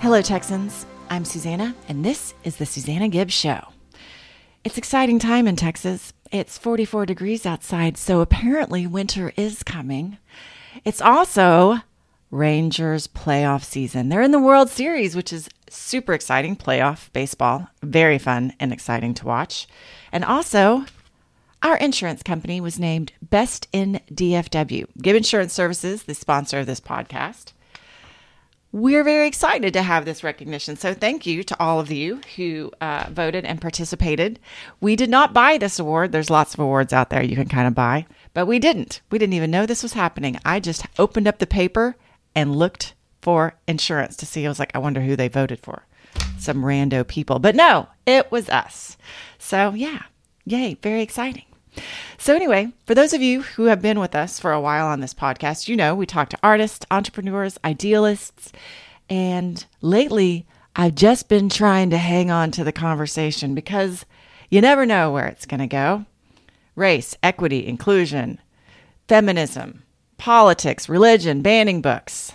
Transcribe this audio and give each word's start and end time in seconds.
Hello, 0.00 0.22
Texans. 0.22 0.86
I'm 1.10 1.24
Susana, 1.24 1.74
and 1.88 2.04
this 2.04 2.34
is 2.44 2.56
the 2.56 2.66
Susana 2.66 3.08
Gibb 3.08 3.30
Show. 3.30 3.68
It's 4.62 4.78
exciting 4.78 5.18
time 5.18 5.48
in 5.48 5.56
Texas. 5.56 6.12
It's 6.30 6.58
44 6.58 7.06
degrees 7.06 7.46
outside, 7.46 7.96
so 7.96 8.20
apparently 8.20 8.86
winter 8.86 9.32
is 9.36 9.62
coming. 9.62 10.18
It's 10.84 11.00
also 11.00 11.78
Rangers 12.30 13.08
playoff 13.08 13.64
season. 13.64 14.08
They're 14.08 14.22
in 14.22 14.32
the 14.32 14.38
World 14.38 14.68
Series, 14.68 15.16
which 15.16 15.32
is 15.32 15.48
super 15.70 16.12
exciting. 16.12 16.56
Playoff 16.56 17.12
baseball, 17.12 17.68
very 17.82 18.18
fun 18.18 18.52
and 18.60 18.72
exciting 18.72 19.14
to 19.14 19.26
watch. 19.26 19.66
And 20.12 20.24
also, 20.24 20.84
our 21.62 21.76
insurance 21.78 22.22
company 22.22 22.60
was 22.60 22.78
named 22.78 23.12
Best 23.22 23.66
in 23.72 24.00
DFW. 24.12 24.86
Gibb 25.00 25.16
Insurance 25.16 25.52
Services, 25.52 26.02
the 26.04 26.14
sponsor 26.14 26.60
of 26.60 26.66
this 26.66 26.80
podcast. 26.80 27.52
We're 28.76 29.04
very 29.04 29.26
excited 29.26 29.72
to 29.72 29.80
have 29.80 30.04
this 30.04 30.22
recognition. 30.22 30.76
So, 30.76 30.92
thank 30.92 31.24
you 31.24 31.42
to 31.44 31.58
all 31.58 31.80
of 31.80 31.90
you 31.90 32.20
who 32.36 32.70
uh, 32.82 33.06
voted 33.10 33.46
and 33.46 33.58
participated. 33.58 34.38
We 34.82 34.96
did 34.96 35.08
not 35.08 35.32
buy 35.32 35.56
this 35.56 35.78
award. 35.78 36.12
There's 36.12 36.28
lots 36.28 36.52
of 36.52 36.60
awards 36.60 36.92
out 36.92 37.08
there 37.08 37.24
you 37.24 37.36
can 37.36 37.48
kind 37.48 37.66
of 37.66 37.74
buy, 37.74 38.04
but 38.34 38.44
we 38.44 38.58
didn't. 38.58 39.00
We 39.10 39.18
didn't 39.18 39.32
even 39.32 39.50
know 39.50 39.64
this 39.64 39.82
was 39.82 39.94
happening. 39.94 40.38
I 40.44 40.60
just 40.60 40.84
opened 40.98 41.26
up 41.26 41.38
the 41.38 41.46
paper 41.46 41.96
and 42.34 42.54
looked 42.54 42.92
for 43.22 43.54
insurance 43.66 44.14
to 44.18 44.26
see. 44.26 44.44
I 44.44 44.50
was 44.50 44.58
like, 44.58 44.76
I 44.76 44.78
wonder 44.78 45.00
who 45.00 45.16
they 45.16 45.28
voted 45.28 45.60
for. 45.60 45.86
Some 46.38 46.62
rando 46.62 47.08
people. 47.08 47.38
But 47.38 47.56
no, 47.56 47.88
it 48.04 48.30
was 48.30 48.50
us. 48.50 48.98
So, 49.38 49.72
yeah, 49.72 50.02
yay, 50.44 50.76
very 50.82 51.00
exciting. 51.00 51.46
So, 52.18 52.34
anyway, 52.34 52.72
for 52.86 52.94
those 52.94 53.12
of 53.12 53.22
you 53.22 53.42
who 53.42 53.64
have 53.64 53.82
been 53.82 54.00
with 54.00 54.14
us 54.14 54.40
for 54.40 54.52
a 54.52 54.60
while 54.60 54.86
on 54.86 55.00
this 55.00 55.14
podcast, 55.14 55.68
you 55.68 55.76
know 55.76 55.94
we 55.94 56.06
talk 56.06 56.28
to 56.30 56.38
artists, 56.42 56.86
entrepreneurs, 56.90 57.58
idealists, 57.64 58.52
and 59.08 59.64
lately 59.80 60.46
I've 60.74 60.94
just 60.94 61.28
been 61.28 61.48
trying 61.48 61.90
to 61.90 61.98
hang 61.98 62.30
on 62.30 62.50
to 62.52 62.64
the 62.64 62.72
conversation 62.72 63.54
because 63.54 64.04
you 64.50 64.60
never 64.60 64.84
know 64.84 65.10
where 65.10 65.26
it's 65.26 65.46
going 65.46 65.60
to 65.60 65.66
go. 65.66 66.04
Race, 66.74 67.16
equity, 67.22 67.66
inclusion, 67.66 68.40
feminism, 69.08 69.84
politics, 70.18 70.88
religion, 70.88 71.40
banning 71.40 71.80
books. 71.80 72.32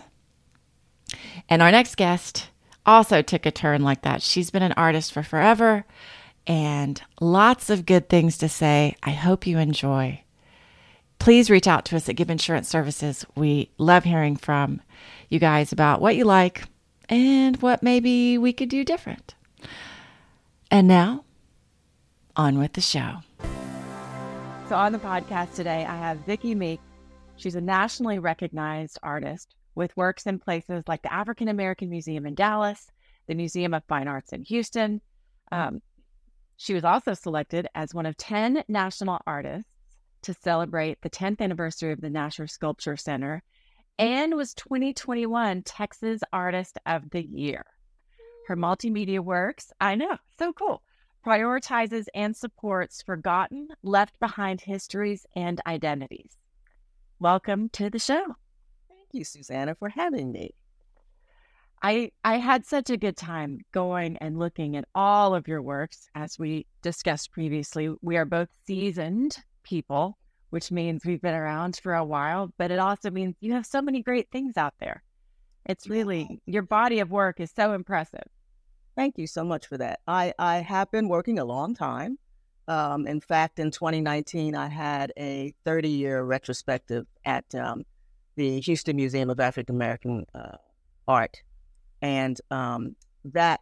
And 1.49 1.61
our 1.61 1.71
next 1.71 1.97
guest 1.97 2.49
also 2.85 3.21
took 3.21 3.45
a 3.45 3.51
turn 3.51 3.83
like 3.83 4.01
that. 4.01 4.21
She's 4.21 4.49
been 4.49 4.63
an 4.63 4.73
artist 4.73 5.13
for 5.13 5.21
forever 5.21 5.85
and 6.47 7.01
lots 7.19 7.69
of 7.69 7.85
good 7.85 8.09
things 8.09 8.37
to 8.39 8.49
say. 8.49 8.95
I 9.03 9.11
hope 9.11 9.47
you 9.47 9.57
enjoy. 9.57 10.23
Please 11.19 11.49
reach 11.49 11.67
out 11.67 11.85
to 11.85 11.95
us 11.95 12.09
at 12.09 12.15
Gibb 12.15 12.31
Insurance 12.31 12.67
Services. 12.67 13.25
We 13.35 13.69
love 13.77 14.03
hearing 14.03 14.35
from 14.35 14.81
you 15.29 15.39
guys 15.39 15.71
about 15.71 16.01
what 16.01 16.15
you 16.15 16.25
like 16.25 16.63
and 17.09 17.61
what 17.61 17.83
maybe 17.83 18.37
we 18.37 18.53
could 18.53 18.69
do 18.69 18.83
different. 18.83 19.35
And 20.71 20.87
now, 20.87 21.25
on 22.35 22.57
with 22.57 22.73
the 22.73 22.81
show. 22.81 23.17
So, 24.69 24.75
on 24.75 24.93
the 24.93 24.99
podcast 24.99 25.53
today, 25.53 25.85
I 25.85 25.97
have 25.97 26.19
Vicki 26.19 26.55
Meek. 26.55 26.79
She's 27.35 27.55
a 27.55 27.61
nationally 27.61 28.19
recognized 28.19 28.97
artist 29.03 29.53
with 29.75 29.95
works 29.97 30.25
in 30.25 30.39
places 30.39 30.83
like 30.87 31.01
the 31.01 31.13
African 31.13 31.49
American 31.49 31.89
Museum 31.89 32.25
in 32.25 32.35
Dallas, 32.35 32.89
the 33.27 33.35
Museum 33.35 33.73
of 33.73 33.83
Fine 33.85 34.07
Arts 34.07 34.31
in 34.31 34.43
Houston, 34.43 35.01
um, 35.51 35.81
she 36.61 36.75
was 36.75 36.83
also 36.83 37.15
selected 37.15 37.67
as 37.73 37.91
one 37.91 38.05
of 38.05 38.15
10 38.17 38.65
national 38.67 39.19
artists 39.25 39.67
to 40.21 40.31
celebrate 40.31 41.01
the 41.01 41.09
10th 41.09 41.41
anniversary 41.41 41.91
of 41.91 42.01
the 42.01 42.07
Nasher 42.07 42.47
Sculpture 42.47 42.95
Center 42.95 43.41
mm. 43.99 44.05
and 44.05 44.35
was 44.35 44.53
2021 44.53 45.63
Texas 45.63 46.21
Artist 46.31 46.77
of 46.85 47.09
the 47.09 47.25
Year. 47.25 47.65
Her 48.47 48.55
multimedia 48.55 49.21
works, 49.21 49.71
I 49.81 49.95
know, 49.95 50.17
so 50.37 50.53
cool, 50.53 50.83
prioritizes 51.25 52.05
and 52.13 52.37
supports 52.37 53.01
forgotten, 53.01 53.69
left 53.81 54.19
behind 54.19 54.61
histories 54.61 55.25
and 55.35 55.59
identities. 55.65 56.37
Welcome 57.17 57.69
to 57.69 57.89
the 57.89 57.97
show. 57.97 58.35
Thank 58.87 59.09
you, 59.13 59.23
Susana, 59.23 59.73
for 59.73 59.89
having 59.89 60.31
me. 60.31 60.53
I 61.83 62.11
I 62.23 62.37
had 62.37 62.65
such 62.65 62.89
a 62.89 62.97
good 62.97 63.17
time 63.17 63.59
going 63.71 64.17
and 64.17 64.37
looking 64.37 64.75
at 64.75 64.85
all 64.93 65.33
of 65.33 65.47
your 65.47 65.61
works 65.61 66.07
as 66.13 66.37
we 66.37 66.67
discussed 66.83 67.31
previously. 67.31 67.89
We 68.01 68.17
are 68.17 68.25
both 68.25 68.49
seasoned 68.67 69.37
people, 69.63 70.17
which 70.51 70.71
means 70.71 71.05
we've 71.05 71.21
been 71.21 71.33
around 71.33 71.79
for 71.81 71.95
a 71.95 72.05
while, 72.05 72.53
but 72.57 72.69
it 72.69 72.77
also 72.77 73.09
means 73.09 73.35
you 73.39 73.53
have 73.53 73.65
so 73.65 73.81
many 73.81 74.03
great 74.03 74.29
things 74.31 74.57
out 74.57 74.75
there. 74.79 75.01
It's 75.65 75.89
really 75.89 76.39
your 76.45 76.61
body 76.61 76.99
of 76.99 77.09
work 77.09 77.39
is 77.39 77.51
so 77.51 77.73
impressive. 77.73 78.27
Thank 78.95 79.17
you 79.17 79.25
so 79.25 79.43
much 79.43 79.65
for 79.65 79.77
that. 79.79 80.01
I 80.07 80.33
I 80.37 80.57
have 80.57 80.91
been 80.91 81.09
working 81.09 81.39
a 81.39 81.45
long 81.45 81.73
time. 81.73 82.19
Um, 82.67 83.07
in 83.07 83.19
fact, 83.19 83.57
in 83.57 83.71
2019, 83.71 84.55
I 84.55 84.67
had 84.67 85.11
a 85.17 85.53
30 85.65 85.89
year 85.89 86.21
retrospective 86.21 87.07
at 87.25 87.55
um, 87.55 87.85
the 88.35 88.59
Houston 88.61 88.95
Museum 88.97 89.31
of 89.31 89.39
African 89.39 89.75
American 89.75 90.27
uh, 90.35 90.57
Art 91.07 91.41
and 92.01 92.39
um, 92.49 92.95
that 93.25 93.61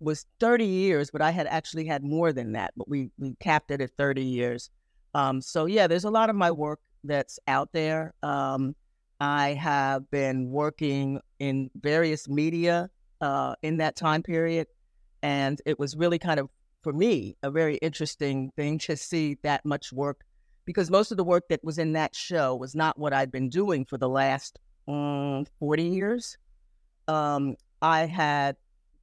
was 0.00 0.26
30 0.40 0.64
years, 0.64 1.10
but 1.10 1.22
I 1.22 1.30
had 1.30 1.46
actually 1.46 1.86
had 1.86 2.02
more 2.02 2.32
than 2.32 2.52
that, 2.52 2.72
but 2.76 2.88
we, 2.88 3.10
we 3.18 3.34
capped 3.40 3.70
it 3.70 3.80
at 3.80 3.90
30 3.96 4.22
years. 4.22 4.70
Um, 5.14 5.40
so, 5.40 5.66
yeah, 5.66 5.86
there's 5.86 6.04
a 6.04 6.10
lot 6.10 6.30
of 6.30 6.36
my 6.36 6.50
work 6.50 6.80
that's 7.04 7.38
out 7.46 7.70
there. 7.72 8.14
Um, 8.22 8.74
I 9.20 9.50
have 9.50 10.10
been 10.10 10.50
working 10.50 11.20
in 11.38 11.70
various 11.80 12.28
media 12.28 12.90
uh, 13.20 13.54
in 13.62 13.76
that 13.76 13.94
time 13.94 14.22
period. 14.22 14.66
And 15.22 15.60
it 15.64 15.78
was 15.78 15.96
really 15.96 16.18
kind 16.18 16.40
of, 16.40 16.48
for 16.82 16.92
me, 16.92 17.36
a 17.42 17.50
very 17.50 17.76
interesting 17.76 18.50
thing 18.56 18.78
to 18.80 18.96
see 18.96 19.38
that 19.42 19.64
much 19.64 19.92
work 19.92 20.24
because 20.64 20.90
most 20.90 21.12
of 21.12 21.16
the 21.16 21.24
work 21.24 21.44
that 21.48 21.62
was 21.62 21.78
in 21.78 21.92
that 21.92 22.14
show 22.14 22.56
was 22.56 22.74
not 22.74 22.98
what 22.98 23.12
I'd 23.12 23.30
been 23.30 23.48
doing 23.48 23.84
for 23.84 23.98
the 23.98 24.08
last 24.08 24.58
um, 24.88 25.46
40 25.60 25.82
years 25.84 26.36
um, 27.08 27.56
I 27.80 28.06
had 28.06 28.56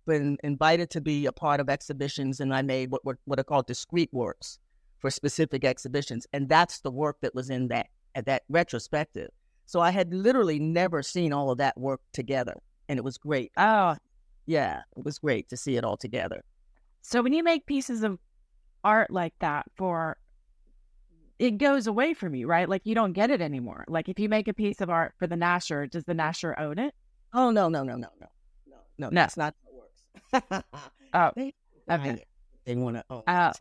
been 0.05 0.37
invited 0.43 0.89
to 0.91 1.01
be 1.01 1.25
a 1.25 1.31
part 1.31 1.59
of 1.59 1.69
exhibitions, 1.69 2.39
and 2.39 2.53
I 2.53 2.61
made 2.61 2.91
what 2.91 3.03
what, 3.05 3.17
what 3.25 3.39
are 3.39 3.43
called 3.43 3.67
discrete 3.67 4.13
works 4.13 4.59
for 4.99 5.09
specific 5.09 5.63
exhibitions, 5.63 6.27
and 6.33 6.49
that's 6.49 6.79
the 6.79 6.91
work 6.91 7.17
that 7.21 7.35
was 7.35 7.49
in 7.49 7.67
that 7.69 7.87
at 8.15 8.25
that 8.25 8.43
retrospective. 8.49 9.29
So 9.65 9.79
I 9.79 9.91
had 9.91 10.13
literally 10.13 10.59
never 10.59 11.03
seen 11.03 11.31
all 11.31 11.51
of 11.51 11.59
that 11.59 11.77
work 11.77 12.01
together, 12.11 12.55
and 12.87 12.97
it 12.97 13.03
was 13.03 13.17
great. 13.17 13.51
Oh, 13.57 13.95
yeah, 14.45 14.81
it 14.97 15.05
was 15.05 15.19
great 15.19 15.47
to 15.49 15.57
see 15.57 15.75
it 15.75 15.83
all 15.83 15.97
together. 15.97 16.43
So 17.01 17.21
when 17.21 17.33
you 17.33 17.43
make 17.43 17.65
pieces 17.65 18.03
of 18.03 18.17
art 18.83 19.11
like 19.11 19.33
that 19.39 19.65
for 19.75 20.17
it 21.37 21.57
goes 21.57 21.87
away 21.87 22.13
from 22.13 22.35
you, 22.35 22.47
right? 22.47 22.67
Like 22.67 22.81
you 22.83 22.93
don't 22.93 23.13
get 23.13 23.31
it 23.31 23.41
anymore. 23.41 23.85
Like 23.87 24.09
if 24.09 24.19
you 24.19 24.27
make 24.27 24.47
a 24.47 24.53
piece 24.53 24.81
of 24.81 24.89
art 24.89 25.13
for 25.17 25.25
the 25.25 25.35
Nasher, 25.35 25.89
does 25.89 26.03
the 26.03 26.13
Nasher 26.13 26.59
own 26.59 26.77
it? 26.77 26.93
Oh 27.33 27.51
no 27.51 27.69
no 27.69 27.83
no 27.83 27.95
no 27.95 28.07
no 28.19 28.27
no 28.67 28.77
no. 28.97 29.09
That's 29.11 29.37
not 29.37 29.55
how 29.63 29.69
it 29.71 30.51
works. 30.51 30.63
oh, 31.13 31.31
they, 31.35 31.53
okay. 31.89 32.25
They 32.65 32.75
want 32.75 32.97
to 32.97 33.03
own. 33.09 33.23
Oh, 33.27 33.31
uh, 33.31 33.53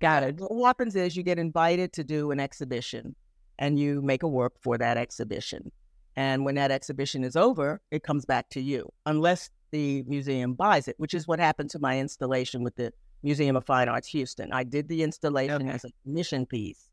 got 0.00 0.22
it. 0.22 0.36
What 0.38 0.66
happens 0.68 0.96
is 0.96 1.16
you 1.16 1.22
get 1.22 1.38
invited 1.38 1.92
to 1.94 2.04
do 2.04 2.30
an 2.30 2.40
exhibition, 2.40 3.14
and 3.58 3.78
you 3.78 4.02
make 4.02 4.22
a 4.22 4.28
work 4.28 4.54
for 4.60 4.78
that 4.78 4.96
exhibition. 4.96 5.70
And 6.16 6.44
when 6.44 6.54
that 6.54 6.70
exhibition 6.70 7.24
is 7.24 7.34
over, 7.34 7.80
it 7.90 8.02
comes 8.04 8.24
back 8.24 8.48
to 8.50 8.60
you, 8.60 8.88
unless 9.06 9.50
the 9.72 10.04
museum 10.04 10.54
buys 10.54 10.86
it, 10.86 10.94
which 10.98 11.14
is 11.14 11.26
what 11.26 11.40
happened 11.40 11.70
to 11.70 11.80
my 11.80 11.98
installation 11.98 12.62
with 12.62 12.76
the 12.76 12.92
Museum 13.24 13.56
of 13.56 13.64
Fine 13.64 13.88
Arts 13.88 14.06
Houston. 14.08 14.52
I 14.52 14.62
did 14.62 14.86
the 14.86 15.02
installation 15.02 15.62
okay. 15.62 15.70
as 15.70 15.84
a 15.84 15.88
mission 16.04 16.46
piece. 16.46 16.90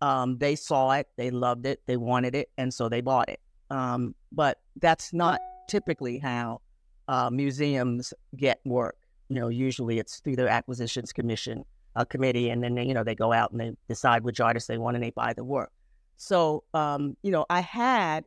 Um, 0.00 0.38
they 0.38 0.56
saw 0.56 0.92
it, 0.92 1.08
they 1.16 1.30
loved 1.30 1.66
it, 1.66 1.82
they 1.86 1.96
wanted 1.96 2.34
it, 2.34 2.48
and 2.56 2.72
so 2.72 2.88
they 2.88 3.00
bought 3.00 3.28
it. 3.28 3.40
Um, 3.70 4.14
but 4.32 4.58
that's 4.80 5.12
not 5.12 5.40
typically 5.68 6.18
how 6.18 6.60
uh, 7.08 7.30
museums 7.30 8.12
get 8.36 8.60
work. 8.64 8.96
You 9.28 9.36
know, 9.36 9.48
usually 9.48 9.98
it's 9.98 10.20
through 10.20 10.36
their 10.36 10.48
acquisitions 10.48 11.12
commission 11.12 11.64
uh, 11.96 12.04
committee, 12.04 12.50
and 12.50 12.62
then 12.62 12.74
they, 12.74 12.84
you 12.84 12.94
know 12.94 13.04
they 13.04 13.14
go 13.14 13.32
out 13.32 13.52
and 13.52 13.60
they 13.60 13.72
decide 13.88 14.24
which 14.24 14.40
artists 14.40 14.66
they 14.66 14.78
want 14.78 14.96
and 14.96 15.04
they 15.04 15.10
buy 15.10 15.32
the 15.32 15.44
work. 15.44 15.72
So, 16.16 16.64
um, 16.74 17.16
you 17.22 17.30
know, 17.30 17.44
I 17.50 17.60
had, 17.60 18.24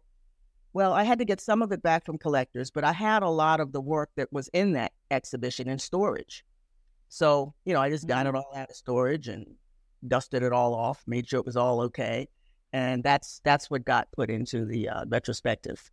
well, 0.73 0.93
I 0.93 1.03
had 1.03 1.19
to 1.19 1.25
get 1.25 1.39
some 1.39 1.61
of 1.61 1.71
it 1.71 1.81
back 1.81 2.05
from 2.05 2.17
collectors, 2.17 2.69
but 2.69 2.83
I 2.83 2.91
had 2.91 3.23
a 3.23 3.29
lot 3.29 3.59
of 3.59 3.71
the 3.71 3.81
work 3.81 4.09
that 4.17 4.31
was 4.31 4.49
in 4.53 4.73
that 4.73 4.91
exhibition 5.09 5.69
in 5.69 5.79
storage. 5.79 6.43
So, 7.09 7.53
you 7.65 7.73
know, 7.73 7.81
I 7.81 7.89
just 7.89 8.07
got 8.07 8.25
mm-hmm. 8.25 8.35
it 8.35 8.39
all 8.39 8.53
out 8.55 8.69
of 8.69 8.75
storage 8.75 9.27
and 9.27 9.45
dusted 10.07 10.43
it 10.43 10.51
all 10.51 10.75
off, 10.75 11.03
made 11.07 11.27
sure 11.27 11.39
it 11.39 11.45
was 11.45 11.57
all 11.57 11.81
okay, 11.81 12.27
and 12.73 13.03
that's 13.03 13.41
that's 13.43 13.69
what 13.69 13.85
got 13.85 14.11
put 14.11 14.29
into 14.29 14.65
the 14.65 14.89
uh, 14.89 15.05
retrospective. 15.07 15.89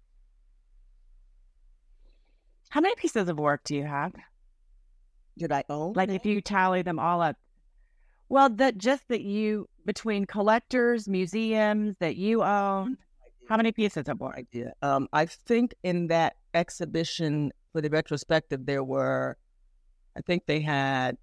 How 2.70 2.80
many 2.80 2.94
pieces 2.96 3.28
of 3.28 3.38
work 3.38 3.62
do 3.64 3.76
you 3.76 3.84
have? 3.84 4.12
Did 5.38 5.52
I 5.52 5.64
own? 5.68 5.92
Like 5.94 6.10
if 6.10 6.26
you 6.26 6.40
tally 6.40 6.82
them 6.82 6.98
all 6.98 7.20
up. 7.22 7.36
Well, 8.28 8.48
that 8.50 8.78
just 8.78 9.06
that 9.08 9.20
you 9.20 9.68
between 9.84 10.24
collectors, 10.24 11.08
museums 11.08 11.96
that 12.00 12.16
you 12.16 12.42
own. 12.42 12.96
How 13.48 13.56
many 13.56 13.72
pieces 13.72 14.08
of 14.08 14.18
work? 14.20 14.36
Idea. 14.36 14.72
Um, 14.82 15.08
I 15.12 15.26
think 15.26 15.74
in 15.82 16.06
that 16.08 16.36
exhibition 16.54 17.52
for 17.72 17.80
the 17.80 17.90
retrospective, 17.90 18.64
there 18.64 18.82
were, 18.82 19.36
I 20.16 20.22
think 20.22 20.46
they 20.46 20.60
had 20.60 21.18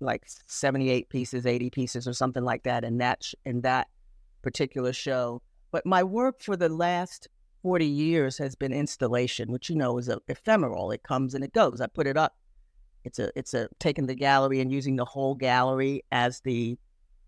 like 0.00 0.24
78 0.46 1.08
pieces, 1.10 1.44
80 1.44 1.70
pieces, 1.70 2.08
or 2.08 2.14
something 2.14 2.42
like 2.42 2.62
that 2.62 2.84
And 2.84 3.00
that 3.00 3.22
sh- 3.22 3.34
in 3.44 3.60
that 3.60 3.88
particular 4.42 4.92
show. 4.92 5.42
But 5.70 5.86
my 5.86 6.02
work 6.02 6.40
for 6.40 6.56
the 6.56 6.68
last 6.68 7.28
40 7.62 7.86
years 7.86 8.38
has 8.38 8.54
been 8.54 8.72
installation, 8.72 9.50
which 9.50 9.70
you 9.70 9.76
know 9.76 9.98
is 9.98 10.08
a, 10.08 10.20
ephemeral. 10.28 10.90
It 10.90 11.02
comes 11.02 11.34
and 11.34 11.44
it 11.44 11.52
goes. 11.52 11.80
I 11.80 11.86
put 11.86 12.06
it 12.06 12.16
up. 12.16 12.36
It's 13.04 13.18
a 13.18 13.30
it's 13.36 13.54
a 13.54 13.68
taking 13.80 14.06
the 14.06 14.14
gallery 14.14 14.60
and 14.60 14.70
using 14.70 14.96
the 14.96 15.04
whole 15.04 15.34
gallery 15.34 16.04
as 16.12 16.40
the 16.40 16.78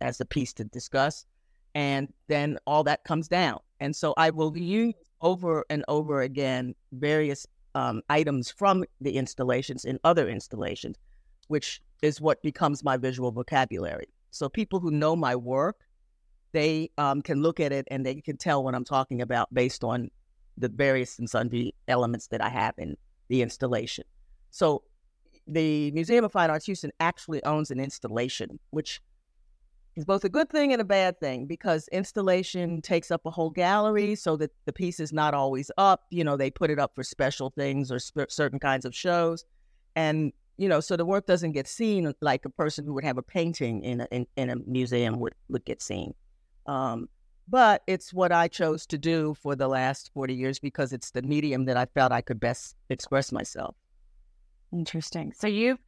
as 0.00 0.18
the 0.18 0.24
piece 0.24 0.52
to 0.54 0.64
discuss, 0.64 1.26
and 1.74 2.12
then 2.28 2.58
all 2.66 2.84
that 2.84 3.04
comes 3.04 3.26
down. 3.26 3.58
And 3.80 3.94
so 3.94 4.14
I 4.16 4.30
will 4.30 4.56
use 4.56 4.94
over 5.20 5.64
and 5.70 5.84
over 5.88 6.22
again 6.22 6.74
various 6.92 7.46
um, 7.74 8.02
items 8.08 8.50
from 8.50 8.84
the 9.00 9.16
installations 9.16 9.84
in 9.84 9.98
other 10.04 10.28
installations, 10.28 10.96
which 11.48 11.82
is 12.02 12.20
what 12.20 12.42
becomes 12.42 12.84
my 12.84 12.96
visual 12.96 13.32
vocabulary. 13.32 14.06
So 14.30 14.48
people 14.48 14.80
who 14.80 14.90
know 14.90 15.16
my 15.16 15.34
work, 15.34 15.80
they 16.54 16.88
um, 16.96 17.20
can 17.20 17.42
look 17.42 17.60
at 17.60 17.72
it 17.72 17.86
and 17.90 18.06
they 18.06 18.14
can 18.14 18.36
tell 18.36 18.62
what 18.64 18.74
I'm 18.74 18.84
talking 18.84 19.20
about 19.20 19.52
based 19.52 19.84
on 19.84 20.08
the 20.56 20.68
various 20.68 21.18
and 21.18 21.28
sundry 21.28 21.74
elements 21.88 22.28
that 22.28 22.40
I 22.40 22.48
have 22.48 22.74
in 22.78 22.96
the 23.28 23.42
installation. 23.42 24.04
So 24.52 24.84
the 25.48 25.90
Museum 25.90 26.24
of 26.24 26.30
Fine 26.30 26.50
Arts 26.50 26.64
Houston 26.66 26.92
actually 27.00 27.42
owns 27.44 27.72
an 27.72 27.80
installation, 27.80 28.60
which 28.70 29.02
is 29.96 30.04
both 30.04 30.24
a 30.24 30.28
good 30.28 30.48
thing 30.48 30.72
and 30.72 30.80
a 30.80 30.84
bad 30.84 31.18
thing 31.18 31.46
because 31.46 31.88
installation 31.88 32.80
takes 32.80 33.10
up 33.10 33.26
a 33.26 33.30
whole 33.30 33.50
gallery 33.50 34.14
so 34.14 34.36
that 34.36 34.52
the 34.64 34.72
piece 34.72 35.00
is 35.00 35.12
not 35.12 35.34
always 35.34 35.72
up. 35.76 36.04
You 36.10 36.22
know, 36.22 36.36
they 36.36 36.52
put 36.52 36.70
it 36.70 36.78
up 36.78 36.94
for 36.94 37.02
special 37.02 37.50
things 37.50 37.90
or 37.90 37.98
sp- 37.98 38.30
certain 38.30 38.60
kinds 38.60 38.84
of 38.84 38.94
shows. 38.94 39.44
And, 39.96 40.32
you 40.56 40.68
know, 40.68 40.78
so 40.78 40.96
the 40.96 41.04
work 41.04 41.26
doesn't 41.26 41.52
get 41.52 41.66
seen 41.66 42.12
like 42.20 42.44
a 42.44 42.50
person 42.50 42.84
who 42.84 42.94
would 42.94 43.04
have 43.04 43.18
a 43.18 43.22
painting 43.22 43.82
in 43.82 44.02
a, 44.02 44.08
in, 44.12 44.26
in 44.36 44.50
a 44.50 44.56
museum 44.66 45.18
would, 45.18 45.34
would 45.48 45.64
get 45.64 45.82
seen. 45.82 46.14
Um, 46.66 47.08
but 47.48 47.82
it's 47.86 48.12
what 48.12 48.32
I 48.32 48.48
chose 48.48 48.86
to 48.86 48.98
do 48.98 49.34
for 49.34 49.54
the 49.54 49.68
last 49.68 50.10
40 50.14 50.34
years 50.34 50.58
because 50.58 50.92
it's 50.92 51.10
the 51.10 51.22
medium 51.22 51.66
that 51.66 51.76
I 51.76 51.86
felt 51.86 52.12
I 52.12 52.22
could 52.22 52.40
best 52.40 52.76
express 52.88 53.32
myself. 53.32 53.76
Interesting. 54.72 55.32
So 55.32 55.46
you've 55.46 55.78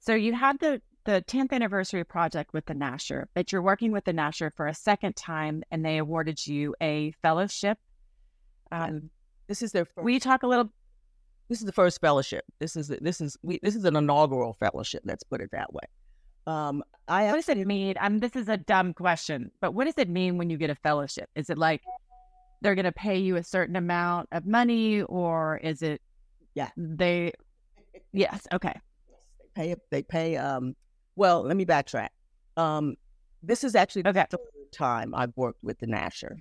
so 0.00 0.14
you 0.14 0.34
had 0.34 0.58
the 0.58 0.82
the 1.04 1.24
10th 1.26 1.52
anniversary 1.52 2.04
project 2.04 2.52
with 2.52 2.66
the 2.66 2.74
Nasher, 2.74 3.26
but 3.34 3.50
you're 3.50 3.62
working 3.62 3.90
with 3.90 4.04
the 4.04 4.12
Nasher 4.12 4.52
for 4.54 4.66
a 4.68 4.74
second 4.74 5.16
time 5.16 5.64
and 5.70 5.84
they 5.84 5.98
awarded 5.98 6.44
you 6.46 6.74
a 6.80 7.12
fellowship. 7.22 7.78
Um, 8.70 9.10
this 9.48 9.62
is 9.62 9.72
their 9.72 9.84
first, 9.84 10.04
will 10.04 10.10
you 10.10 10.20
talk 10.20 10.42
a 10.42 10.46
little 10.46 10.72
this 11.48 11.58
is 11.58 11.66
the 11.66 11.72
first 11.72 12.00
fellowship. 12.00 12.44
This 12.60 12.76
is 12.76 12.88
this 12.88 13.20
is 13.20 13.36
we, 13.42 13.58
this 13.62 13.76
is 13.76 13.84
an 13.84 13.96
inaugural 13.96 14.54
fellowship, 14.54 15.02
let's 15.04 15.22
put 15.22 15.40
it 15.40 15.50
that 15.52 15.72
way. 15.72 15.82
Um, 16.46 16.82
I 17.08 17.26
what 17.26 17.34
does 17.34 17.48
it 17.48 17.66
mean? 17.66 17.94
I'm, 18.00 18.20
this 18.20 18.36
is 18.36 18.48
a 18.48 18.56
dumb 18.56 18.94
question, 18.94 19.50
but 19.60 19.74
what 19.74 19.84
does 19.84 19.98
it 19.98 20.08
mean 20.08 20.38
when 20.38 20.50
you 20.50 20.56
get 20.56 20.70
a 20.70 20.74
fellowship? 20.74 21.28
Is 21.34 21.50
it 21.50 21.58
like 21.58 21.82
they're 22.60 22.74
going 22.74 22.84
to 22.84 22.92
pay 22.92 23.18
you 23.18 23.36
a 23.36 23.44
certain 23.44 23.76
amount 23.76 24.28
of 24.32 24.46
money, 24.46 25.02
or 25.02 25.58
is 25.58 25.82
it? 25.82 26.00
Yeah, 26.54 26.70
they. 26.76 27.32
Yes. 28.14 28.46
Okay. 28.52 28.74
They 29.54 29.74
pay. 29.74 29.76
They 29.90 30.02
pay. 30.02 30.36
Um. 30.36 30.74
Well, 31.16 31.42
let 31.42 31.56
me 31.56 31.64
backtrack. 31.64 32.08
Um. 32.56 32.96
This 33.42 33.64
is 33.64 33.74
actually 33.74 34.06
okay. 34.06 34.26
the 34.30 34.36
third 34.36 34.72
time 34.72 35.14
I've 35.14 35.32
worked 35.34 35.62
with 35.62 35.78
the 35.78 35.86
Nasher. 35.86 36.36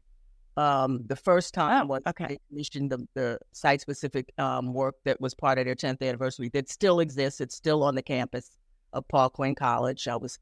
Um, 0.57 0.99
the 1.07 1.15
first 1.15 1.53
time 1.53 1.83
oh, 1.83 1.87
was 1.87 2.01
okay. 2.07 2.25
they 2.27 2.39
commissioned 2.49 2.91
the, 2.91 3.07
the 3.15 3.39
site 3.53 3.81
specific 3.81 4.31
um, 4.37 4.73
work 4.73 4.95
that 5.05 5.19
was 5.21 5.33
part 5.33 5.57
of 5.57 5.65
their 5.65 5.75
10th 5.75 6.05
anniversary 6.05 6.49
that 6.49 6.69
still 6.69 6.99
exists. 6.99 7.39
It's 7.39 7.55
still 7.55 7.83
on 7.83 7.95
the 7.95 8.01
campus 8.01 8.51
of 8.93 9.07
Paul 9.07 9.29
Quinn 9.29 9.55
College. 9.55 10.07
I 10.07 10.15
was, 10.15 10.39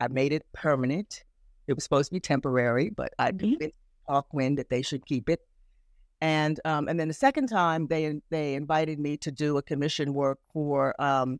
I 0.00 0.08
made 0.08 0.32
it 0.32 0.44
permanent. 0.52 1.24
It 1.66 1.74
was 1.74 1.84
supposed 1.84 2.10
to 2.10 2.14
be 2.14 2.20
temporary, 2.20 2.90
but 2.90 3.12
I 3.18 3.30
mm-hmm. 3.30 3.50
convinced 3.50 3.78
Paul 4.06 4.22
Quinn 4.22 4.54
that 4.56 4.70
they 4.70 4.82
should 4.82 5.04
keep 5.06 5.28
it. 5.28 5.40
And 6.20 6.58
um, 6.64 6.88
and 6.88 6.98
then 6.98 7.08
the 7.08 7.14
second 7.14 7.48
time 7.48 7.88
they 7.88 8.20
they 8.30 8.54
invited 8.54 8.98
me 8.98 9.18
to 9.18 9.30
do 9.30 9.58
a 9.58 9.62
commission 9.62 10.14
work 10.14 10.38
for. 10.52 10.94
Um, 11.00 11.38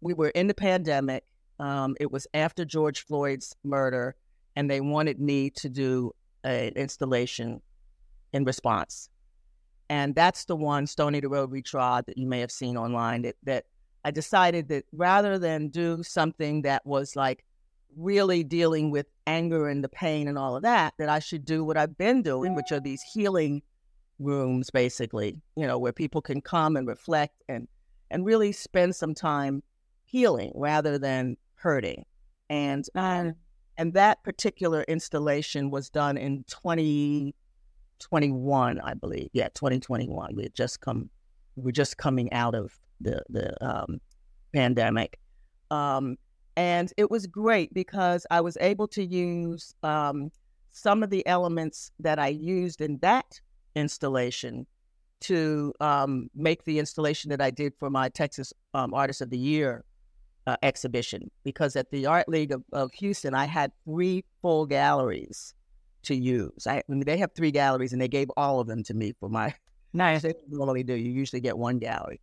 we 0.00 0.14
were 0.14 0.30
in 0.30 0.46
the 0.46 0.54
pandemic. 0.54 1.24
Um, 1.58 1.94
it 2.00 2.10
was 2.10 2.26
after 2.32 2.64
George 2.64 3.04
Floyd's 3.04 3.54
murder, 3.64 4.16
and 4.56 4.70
they 4.70 4.80
wanted 4.80 5.20
me 5.20 5.50
to 5.50 5.68
do 5.68 6.12
an 6.42 6.68
installation 6.70 7.60
in 8.32 8.44
response. 8.44 9.08
And 9.88 10.14
that's 10.14 10.46
the 10.46 10.56
one, 10.56 10.86
Stony 10.86 11.20
the 11.20 11.28
Road 11.28 11.50
We 11.50 11.62
Trod, 11.62 12.06
that 12.06 12.16
you 12.18 12.26
may 12.26 12.40
have 12.40 12.50
seen 12.50 12.76
online 12.76 13.22
that, 13.22 13.36
that 13.44 13.64
I 14.04 14.10
decided 14.10 14.68
that 14.68 14.84
rather 14.92 15.38
than 15.38 15.68
do 15.68 16.02
something 16.02 16.62
that 16.62 16.84
was 16.86 17.16
like 17.16 17.44
really 17.96 18.44
dealing 18.44 18.90
with 18.90 19.06
anger 19.26 19.68
and 19.68 19.82
the 19.82 19.88
pain 19.88 20.28
and 20.28 20.38
all 20.38 20.56
of 20.56 20.62
that, 20.62 20.94
that 20.98 21.08
I 21.08 21.20
should 21.20 21.44
do 21.44 21.64
what 21.64 21.76
I've 21.76 21.96
been 21.96 22.22
doing, 22.22 22.54
which 22.54 22.72
are 22.72 22.80
these 22.80 23.02
healing 23.02 23.62
rooms, 24.18 24.70
basically, 24.70 25.40
you 25.56 25.66
know, 25.66 25.78
where 25.78 25.92
people 25.92 26.20
can 26.20 26.40
come 26.40 26.76
and 26.76 26.86
reflect 26.86 27.42
and 27.48 27.66
and 28.10 28.26
really 28.26 28.52
spend 28.52 28.94
some 28.94 29.14
time 29.14 29.62
healing 30.04 30.52
rather 30.54 30.98
than 30.98 31.36
hurting. 31.54 32.04
And 32.50 32.84
and 32.94 33.34
that 33.94 34.22
particular 34.22 34.82
installation 34.82 35.70
was 35.70 35.90
done 35.90 36.16
in 36.16 36.44
2021, 36.46 38.80
I 38.80 38.94
believe. 38.94 39.30
Yeah, 39.32 39.48
2021. 39.54 40.36
We 40.36 40.44
had 40.44 40.54
just 40.54 40.80
come, 40.80 41.10
we're 41.56 41.72
just 41.72 41.96
coming 41.96 42.32
out 42.32 42.54
of 42.54 42.78
the 43.04 43.22
the 43.28 43.64
um, 43.64 44.00
pandemic. 44.54 45.18
Um, 45.70 46.16
and 46.56 46.92
it 46.96 47.10
was 47.10 47.26
great 47.26 47.74
because 47.74 48.26
I 48.30 48.40
was 48.40 48.56
able 48.60 48.86
to 48.88 49.04
use 49.04 49.74
um, 49.82 50.30
some 50.70 51.02
of 51.02 51.10
the 51.10 51.26
elements 51.26 51.90
that 52.00 52.18
I 52.18 52.28
used 52.28 52.80
in 52.80 52.98
that 53.02 53.40
installation 53.74 54.66
to 55.22 55.72
um, 55.80 56.28
make 56.34 56.64
the 56.64 56.78
installation 56.78 57.30
that 57.30 57.40
I 57.40 57.50
did 57.50 57.72
for 57.78 57.90
my 57.90 58.08
Texas 58.08 58.52
um, 58.72 58.94
Artist 58.94 59.20
of 59.20 59.30
the 59.30 59.38
Year 59.38 59.84
uh, 60.46 60.56
exhibition. 60.62 61.30
Because 61.44 61.76
at 61.76 61.90
the 61.90 62.06
Art 62.06 62.28
League 62.28 62.52
of, 62.52 62.62
of, 62.72 62.92
Houston, 62.94 63.34
I 63.34 63.46
had 63.46 63.72
three 63.84 64.24
full 64.42 64.66
galleries 64.66 65.54
to 66.02 66.14
use. 66.14 66.66
I, 66.66 66.76
I 66.76 66.82
mean, 66.88 67.04
they 67.04 67.16
have 67.16 67.30
three 67.34 67.50
galleries, 67.50 67.92
and 67.92 68.00
they 68.00 68.08
gave 68.08 68.30
all 68.36 68.60
of 68.60 68.66
them 68.66 68.82
to 68.84 68.94
me 68.94 69.14
for 69.18 69.28
my. 69.28 69.54
Nice. 69.92 70.22
They 70.22 70.34
normally 70.48 70.82
do. 70.82 70.94
You 70.94 71.10
usually 71.10 71.40
get 71.40 71.56
one 71.56 71.78
gallery 71.78 72.20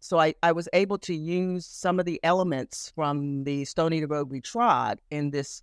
so 0.00 0.18
I, 0.18 0.34
I 0.42 0.52
was 0.52 0.68
able 0.72 0.98
to 0.98 1.14
use 1.14 1.66
some 1.66 1.98
of 1.98 2.06
the 2.06 2.20
elements 2.22 2.92
from 2.94 3.44
the 3.44 3.64
Stony 3.64 4.00
the 4.00 4.06
Road 4.06 4.30
We 4.30 4.40
Trod 4.40 5.00
in 5.10 5.30
this 5.30 5.62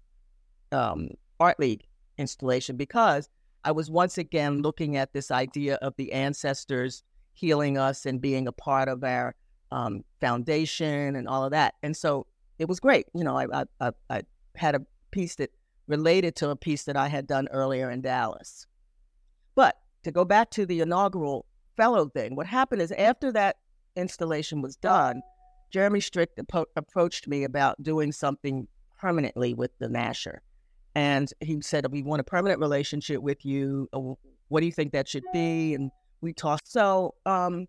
um, 0.71 1.09
Art 1.39 1.59
League 1.59 1.85
installation 2.17 2.75
because 2.75 3.29
I 3.63 3.71
was 3.71 3.89
once 3.89 4.17
again 4.17 4.61
looking 4.61 4.97
at 4.97 5.13
this 5.13 5.31
idea 5.31 5.75
of 5.75 5.95
the 5.97 6.11
ancestors 6.11 7.03
healing 7.33 7.77
us 7.77 8.05
and 8.05 8.21
being 8.21 8.47
a 8.47 8.51
part 8.51 8.87
of 8.87 9.03
our 9.03 9.35
um, 9.71 10.03
foundation 10.21 11.15
and 11.15 11.27
all 11.27 11.43
of 11.43 11.51
that. 11.51 11.75
And 11.81 11.95
so 11.95 12.27
it 12.59 12.69
was 12.69 12.79
great. 12.79 13.07
You 13.13 13.23
know, 13.23 13.37
I, 13.37 13.63
I, 13.81 13.91
I 14.09 14.21
had 14.55 14.75
a 14.75 14.81
piece 15.11 15.35
that 15.35 15.51
related 15.87 16.35
to 16.37 16.49
a 16.49 16.55
piece 16.55 16.83
that 16.83 16.97
I 16.97 17.07
had 17.07 17.27
done 17.27 17.47
earlier 17.51 17.89
in 17.89 18.01
Dallas. 18.01 18.67
But 19.55 19.77
to 20.03 20.11
go 20.11 20.25
back 20.25 20.51
to 20.51 20.65
the 20.65 20.81
inaugural 20.81 21.45
fellow 21.77 22.07
thing, 22.07 22.35
what 22.35 22.47
happened 22.47 22.81
is 22.81 22.91
after 22.91 23.31
that 23.33 23.57
installation 23.95 24.61
was 24.61 24.75
done, 24.75 25.21
Jeremy 25.71 25.99
Strick 25.99 26.31
approached 26.75 27.27
me 27.27 27.43
about 27.43 27.81
doing 27.81 28.11
something 28.11 28.67
permanently 28.97 29.53
with 29.53 29.71
the 29.79 29.87
Nasher. 29.87 30.39
And 30.95 31.31
he 31.41 31.59
said, 31.61 31.91
We 31.91 32.01
want 32.01 32.21
a 32.21 32.23
permanent 32.23 32.59
relationship 32.59 33.21
with 33.21 33.45
you. 33.45 33.89
Uh, 33.91 34.13
what 34.47 34.61
do 34.61 34.65
you 34.65 34.71
think 34.71 34.93
that 34.93 35.07
should 35.07 35.25
be? 35.33 35.73
And 35.73 35.91
we 36.21 36.31
tossed. 36.33 36.71
So, 36.71 37.15
um, 37.25 37.67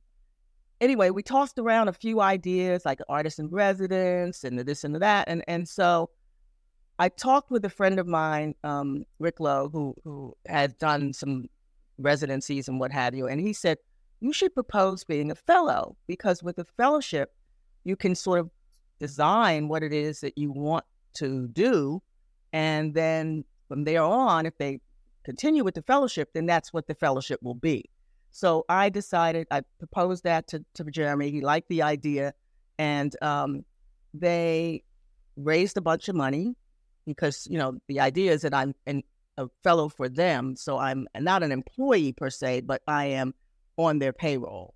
anyway, 0.80 1.10
we 1.10 1.22
tossed 1.22 1.58
around 1.58 1.88
a 1.88 1.92
few 1.92 2.20
ideas 2.20 2.84
like 2.84 3.00
artist 3.08 3.38
in 3.38 3.48
residence 3.48 4.44
and 4.44 4.58
this 4.60 4.84
and 4.84 4.94
that. 4.96 5.28
And, 5.28 5.42
and 5.48 5.68
so 5.68 6.10
I 6.98 7.08
talked 7.08 7.50
with 7.50 7.64
a 7.64 7.70
friend 7.70 7.98
of 7.98 8.06
mine, 8.06 8.54
um, 8.62 9.04
Rick 9.18 9.40
Lowe, 9.40 9.68
who, 9.68 9.94
who 10.04 10.36
had 10.46 10.78
done 10.78 11.12
some 11.12 11.46
residencies 11.98 12.68
and 12.68 12.78
what 12.78 12.92
have 12.92 13.14
you. 13.14 13.26
And 13.26 13.40
he 13.40 13.52
said, 13.52 13.78
you 14.20 14.32
should 14.32 14.54
propose 14.54 15.04
being 15.04 15.30
a 15.30 15.34
fellow 15.34 15.96
because 16.06 16.42
with 16.42 16.58
a 16.58 16.64
fellowship, 16.64 17.34
you 17.84 17.96
can 17.96 18.14
sort 18.14 18.40
of 18.40 18.50
design 18.98 19.68
what 19.68 19.82
it 19.82 19.92
is 19.92 20.20
that 20.20 20.36
you 20.38 20.50
want 20.52 20.84
to 21.14 21.48
do. 21.48 22.02
And 22.52 22.94
then 22.94 23.44
from 23.68 23.84
there 23.84 24.02
on, 24.02 24.46
if 24.46 24.56
they 24.58 24.80
continue 25.24 25.64
with 25.64 25.74
the 25.74 25.82
fellowship, 25.82 26.30
then 26.32 26.46
that's 26.46 26.72
what 26.72 26.86
the 26.86 26.94
fellowship 26.94 27.42
will 27.42 27.54
be. 27.54 27.84
So 28.30 28.64
I 28.68 28.88
decided, 28.88 29.46
I 29.50 29.62
proposed 29.78 30.24
that 30.24 30.46
to, 30.48 30.64
to 30.74 30.84
Jeremy. 30.84 31.30
He 31.30 31.40
liked 31.40 31.68
the 31.68 31.82
idea. 31.82 32.34
And 32.78 33.14
um, 33.22 33.64
they 34.12 34.82
raised 35.36 35.76
a 35.76 35.80
bunch 35.80 36.08
of 36.08 36.16
money 36.16 36.54
because, 37.06 37.46
you 37.50 37.58
know, 37.58 37.78
the 37.88 38.00
idea 38.00 38.32
is 38.32 38.42
that 38.42 38.54
I'm 38.54 38.74
an, 38.86 39.02
a 39.38 39.48
fellow 39.62 39.88
for 39.88 40.08
them. 40.08 40.56
So 40.56 40.78
I'm 40.78 41.06
not 41.18 41.42
an 41.42 41.52
employee 41.52 42.12
per 42.12 42.30
se, 42.30 42.62
but 42.62 42.82
I 42.86 43.06
am 43.06 43.34
on 43.76 43.98
their 43.98 44.12
payroll. 44.12 44.74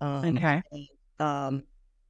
Um, 0.00 0.36
Okay. 0.36 0.62
um, 1.20 1.62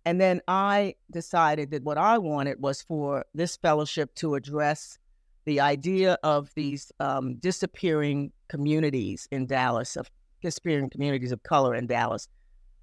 and 0.05 0.21
then 0.21 0.41
I 0.49 0.95
decided 1.13 1.71
that 1.71 1.85
what 1.85 1.99
I 1.99 2.19
wanted 2.19 2.61
was 2.61 2.83
for 2.83 3.25
this 3.35 3.57
fellowship 3.57 4.15
to 4.17 4.35
address 4.35 4.99
the 5.45 5.61
idea 5.61 6.19
of 6.23 6.51
these 6.55 6.91
um, 7.01 7.37
disappearing 7.37 8.33
communities 8.49 9.29
in 9.31 9.47
Dallas, 9.47 9.97
of 9.97 10.11
disappearing 10.41 10.91
communities 10.91 11.33
of 11.33 11.43
color 11.43 11.75
in 11.75 11.87
Dallas 11.87 12.29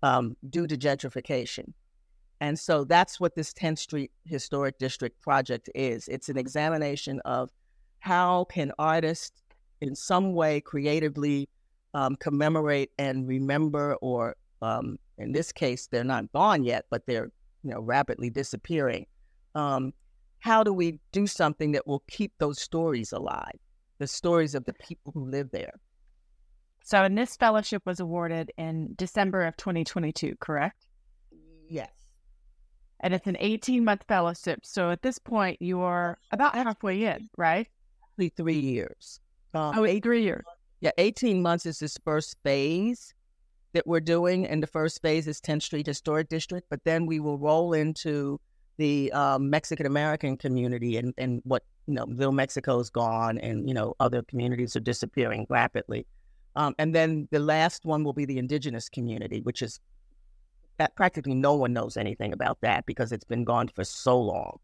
um, 0.03 0.35
due 0.49 0.67
to 0.67 0.77
gentrification. 0.77 1.73
And 2.41 2.57
so 2.57 2.85
that's 2.85 3.19
what 3.19 3.35
this 3.35 3.53
10th 3.53 3.79
Street 3.79 4.11
Historic 4.25 4.77
District 4.77 5.19
project 5.21 5.69
is. 5.75 6.07
It's 6.07 6.29
an 6.29 6.37
examination 6.37 7.19
of 7.25 7.49
how 7.99 8.45
can 8.45 8.71
artists 8.79 9.41
in 9.81 9.93
some 9.93 10.33
way 10.33 10.61
creatively 10.61 11.49
um, 11.93 12.15
commemorate 12.15 12.91
and 12.97 13.27
remember 13.27 13.95
or 14.01 14.35
um, 14.61 14.97
in 15.17 15.31
this 15.31 15.51
case, 15.51 15.87
they're 15.87 16.03
not 16.03 16.31
gone 16.31 16.63
yet, 16.63 16.85
but 16.89 17.05
they're 17.05 17.31
you 17.63 17.71
know 17.71 17.81
rapidly 17.81 18.29
disappearing. 18.29 19.05
Um, 19.55 19.93
how 20.39 20.63
do 20.63 20.73
we 20.73 20.99
do 21.11 21.27
something 21.27 21.73
that 21.73 21.85
will 21.85 22.03
keep 22.07 22.31
those 22.39 22.59
stories 22.59 23.11
alive? 23.11 23.59
The 23.97 24.07
stories 24.07 24.55
of 24.55 24.63
the 24.65 24.73
people 24.73 25.11
who 25.13 25.29
live 25.29 25.51
there. 25.51 25.73
So, 26.83 27.03
and 27.03 27.17
this 27.17 27.35
fellowship 27.35 27.83
was 27.85 27.99
awarded 27.99 28.51
in 28.57 28.93
December 28.95 29.43
of 29.43 29.57
2022, 29.57 30.35
correct? 30.39 30.87
Yes. 31.69 31.91
And 33.01 33.13
it's 33.13 33.27
an 33.27 33.37
18 33.39 33.83
month 33.83 34.05
fellowship. 34.07 34.61
So 34.63 34.89
at 34.89 35.01
this 35.01 35.19
point, 35.19 35.61
you 35.61 35.81
are 35.81 36.17
about 36.31 36.55
halfway 36.55 37.03
in, 37.03 37.29
right? 37.37 37.67
Three 38.35 38.59
years. 38.59 39.19
Um, 39.53 39.77
Oh, 39.77 39.83
it's 39.83 40.03
three 40.03 40.23
years. 40.23 40.43
Yeah, 40.81 40.91
18 40.97 41.41
months 41.41 41.65
is 41.65 41.79
this 41.79 41.97
first 42.05 42.37
phase 42.43 43.13
that 43.73 43.85
we're 43.85 43.99
doing. 43.99 44.47
And 44.47 44.63
the 44.63 44.67
first 44.67 45.01
phase 45.01 45.27
is 45.27 45.41
10th 45.41 45.63
Street 45.63 45.87
Historic 45.87 46.29
District. 46.29 46.65
But 46.69 46.83
then 46.83 47.05
we 47.05 47.19
will 47.19 47.37
roll 47.37 47.73
into 47.73 48.39
the 48.77 49.11
um, 49.11 49.49
Mexican 49.49 49.85
American 49.85 50.37
community 50.37 50.97
and, 50.97 51.13
and 51.17 51.41
what, 51.43 51.63
you 51.85 51.93
know, 51.93 52.05
Little 52.05 52.31
Mexico's 52.31 52.89
gone 52.89 53.37
and, 53.39 53.67
you 53.67 53.73
know, 53.73 53.93
other 53.99 54.23
communities 54.23 54.75
are 54.75 54.81
disappearing 54.81 55.45
rapidly. 55.49 56.05
Um, 56.55 56.75
and 56.79 56.95
then 56.95 57.27
the 57.31 57.39
last 57.39 57.85
one 57.85 58.03
will 58.03 58.13
be 58.13 58.25
the 58.25 58.37
indigenous 58.37 58.89
community, 58.89 59.41
which 59.41 59.61
is 59.61 59.79
that 60.77 60.95
practically 60.95 61.35
no 61.35 61.55
one 61.55 61.73
knows 61.73 61.97
anything 61.97 62.31
about 62.31 62.57
that 62.61 62.85
because 62.85 63.11
it's 63.11 63.25
been 63.25 63.43
gone 63.43 63.67
for 63.67 63.83
so 63.83 64.17
long. 64.19 64.59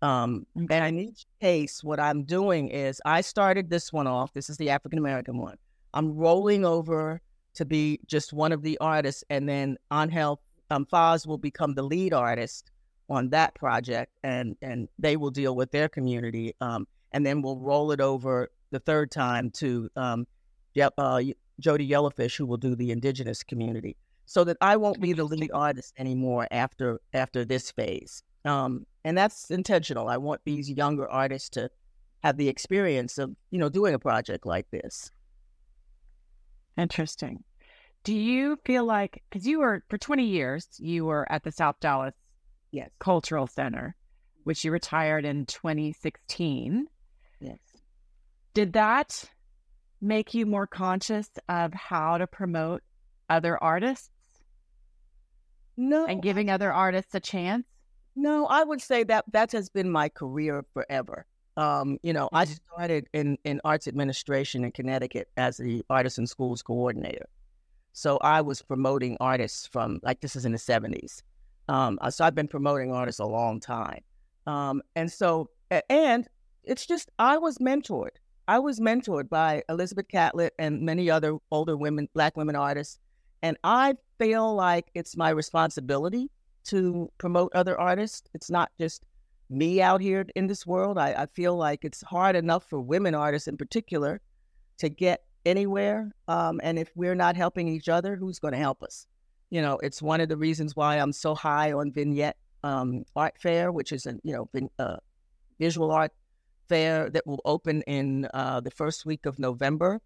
Um, 0.00 0.46
and 0.56 0.70
in 0.70 0.98
each 0.98 1.26
case, 1.40 1.82
what 1.82 1.98
I'm 1.98 2.24
doing 2.24 2.68
is 2.68 3.00
I 3.04 3.20
started 3.20 3.68
this 3.68 3.92
one 3.92 4.06
off. 4.06 4.32
This 4.32 4.48
is 4.48 4.56
the 4.56 4.70
African 4.70 4.98
American 4.98 5.38
one. 5.38 5.56
I'm 5.94 6.16
rolling 6.16 6.64
over 6.64 7.20
to 7.54 7.64
be 7.64 7.98
just 8.06 8.32
one 8.32 8.52
of 8.52 8.62
the 8.62 8.78
artists, 8.78 9.24
and 9.30 9.48
then 9.48 9.76
Angel 9.92 10.40
um, 10.70 10.86
Faz 10.86 11.26
will 11.26 11.38
become 11.38 11.74
the 11.74 11.82
lead 11.82 12.12
artist 12.12 12.70
on 13.10 13.30
that 13.30 13.54
project, 13.54 14.12
and 14.22 14.56
and 14.62 14.88
they 14.98 15.16
will 15.16 15.30
deal 15.30 15.56
with 15.56 15.70
their 15.72 15.88
community, 15.88 16.54
um, 16.60 16.86
and 17.12 17.26
then 17.26 17.42
we'll 17.42 17.58
roll 17.58 17.90
it 17.90 18.00
over 18.00 18.48
the 18.70 18.80
third 18.80 19.10
time 19.10 19.50
to 19.50 19.88
um, 19.96 20.26
uh, 20.98 21.22
Jody 21.58 21.88
Yellowfish, 21.88 22.36
who 22.36 22.46
will 22.46 22.58
do 22.58 22.76
the 22.76 22.92
indigenous 22.92 23.42
community, 23.42 23.96
so 24.26 24.44
that 24.44 24.58
I 24.60 24.76
won't 24.76 25.00
be 25.00 25.12
the 25.12 25.24
lead 25.24 25.50
artist 25.52 25.94
anymore 25.98 26.46
after 26.50 27.00
after 27.12 27.44
this 27.44 27.72
phase. 27.72 28.22
Um, 28.48 28.86
and 29.04 29.16
that's 29.16 29.50
intentional. 29.50 30.08
I 30.08 30.16
want 30.16 30.40
these 30.44 30.70
younger 30.70 31.08
artists 31.08 31.50
to 31.50 31.70
have 32.22 32.36
the 32.36 32.48
experience 32.48 33.18
of 33.18 33.34
you 33.50 33.58
know 33.58 33.68
doing 33.68 33.94
a 33.94 33.98
project 33.98 34.46
like 34.46 34.70
this. 34.70 35.10
Interesting. 36.76 37.44
Do 38.04 38.14
you 38.14 38.56
feel 38.64 38.84
like, 38.84 39.22
because 39.28 39.46
you 39.46 39.58
were, 39.58 39.82
for 39.90 39.98
20 39.98 40.24
years, 40.24 40.68
you 40.78 41.04
were 41.04 41.30
at 41.30 41.42
the 41.42 41.52
South 41.52 41.76
Dallas 41.80 42.14
Yes. 42.70 42.90
Cultural 43.00 43.46
Center, 43.46 43.96
which 44.44 44.64
you 44.64 44.70
retired 44.70 45.24
in 45.24 45.46
2016. 45.46 46.86
Yes. 47.40 47.58
Did 48.54 48.74
that 48.74 49.24
make 50.00 50.34
you 50.34 50.46
more 50.46 50.66
conscious 50.66 51.28
of 51.48 51.74
how 51.74 52.18
to 52.18 52.26
promote 52.26 52.82
other 53.28 53.62
artists 53.62 54.10
No. 55.76 56.06
and 56.06 56.22
giving 56.22 56.50
other 56.50 56.72
artists 56.72 57.14
a 57.14 57.20
chance? 57.20 57.66
No, 58.20 58.46
I 58.46 58.64
would 58.64 58.80
say 58.82 59.04
that 59.04 59.24
that 59.32 59.52
has 59.52 59.68
been 59.68 59.90
my 59.90 60.08
career 60.08 60.64
forever. 60.74 61.24
Um, 61.56 61.98
you 62.02 62.12
know, 62.12 62.28
I 62.32 62.46
Mhm. 62.46 62.56
started 62.72 63.08
in, 63.12 63.38
in 63.44 63.60
arts 63.64 63.86
administration 63.86 64.64
in 64.64 64.72
Connecticut 64.72 65.28
as 65.36 65.58
the 65.58 65.84
artists 65.88 66.18
in 66.18 66.26
schools 66.26 66.60
coordinator. 66.62 67.28
So 67.92 68.18
I 68.18 68.40
was 68.42 68.62
promoting 68.62 69.16
artists 69.20 69.66
from 69.68 70.00
like 70.02 70.20
this 70.20 70.36
is 70.36 70.44
in 70.44 70.52
the 70.52 70.58
seventies. 70.58 71.22
Um, 71.68 71.98
so 72.10 72.24
I've 72.24 72.34
been 72.34 72.48
promoting 72.48 72.92
artists 72.92 73.20
a 73.20 73.26
long 73.26 73.60
time. 73.60 74.02
Um, 74.46 74.82
and 74.96 75.12
so 75.12 75.50
and 75.90 76.28
it's 76.64 76.86
just 76.86 77.10
I 77.18 77.38
was 77.38 77.58
mentored. 77.58 78.16
I 78.48 78.58
was 78.60 78.80
mentored 78.80 79.28
by 79.28 79.62
Elizabeth 79.68 80.08
Catlett 80.08 80.54
and 80.58 80.82
many 80.82 81.10
other 81.10 81.38
older 81.52 81.76
women, 81.76 82.08
black 82.14 82.36
women 82.36 82.56
artists. 82.56 82.98
And 83.42 83.58
I 83.64 83.96
feel 84.18 84.54
like 84.54 84.90
it's 84.94 85.16
my 85.16 85.30
responsibility 85.30 86.30
to 86.68 87.10
promote 87.18 87.52
other 87.54 87.78
artists. 87.78 88.28
It's 88.34 88.50
not 88.50 88.70
just 88.78 89.04
me 89.50 89.80
out 89.80 90.00
here 90.00 90.26
in 90.34 90.46
this 90.46 90.66
world. 90.66 90.98
I, 90.98 91.12
I 91.12 91.26
feel 91.26 91.56
like 91.56 91.84
it's 91.84 92.02
hard 92.02 92.36
enough 92.36 92.64
for 92.68 92.80
women 92.80 93.14
artists 93.14 93.48
in 93.48 93.56
particular 93.56 94.20
to 94.78 94.88
get 94.88 95.24
anywhere. 95.46 96.12
Um, 96.28 96.60
and 96.62 96.78
if 96.78 96.90
we're 96.94 97.14
not 97.14 97.36
helping 97.36 97.68
each 97.68 97.88
other, 97.88 98.16
who's 98.16 98.38
going 98.38 98.52
to 98.52 98.58
help 98.58 98.82
us? 98.82 99.06
You 99.50 99.62
know, 99.62 99.78
it's 99.82 100.02
one 100.02 100.20
of 100.20 100.28
the 100.28 100.36
reasons 100.36 100.76
why 100.76 100.96
I'm 100.96 101.12
so 101.12 101.34
high 101.34 101.72
on 101.72 101.92
Vignette 101.92 102.36
um, 102.62 103.04
Art 103.16 103.38
Fair, 103.38 103.72
which 103.72 103.92
is 103.92 104.06
a 104.06 104.18
you 104.22 104.32
know 104.32 104.48
vin- 104.52 104.70
uh, 104.78 104.96
visual 105.58 105.90
art 105.90 106.12
fair 106.68 107.08
that 107.10 107.26
will 107.26 107.40
open 107.44 107.82
in 107.82 108.28
uh, 108.34 108.60
the 108.60 108.70
first 108.70 109.06
week 109.06 109.26
of 109.26 109.38
November. 109.38 110.00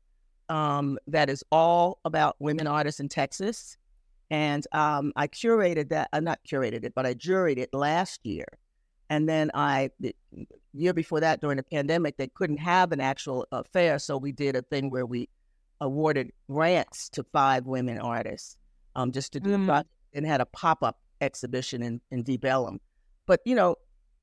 Um, 0.49 0.99
that 1.07 1.29
is 1.31 1.43
all 1.51 1.99
about 2.05 2.37
women 2.39 2.67
artists 2.67 3.01
in 3.01 3.09
Texas. 3.09 3.77
And 4.33 4.67
um, 4.73 5.13
I 5.15 5.29
curated 5.29 5.91
that, 5.91 6.09
uh, 6.15 6.21
not 6.21 6.41
curated 6.51 6.85
it, 6.85 6.95
but 6.95 7.05
I 7.05 7.13
juried 7.13 7.59
it 7.59 7.69
last 7.75 8.25
year. 8.25 8.47
And 9.11 9.29
then 9.29 9.51
I, 9.53 9.91
the 10.01 10.17
year 10.73 10.95
before 10.95 11.21
that, 11.21 11.43
during 11.43 11.59
the 11.59 11.63
pandemic, 11.63 12.17
they 12.17 12.29
couldn't 12.29 12.57
have 12.57 12.93
an 12.93 13.01
actual 13.01 13.47
uh, 13.53 13.63
fair. 13.75 13.99
So 13.99 14.17
we 14.17 14.33
did 14.33 14.57
a 14.57 14.63
thing 14.63 14.89
where 14.89 15.05
we 15.05 15.29
awarded 15.83 16.33
grants 16.51 17.11
to 17.11 17.23
five 17.25 17.67
women 17.67 17.99
artists 17.99 18.57
um, 18.97 19.13
just 19.13 19.35
to 19.35 19.41
do 19.41 19.51
Mm. 19.51 19.85
and 20.15 20.27
had 20.27 20.41
a 20.41 20.47
pop 20.47 20.83
up 20.83 20.99
exhibition 21.21 21.83
in, 21.83 22.01
in 22.11 22.23
Deep 22.23 22.47
Ellum. 22.47 22.81
But, 23.27 23.41
you 23.45 23.55
know, 23.55 23.77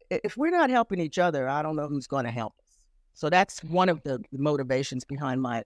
if 0.09 0.35
we're 0.37 0.49
not 0.49 0.71
helping 0.71 0.99
each 0.99 1.19
other, 1.19 1.47
I 1.47 1.61
don't 1.61 1.75
know 1.75 1.87
who's 1.87 2.07
going 2.07 2.25
to 2.25 2.31
help 2.31 2.53
us. 2.57 2.79
So 3.13 3.29
that's 3.29 3.63
one 3.63 3.89
of 3.89 4.01
the 4.03 4.23
motivations 4.31 5.05
behind 5.05 5.39
my 5.39 5.63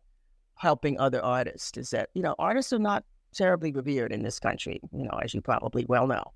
helping 0.56 1.00
other 1.00 1.24
artists 1.24 1.78
is 1.78 1.92
that, 1.92 2.10
you 2.14 2.22
know, 2.22 2.36
artists 2.38 2.74
are 2.74 2.80
not 2.80 3.06
terribly 3.34 3.72
revered 3.72 4.12
in 4.12 4.24
this 4.24 4.40
country, 4.40 4.80
you 4.92 5.04
know, 5.04 5.20
as 5.24 5.34
you 5.34 5.42
probably 5.42 5.86
well 5.86 6.08
know. 6.08 6.32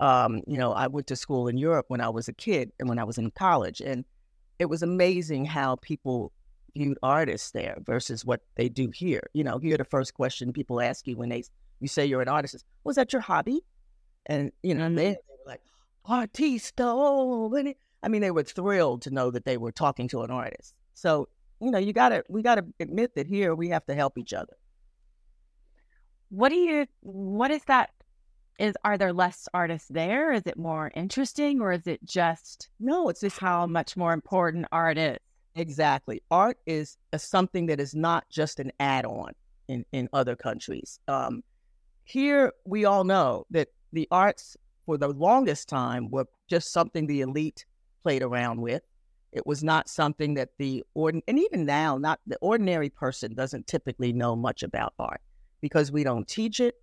Um, 0.00 0.42
you 0.46 0.58
know, 0.58 0.72
I 0.72 0.88
went 0.88 1.06
to 1.08 1.16
school 1.16 1.48
in 1.48 1.56
Europe 1.56 1.86
when 1.88 2.00
I 2.00 2.08
was 2.08 2.28
a 2.28 2.32
kid 2.32 2.72
and 2.80 2.88
when 2.88 2.98
I 2.98 3.04
was 3.04 3.18
in 3.18 3.30
college, 3.30 3.80
and 3.80 4.04
it 4.58 4.66
was 4.66 4.82
amazing 4.82 5.44
how 5.44 5.76
people 5.76 6.32
viewed 6.74 6.98
artists 7.02 7.50
there 7.50 7.76
versus 7.84 8.24
what 8.24 8.40
they 8.56 8.68
do 8.68 8.90
here. 8.92 9.22
You 9.32 9.44
know, 9.44 9.58
here 9.58 9.76
the 9.76 9.84
first 9.84 10.14
question 10.14 10.52
people 10.52 10.80
ask 10.80 11.06
you 11.06 11.16
when 11.16 11.28
they 11.28 11.44
you 11.80 11.88
say 11.88 12.06
you're 12.06 12.22
an 12.22 12.28
artist 12.28 12.54
is, 12.54 12.64
"Was 12.84 12.96
that 12.96 13.12
your 13.12 13.22
hobby?" 13.22 13.64
And 14.26 14.50
you 14.62 14.74
know, 14.74 14.88
they, 14.88 15.10
they 15.10 15.18
were 15.28 15.46
like, 15.46 15.62
"Artista." 16.08 16.84
Oh, 16.84 17.74
I 18.02 18.08
mean, 18.08 18.20
they 18.22 18.30
were 18.30 18.42
thrilled 18.42 19.02
to 19.02 19.10
know 19.10 19.30
that 19.30 19.44
they 19.44 19.56
were 19.56 19.72
talking 19.72 20.08
to 20.08 20.22
an 20.22 20.30
artist. 20.30 20.74
So 20.94 21.28
you 21.60 21.70
know, 21.70 21.78
you 21.78 21.92
gotta 21.92 22.24
we 22.28 22.42
gotta 22.42 22.64
admit 22.80 23.14
that 23.14 23.26
here 23.26 23.54
we 23.54 23.68
have 23.68 23.86
to 23.86 23.94
help 23.94 24.18
each 24.18 24.32
other. 24.32 24.56
What 26.32 26.48
do 26.48 26.54
you, 26.54 26.86
what 27.02 27.50
is 27.50 27.62
that? 27.64 27.90
Is, 28.58 28.74
are 28.84 28.96
there 28.96 29.12
less 29.12 29.48
artists 29.52 29.88
there? 29.88 30.32
Is 30.32 30.44
it 30.46 30.56
more 30.56 30.90
interesting 30.94 31.60
or 31.60 31.72
is 31.72 31.86
it 31.86 32.02
just 32.04 32.70
No, 32.80 33.10
it's 33.10 33.20
just 33.20 33.38
how 33.38 33.66
much 33.66 33.98
more 33.98 34.14
important 34.14 34.64
art 34.72 34.96
is? 34.96 35.18
Exactly. 35.56 36.22
Art 36.30 36.56
is 36.64 36.96
a, 37.12 37.18
something 37.18 37.66
that 37.66 37.80
is 37.80 37.94
not 37.94 38.24
just 38.30 38.60
an 38.60 38.72
add 38.80 39.04
on 39.04 39.32
in, 39.68 39.84
in 39.92 40.08
other 40.14 40.34
countries. 40.34 40.98
Um, 41.06 41.44
here, 42.04 42.54
we 42.64 42.86
all 42.86 43.04
know 43.04 43.44
that 43.50 43.68
the 43.92 44.08
arts, 44.10 44.56
for 44.86 44.96
the 44.96 45.08
longest 45.08 45.68
time, 45.68 46.10
were 46.10 46.28
just 46.48 46.72
something 46.72 47.06
the 47.06 47.20
elite 47.20 47.66
played 48.02 48.22
around 48.22 48.62
with. 48.62 48.80
It 49.32 49.46
was 49.46 49.62
not 49.62 49.86
something 49.86 50.32
that 50.34 50.48
the 50.58 50.82
ordin 50.96 51.20
and 51.28 51.38
even 51.38 51.66
now, 51.66 51.98
not 51.98 52.20
the 52.26 52.38
ordinary 52.40 52.88
person 52.88 53.34
doesn't 53.34 53.66
typically 53.66 54.14
know 54.14 54.34
much 54.34 54.62
about 54.62 54.94
art 54.98 55.20
because 55.62 55.90
we 55.90 56.04
don't 56.04 56.28
teach 56.28 56.60
it. 56.60 56.74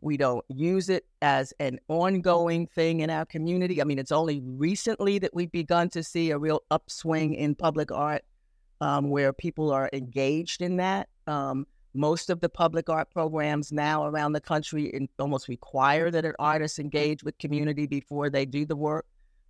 We 0.00 0.16
don't 0.16 0.44
use 0.48 0.88
it 0.88 1.04
as 1.20 1.52
an 1.60 1.78
ongoing 1.88 2.66
thing 2.66 3.00
in 3.00 3.10
our 3.10 3.26
community. 3.26 3.82
I 3.82 3.84
mean, 3.84 3.98
it's 3.98 4.12
only 4.12 4.40
recently 4.42 5.18
that 5.18 5.34
we've 5.34 5.52
begun 5.52 5.90
to 5.90 6.02
see 6.02 6.30
a 6.30 6.38
real 6.38 6.62
upswing 6.70 7.34
in 7.34 7.54
public 7.54 7.92
art 7.92 8.24
um, 8.80 9.10
where 9.10 9.34
people 9.34 9.70
are 9.70 9.90
engaged 9.92 10.62
in 10.62 10.78
that. 10.78 11.10
Um, 11.26 11.66
most 11.92 12.30
of 12.30 12.40
the 12.40 12.48
public 12.48 12.88
art 12.88 13.10
programs 13.10 13.72
now 13.72 14.06
around 14.06 14.32
the 14.32 14.40
country 14.40 15.08
almost 15.18 15.48
require 15.48 16.10
that 16.10 16.24
an 16.24 16.34
artist 16.38 16.78
engage 16.78 17.22
with 17.22 17.36
community 17.38 17.86
before 17.86 18.30
they 18.30 18.46
do 18.46 18.64
the 18.64 18.76
work. 18.76 19.06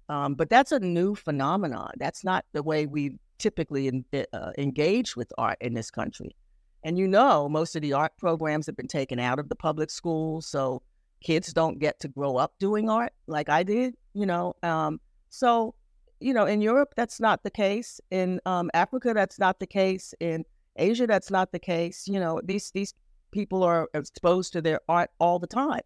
Um, 0.08 0.34
but 0.34 0.50
that's 0.50 0.72
a 0.72 0.80
new 0.80 1.14
phenomenon. 1.14 1.92
That's 1.98 2.24
not 2.24 2.44
the 2.52 2.62
way 2.62 2.86
we 2.86 3.18
typically 3.38 3.86
in, 3.86 4.04
uh, 4.32 4.52
engage 4.58 5.14
with 5.14 5.32
art 5.38 5.58
in 5.60 5.74
this 5.74 5.90
country. 5.90 6.34
And 6.82 6.98
you 6.98 7.06
know, 7.06 7.48
most 7.48 7.76
of 7.76 7.82
the 7.82 7.92
art 7.92 8.12
programs 8.18 8.66
have 8.66 8.76
been 8.76 8.88
taken 8.88 9.18
out 9.18 9.38
of 9.38 9.48
the 9.48 9.56
public 9.56 9.90
schools, 9.90 10.46
so 10.46 10.82
kids 11.22 11.52
don't 11.52 11.78
get 11.78 12.00
to 12.00 12.08
grow 12.08 12.36
up 12.36 12.54
doing 12.58 12.88
art 12.88 13.12
like 13.26 13.48
I 13.48 13.62
did. 13.62 13.94
You 14.14 14.26
know, 14.26 14.54
um, 14.62 15.00
so 15.28 15.74
you 16.20 16.34
know, 16.34 16.44
in 16.44 16.60
Europe, 16.60 16.92
that's 16.96 17.18
not 17.20 17.42
the 17.42 17.50
case. 17.50 18.00
In 18.10 18.40
um, 18.46 18.70
Africa, 18.74 19.12
that's 19.14 19.38
not 19.38 19.58
the 19.58 19.66
case. 19.66 20.14
In 20.20 20.44
Asia, 20.76 21.06
that's 21.06 21.30
not 21.30 21.52
the 21.52 21.58
case. 21.58 22.06
You 22.06 22.20
know, 22.20 22.40
these 22.44 22.70
these 22.72 22.94
people 23.30 23.62
are 23.62 23.88
exposed 23.94 24.52
to 24.52 24.62
their 24.62 24.80
art 24.88 25.10
all 25.18 25.38
the 25.38 25.46
time. 25.46 25.82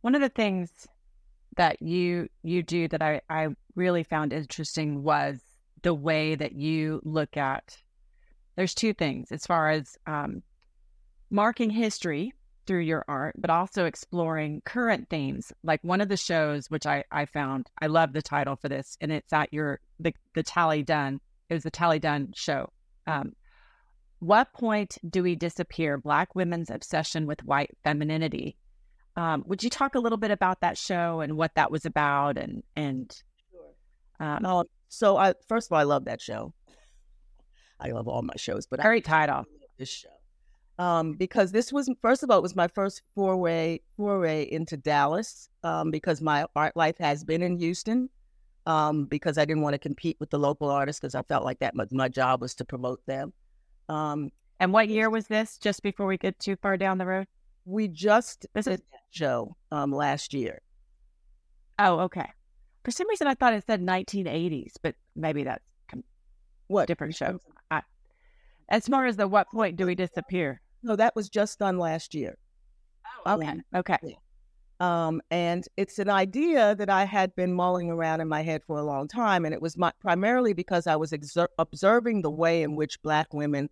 One 0.00 0.14
of 0.14 0.20
the 0.20 0.28
things 0.28 0.70
that 1.56 1.82
you 1.82 2.28
you 2.42 2.62
do 2.62 2.88
that 2.88 3.02
I, 3.02 3.20
I 3.28 3.48
really 3.74 4.02
found 4.02 4.32
interesting 4.32 5.02
was 5.02 5.40
the 5.82 5.94
way 5.94 6.34
that 6.34 6.52
you 6.52 7.00
look 7.04 7.36
at 7.36 7.76
there's 8.56 8.74
two 8.74 8.92
things 8.92 9.32
as 9.32 9.46
far 9.46 9.70
as 9.70 9.96
um, 10.06 10.42
marking 11.30 11.70
history 11.70 12.32
through 12.66 12.80
your 12.80 13.04
art, 13.08 13.34
but 13.38 13.50
also 13.50 13.86
exploring 13.86 14.62
current 14.64 15.08
themes. 15.10 15.52
Like 15.64 15.82
one 15.82 16.00
of 16.00 16.08
the 16.08 16.16
shows, 16.16 16.70
which 16.70 16.86
I, 16.86 17.04
I 17.10 17.26
found, 17.26 17.70
I 17.80 17.86
love 17.86 18.12
the 18.12 18.22
title 18.22 18.56
for 18.56 18.68
this, 18.68 18.96
and 19.00 19.10
it's 19.10 19.32
at 19.32 19.52
your 19.52 19.80
the 19.98 20.14
the 20.34 20.42
Talley 20.42 20.82
Dunn 20.82 21.20
it 21.52 21.56
was 21.56 21.64
the 21.64 21.70
Talley 21.70 21.98
Dunn 21.98 22.32
show. 22.34 22.72
Um, 23.06 23.34
what 24.20 24.54
point 24.54 24.96
do 25.10 25.22
we 25.22 25.36
disappear? 25.36 25.98
Black 25.98 26.34
women's 26.34 26.70
obsession 26.70 27.26
with 27.26 27.44
white 27.44 27.76
femininity. 27.84 28.56
Um, 29.16 29.44
would 29.46 29.62
you 29.62 29.68
talk 29.68 29.94
a 29.94 29.98
little 29.98 30.16
bit 30.16 30.30
about 30.30 30.62
that 30.62 30.78
show 30.78 31.20
and 31.20 31.36
what 31.36 31.54
that 31.56 31.70
was 31.70 31.84
about? 31.84 32.38
And 32.38 32.62
and 32.74 33.14
sure. 33.50 34.26
um, 34.26 34.42
no, 34.42 34.64
so 34.88 35.18
I 35.18 35.34
first 35.46 35.68
of 35.68 35.72
all, 35.72 35.78
I 35.78 35.82
love 35.82 36.06
that 36.06 36.22
show. 36.22 36.54
I 37.82 37.90
love 37.90 38.08
all 38.08 38.22
my 38.22 38.36
shows, 38.36 38.66
but 38.66 38.80
great 38.80 39.10
I, 39.10 39.28
off 39.28 39.46
This 39.78 39.88
show, 39.88 40.08
um, 40.78 41.14
because 41.14 41.52
this 41.52 41.72
was 41.72 41.90
first 42.00 42.22
of 42.22 42.30
all, 42.30 42.38
it 42.38 42.42
was 42.42 42.56
my 42.56 42.68
first 42.68 43.02
foray 43.14 43.80
foray 43.96 44.48
into 44.50 44.76
Dallas. 44.76 45.48
Um, 45.64 45.90
because 45.90 46.20
my 46.20 46.46
art 46.56 46.76
life 46.76 46.98
has 46.98 47.24
been 47.24 47.42
in 47.42 47.58
Houston, 47.58 48.08
um, 48.66 49.06
because 49.06 49.38
I 49.38 49.44
didn't 49.44 49.62
want 49.62 49.74
to 49.74 49.78
compete 49.78 50.16
with 50.20 50.30
the 50.30 50.38
local 50.38 50.70
artists 50.70 51.00
because 51.00 51.14
I 51.14 51.22
felt 51.22 51.44
like 51.44 51.58
that 51.58 51.74
my, 51.74 51.86
my 51.90 52.08
job 52.08 52.40
was 52.40 52.54
to 52.56 52.64
promote 52.64 53.04
them. 53.06 53.32
Um, 53.88 54.30
and 54.60 54.72
what 54.72 54.88
year 54.88 55.10
was 55.10 55.26
this? 55.26 55.58
Just 55.58 55.82
before 55.82 56.06
we 56.06 56.16
get 56.16 56.38
too 56.38 56.56
far 56.56 56.76
down 56.76 56.98
the 56.98 57.06
road? 57.06 57.26
We 57.64 57.88
just 57.88 58.46
this 58.54 58.66
did 58.66 58.74
is... 58.74 58.80
that 58.92 59.00
show 59.10 59.56
um, 59.70 59.92
last 59.92 60.32
year. 60.34 60.60
Oh, 61.78 62.00
okay. 62.00 62.30
For 62.84 62.90
some 62.90 63.08
reason, 63.08 63.26
I 63.26 63.34
thought 63.34 63.54
it 63.54 63.64
said 63.66 63.80
1980s, 63.80 64.74
but 64.82 64.94
maybe 65.14 65.44
that's 65.44 65.64
what 66.72 66.88
different 66.88 67.14
shows. 67.14 67.40
I, 67.70 67.82
as 68.68 68.88
far 68.88 69.06
as 69.06 69.16
the 69.16 69.28
what 69.28 69.48
point 69.50 69.76
do 69.76 69.86
we 69.86 69.94
disappear? 69.94 70.60
No, 70.82 70.96
that 70.96 71.14
was 71.14 71.28
just 71.28 71.58
done 71.58 71.78
last 71.78 72.14
year. 72.14 72.36
Oh, 73.24 73.34
okay. 73.34 73.60
Okay. 73.76 74.18
Um, 74.80 75.22
and 75.30 75.64
it's 75.76 76.00
an 76.00 76.10
idea 76.10 76.74
that 76.74 76.90
I 76.90 77.04
had 77.04 77.36
been 77.36 77.52
mulling 77.52 77.88
around 77.88 78.20
in 78.20 78.26
my 78.26 78.42
head 78.42 78.62
for 78.66 78.78
a 78.78 78.82
long 78.82 79.06
time. 79.06 79.44
And 79.44 79.54
it 79.54 79.62
was 79.62 79.78
my, 79.78 79.92
primarily 80.00 80.54
because 80.54 80.88
I 80.88 80.96
was 80.96 81.12
exer- 81.12 81.46
observing 81.58 82.22
the 82.22 82.30
way 82.30 82.62
in 82.62 82.74
which 82.74 83.00
Black 83.02 83.32
women 83.32 83.70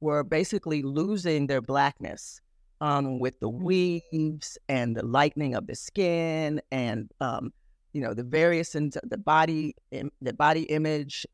were 0.00 0.24
basically 0.24 0.82
losing 0.82 1.46
their 1.46 1.60
Blackness 1.60 2.40
um, 2.80 3.20
with 3.20 3.38
the 3.38 3.48
weaves 3.48 4.58
and 4.68 4.96
the 4.96 5.04
lightening 5.04 5.54
of 5.54 5.68
the 5.68 5.76
skin 5.76 6.60
and, 6.72 7.08
um, 7.20 7.52
you 7.92 8.00
know, 8.00 8.12
the 8.12 8.24
various 8.24 8.74
and 8.74 8.96
the 9.04 9.18
body, 9.18 9.76
the 9.92 10.32
body 10.32 10.62
image, 10.62 11.24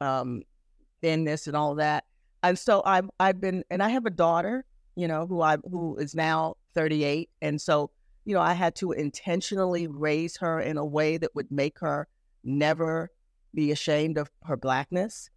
um, 1.05 1.11
thinness 1.11 1.47
and 1.47 1.57
all 1.57 1.75
that. 1.77 2.05
And 2.43 2.59
so 2.59 2.83
I've, 2.85 3.09
I've 3.21 3.41
been, 3.41 3.65
and 3.71 3.83
I 3.83 3.89
have 3.91 4.07
a 4.07 4.11
daughter, 4.11 4.65
you 4.97 5.09
know, 5.09 5.27
who 5.27 5.41
I, 5.41 5.57
who 5.71 5.97
is 5.97 6.15
now 6.15 6.57
38. 6.75 7.31
And 7.41 7.61
so 7.61 7.91
you 8.25 8.35
know, 8.35 8.41
I 8.41 8.55
had 8.55 8.75
to 8.77 8.93
intentionally 8.93 9.87
raise 9.87 10.37
her 10.39 10.61
in 10.61 10.77
a 10.77 10.85
way 10.85 11.17
that 11.19 11.35
would 11.35 11.51
make 11.51 11.79
her 11.81 12.09
never 12.43 13.11
be 13.55 13.71
ashamed 13.71 14.19
of 14.19 14.31
her 14.45 14.57
blackness. 14.57 15.31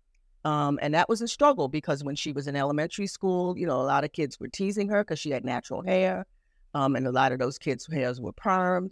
Um, 0.46 0.80
and 0.82 0.94
that 0.94 1.10
was 1.10 1.22
a 1.22 1.28
struggle 1.28 1.68
because 1.68 2.04
when 2.04 2.16
she 2.16 2.32
was 2.32 2.48
in 2.48 2.56
elementary 2.56 3.08
school, 3.08 3.58
you 3.58 3.68
know, 3.68 3.82
a 3.82 3.84
lot 3.84 4.04
of 4.04 4.14
kids 4.14 4.40
were 4.40 4.48
teasing 4.48 4.88
her 4.90 5.04
because 5.04 5.20
she 5.20 5.32
had 5.32 5.44
natural 5.44 5.84
hair. 5.84 6.26
Um, 6.74 6.96
and 6.96 7.06
a 7.08 7.12
lot 7.12 7.32
of 7.32 7.40
those 7.40 7.58
kids' 7.58 7.88
hairs 7.92 8.22
were 8.22 8.34
permed. 8.34 8.92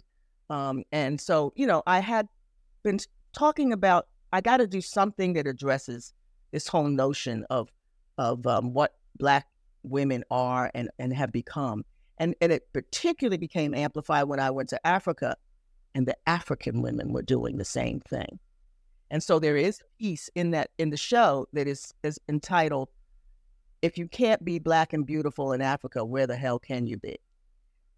Um, 0.50 0.82
and 0.92 1.20
so, 1.20 1.52
you 1.56 1.66
know, 1.66 1.82
I 1.86 2.00
had 2.00 2.28
been 2.82 2.98
talking 3.32 3.72
about 3.72 4.08
I 4.32 4.40
got 4.40 4.58
to 4.58 4.66
do 4.66 4.80
something 4.80 5.32
that 5.34 5.46
addresses 5.46 6.12
this 6.56 6.68
whole 6.68 6.88
notion 6.88 7.44
of 7.50 7.68
of 8.16 8.46
um, 8.46 8.72
what 8.72 8.94
Black 9.18 9.46
women 9.82 10.24
are 10.30 10.70
and, 10.74 10.88
and 10.98 11.12
have 11.12 11.30
become. 11.30 11.84
And, 12.16 12.34
and 12.40 12.50
it 12.50 12.72
particularly 12.72 13.36
became 13.36 13.74
amplified 13.74 14.24
when 14.24 14.40
I 14.40 14.50
went 14.50 14.70
to 14.70 14.86
Africa 14.86 15.36
and 15.94 16.08
the 16.08 16.16
African 16.26 16.80
women 16.80 17.12
were 17.12 17.20
doing 17.20 17.58
the 17.58 17.64
same 17.66 18.00
thing. 18.00 18.38
And 19.10 19.22
so 19.22 19.38
there 19.38 19.58
is 19.58 19.80
a 19.80 20.02
piece 20.02 20.30
in 20.34 20.52
that 20.52 20.70
in 20.78 20.88
the 20.88 20.96
show 20.96 21.46
that 21.52 21.68
is 21.68 21.92
is 22.02 22.18
entitled 22.26 22.88
If 23.82 23.98
You 23.98 24.08
Can't 24.08 24.42
Be 24.42 24.58
Black 24.58 24.94
and 24.94 25.04
Beautiful 25.04 25.52
in 25.52 25.60
Africa, 25.60 26.06
Where 26.06 26.26
the 26.26 26.36
Hell 26.36 26.58
Can 26.58 26.86
You 26.86 26.96
Be? 26.96 27.18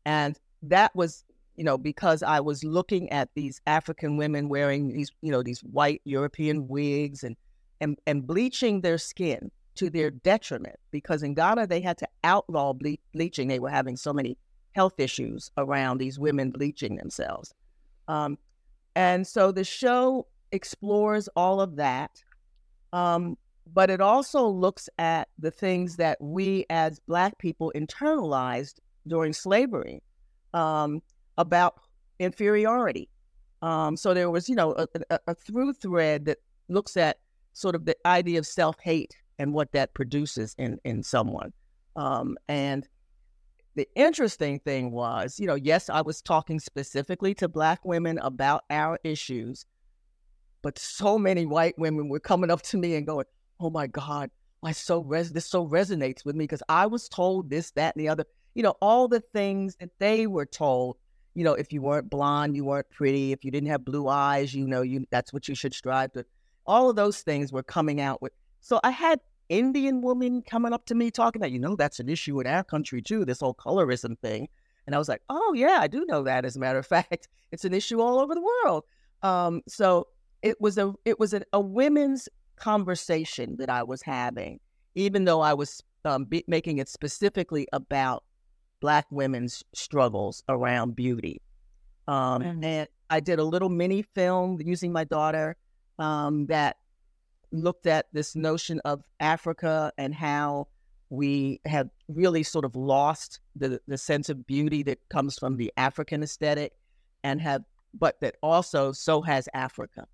And 0.05 0.37
that 0.63 0.97
was, 0.97 1.25
you 1.55 1.63
know, 1.63 1.79
because 1.79 2.25
I 2.25 2.41
was 2.41 2.65
looking 2.65 3.09
at 3.11 3.29
these 3.37 3.61
African 3.69 4.17
women 4.17 4.49
wearing 4.49 4.93
these, 4.93 5.13
you 5.23 5.31
know, 5.31 5.45
these 5.45 5.61
white 5.61 6.01
European 6.05 6.67
wigs 6.67 7.23
and 7.23 7.37
and, 7.81 7.99
and 8.07 8.27
bleaching 8.27 8.81
their 8.81 8.99
skin 8.99 9.51
to 9.77 9.91
their 9.91 10.11
detriment 10.11 10.77
because 10.91 11.23
in 11.23 11.35
Ghana 11.35 11.67
they 11.67 11.81
had 11.81 11.99
to 11.99 12.09
outlaw 12.25 12.73
ble- 12.73 12.97
bleaching. 13.13 13.49
They 13.49 13.61
were 13.61 13.71
having 13.71 13.97
so 13.97 14.13
many 14.13 14.37
health 14.73 14.99
issues 14.99 15.51
around 15.57 15.99
these 15.99 16.19
women 16.19 16.51
bleaching 16.51 16.97
themselves. 16.97 17.55
Um, 18.09 18.39
and 18.97 19.27
so 19.27 19.53
the 19.53 19.65
show 19.65 20.27
explores 20.53 21.29
all 21.37 21.61
of 21.61 21.77
that. 21.77 22.23
Um, 22.93 23.37
but 23.73 23.91
it 23.91 24.01
also 24.01 24.47
looks 24.47 24.89
at 24.99 25.29
the 25.39 25.51
things 25.51 25.97
that 25.97 26.19
we 26.21 26.65
as 26.71 27.01
Black 27.01 27.39
people 27.39 27.71
internalized 27.77 28.81
during 29.07 29.33
slavery 29.33 30.03
um, 30.55 31.03
about 31.37 31.81
inferiority. 32.19 33.09
Um, 33.61 33.97
so 33.97 34.15
there 34.15 34.31
was, 34.31 34.49
you 34.49 34.55
know, 34.55 34.73
a, 34.73 34.87
a, 35.11 35.19
a 35.29 35.35
through 35.35 35.75
thread 35.75 36.25
that 36.25 36.39
looks 36.69 36.97
at 36.97 37.19
sort 37.59 37.75
of 37.75 37.85
the 37.85 37.97
idea 38.07 38.39
of 38.39 38.47
self 38.47 38.77
hate 38.81 39.17
and 39.39 39.53
what 39.53 39.73
that 39.73 39.95
produces 39.95 40.55
in 40.59 40.79
in 40.85 41.03
someone. 41.03 41.53
Um, 41.97 42.37
and 42.49 42.87
the 43.75 43.89
interesting 43.95 44.61
thing 44.61 44.93
was, 44.93 45.39
you 45.39 45.47
know, 45.47 45.57
yes, 45.57 45.91
I 45.91 46.03
was 46.03 46.23
talking 46.23 46.61
specifically 46.61 47.35
to 47.35 47.49
Black 47.49 47.85
women 47.85 48.19
about 48.19 48.63
our 48.71 48.99
issues, 49.05 49.67
but 50.63 50.79
so 50.79 51.19
many 51.19 51.47
white 51.47 51.79
women 51.79 52.09
were 52.09 52.21
coming 52.21 52.51
up 52.51 52.63
to 52.63 52.77
me 52.77 52.95
and 52.95 53.07
going, 53.07 53.27
"Oh 53.61 53.71
my 53.71 53.87
God, 53.89 54.31
I 54.63 54.73
so 54.73 55.01
res- 55.03 55.33
this 55.33 55.47
so 55.47 55.67
resonates 55.67 56.25
with 56.25 56.37
me 56.37 56.45
because 56.45 56.63
I 56.69 56.87
was 56.87 57.09
told 57.09 57.51
this, 57.51 57.73
that, 57.73 57.97
and 57.97 58.05
the 58.05 58.09
other." 58.09 58.25
You 58.55 58.63
know, 58.63 58.75
all 58.81 59.09
the 59.09 59.21
things 59.21 59.77
that 59.77 59.91
they 59.99 60.27
were 60.27 60.47
told. 60.47 60.97
You 61.35 61.45
know, 61.45 61.55
if 61.55 61.73
you 61.73 61.83
weren't 61.83 62.11
blonde, 62.11 62.57
you 62.57 62.65
weren't 62.65 62.91
pretty. 62.91 63.31
If 63.31 63.45
you 63.45 63.53
didn't 63.53 63.69
have 63.69 63.85
blue 63.85 64.09
eyes, 64.09 64.53
you 64.55 64.67
know, 64.67 64.83
you 64.83 65.07
that's 65.11 65.33
what 65.33 65.47
you 65.49 65.55
should 65.55 65.75
strive 65.75 66.13
to. 66.13 66.25
All 66.69 66.89
of 66.89 66.95
those 66.97 67.23
things 67.23 67.53
were 67.53 67.65
coming 67.65 68.01
out 68.01 68.23
with 68.23 68.33
so 68.61 68.81
I 68.85 68.91
had 68.91 69.21
Indian 69.49 70.03
women 70.03 70.43
coming 70.43 70.73
up 70.73 70.85
to 70.87 70.95
me 70.95 71.11
talking 71.11 71.41
about, 71.41 71.53
you 71.53 71.59
know, 71.59 71.75
that's 71.75 72.01
an 72.01 72.09
issue 72.09 72.39
in 72.41 72.47
our 72.47 72.63
country 72.63 73.01
too, 73.01 73.25
this 73.25 73.41
whole 73.41 73.55
colorism 73.55 74.19
thing. 74.19 74.49
And 74.87 74.95
I 74.95 74.99
was 74.99 75.09
like, 75.09 75.23
oh 75.29 75.55
yeah, 75.55 75.79
I 75.81 75.87
do 75.87 76.05
know 76.07 76.23
that. 76.23 76.45
As 76.45 76.57
a 76.57 76.61
matter 76.61 76.79
of 76.79 76.87
fact, 76.97 77.29
it's 77.51 77.65
an 77.65 77.75
issue 77.75 78.01
all 78.01 78.19
over 78.19 78.35
the 78.35 78.43
world. 78.43 78.85
Um, 79.23 79.63
so 79.67 80.09
it 80.43 80.61
was 80.61 80.79
a 80.79 80.95
it 81.05 81.19
was 81.19 81.35
a, 81.35 81.43
a 81.53 81.61
women's 81.61 82.29
conversation 82.57 83.57
that 83.59 83.71
I 83.71 83.83
was 83.83 84.03
having, 84.03 84.61
even 84.95 85.25
though 85.25 85.41
I 85.41 85.55
was 85.55 85.83
um, 86.05 86.25
be, 86.25 86.45
making 86.47 86.79
it 86.79 86.89
specifically 86.89 87.67
about 87.73 88.25
Black 88.81 89.07
women's 89.11 89.65
struggles 89.75 90.43
around 90.49 90.95
beauty. 90.95 91.41
Um, 92.07 92.43
mm-hmm. 92.43 92.65
And 92.65 92.89
I 93.11 93.21
did 93.21 93.39
a 93.39 93.45
little 93.45 93.69
mini 93.69 94.03
film 94.03 94.61
using 94.65 94.93
my 94.93 95.05
daughter 95.05 95.57
um, 95.99 96.47
that 96.47 96.77
looked 97.53 97.87
at 97.87 98.07
this 98.13 98.37
notion 98.37 98.81
of 98.85 99.03
Africa 99.21 99.93
and 99.99 100.15
how 100.15 100.69
we 101.11 101.61
have 101.65 101.89
really 102.09 102.43
sort 102.43 102.65
of 102.65 102.77
lost 102.77 103.41
the, 103.57 103.81
the 103.89 103.97
sense 103.97 104.29
of 104.29 104.47
beauty 104.47 104.83
that 104.83 104.99
comes 105.09 105.39
from 105.39 105.57
the 105.57 105.73
African 105.77 106.23
aesthetic 106.23 106.73
and 107.25 107.41
have, 107.41 107.63
but 107.95 108.21
that 108.21 108.37
also 108.43 108.93
so 108.93 109.23
has 109.23 109.49
Africa. 109.55 110.07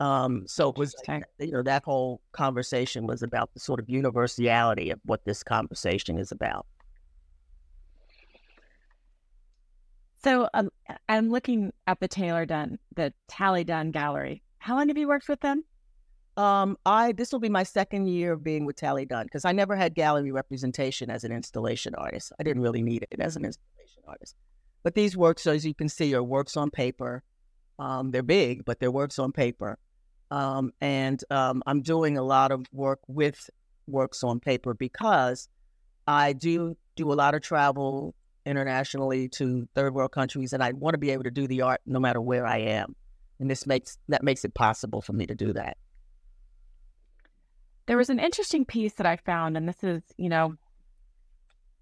Um, 0.00 0.44
so 0.46 0.70
it 0.70 0.76
was, 0.76 0.94
you 1.38 1.52
know, 1.52 1.62
that 1.62 1.84
whole 1.84 2.20
conversation 2.32 3.06
was 3.06 3.22
about 3.22 3.52
the 3.54 3.60
sort 3.60 3.80
of 3.80 3.88
universality 3.88 4.90
of 4.90 5.00
what 5.04 5.24
this 5.24 5.42
conversation 5.42 6.18
is 6.18 6.30
about. 6.30 6.66
So 10.22 10.48
um, 10.54 10.70
I'm 11.08 11.30
looking 11.30 11.72
at 11.86 12.00
the 12.00 12.08
Taylor 12.08 12.44
Dunn, 12.44 12.78
the 12.94 13.12
Talley 13.28 13.64
Dunn 13.64 13.92
Gallery. 13.92 14.42
How 14.58 14.76
long 14.76 14.88
have 14.88 14.98
you 14.98 15.08
worked 15.08 15.28
with 15.28 15.40
them? 15.40 15.64
Um, 16.36 16.76
I 16.86 17.12
this 17.12 17.32
will 17.32 17.40
be 17.40 17.48
my 17.48 17.64
second 17.64 18.06
year 18.06 18.32
of 18.32 18.44
being 18.44 18.64
with 18.64 18.76
Talley 18.76 19.04
Dunn 19.04 19.26
because 19.26 19.44
I 19.44 19.52
never 19.52 19.74
had 19.74 19.94
gallery 19.94 20.30
representation 20.30 21.10
as 21.10 21.24
an 21.24 21.32
installation 21.32 21.94
artist. 21.96 22.32
I 22.38 22.44
didn't 22.44 22.62
really 22.62 22.82
need 22.82 23.06
it 23.10 23.20
as 23.20 23.34
an 23.34 23.44
installation 23.44 24.02
artist. 24.06 24.36
But 24.84 24.94
these 24.94 25.16
works, 25.16 25.46
as 25.46 25.66
you 25.66 25.74
can 25.74 25.88
see, 25.88 26.14
are 26.14 26.22
works 26.22 26.56
on 26.56 26.70
paper. 26.70 27.24
Um, 27.80 28.12
they're 28.12 28.22
big, 28.22 28.64
but 28.64 28.78
they're 28.78 28.90
works 28.90 29.18
on 29.18 29.32
paper. 29.32 29.78
Um, 30.30 30.72
and 30.80 31.22
um, 31.30 31.62
I'm 31.66 31.82
doing 31.82 32.18
a 32.18 32.22
lot 32.22 32.52
of 32.52 32.66
work 32.72 33.00
with 33.08 33.50
works 33.86 34.22
on 34.22 34.38
paper 34.38 34.74
because 34.74 35.48
I 36.06 36.32
do 36.34 36.76
do 36.94 37.12
a 37.12 37.14
lot 37.14 37.34
of 37.34 37.42
travel 37.42 38.14
internationally 38.46 39.28
to 39.28 39.68
third 39.74 39.94
world 39.94 40.12
countries, 40.12 40.52
and 40.52 40.62
I 40.62 40.72
want 40.72 40.94
to 40.94 40.98
be 40.98 41.10
able 41.10 41.24
to 41.24 41.30
do 41.30 41.46
the 41.46 41.62
art 41.62 41.80
no 41.86 41.98
matter 41.98 42.20
where 42.20 42.46
I 42.46 42.58
am. 42.58 42.94
And 43.40 43.50
this 43.50 43.66
makes 43.66 43.98
that 44.08 44.22
makes 44.22 44.44
it 44.44 44.54
possible 44.54 45.00
for 45.00 45.12
me 45.12 45.26
to 45.26 45.34
do 45.34 45.52
that. 45.52 45.76
There 47.86 47.96
was 47.96 48.10
an 48.10 48.18
interesting 48.18 48.64
piece 48.64 48.94
that 48.94 49.06
I 49.06 49.16
found, 49.16 49.56
and 49.56 49.68
this 49.68 49.82
is, 49.82 50.02
you 50.16 50.28
know, 50.28 50.56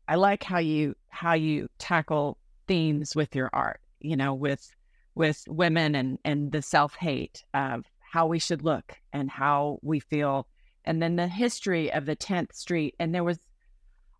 I 0.09 0.15
like 0.17 0.43
how 0.43 0.59
you 0.59 0.95
how 1.09 1.35
you 1.35 1.69
tackle 1.79 2.39
themes 2.67 3.17
with 3.17 3.35
your 3.35 3.51
art, 3.53 3.81
you 4.01 4.17
know, 4.17 4.35
with 4.35 4.71
with 5.15 5.43
women 5.49 5.95
and 5.95 6.19
and 6.25 6.53
the 6.53 6.63
self 6.63 6.95
hate 6.95 7.45
of 7.55 7.85
how 8.01 8.27
we 8.27 8.39
should 8.39 8.63
look 8.63 8.95
and 9.13 9.31
how 9.31 9.79
we 9.83 10.01
feel, 10.01 10.47
and 10.85 11.03
then 11.03 11.17
the 11.17 11.29
history 11.29 11.93
of 11.93 12.07
the 12.07 12.17
10th 12.17 12.55
Street. 12.55 12.95
And 13.01 13.15
there 13.15 13.25
was, 13.25 13.39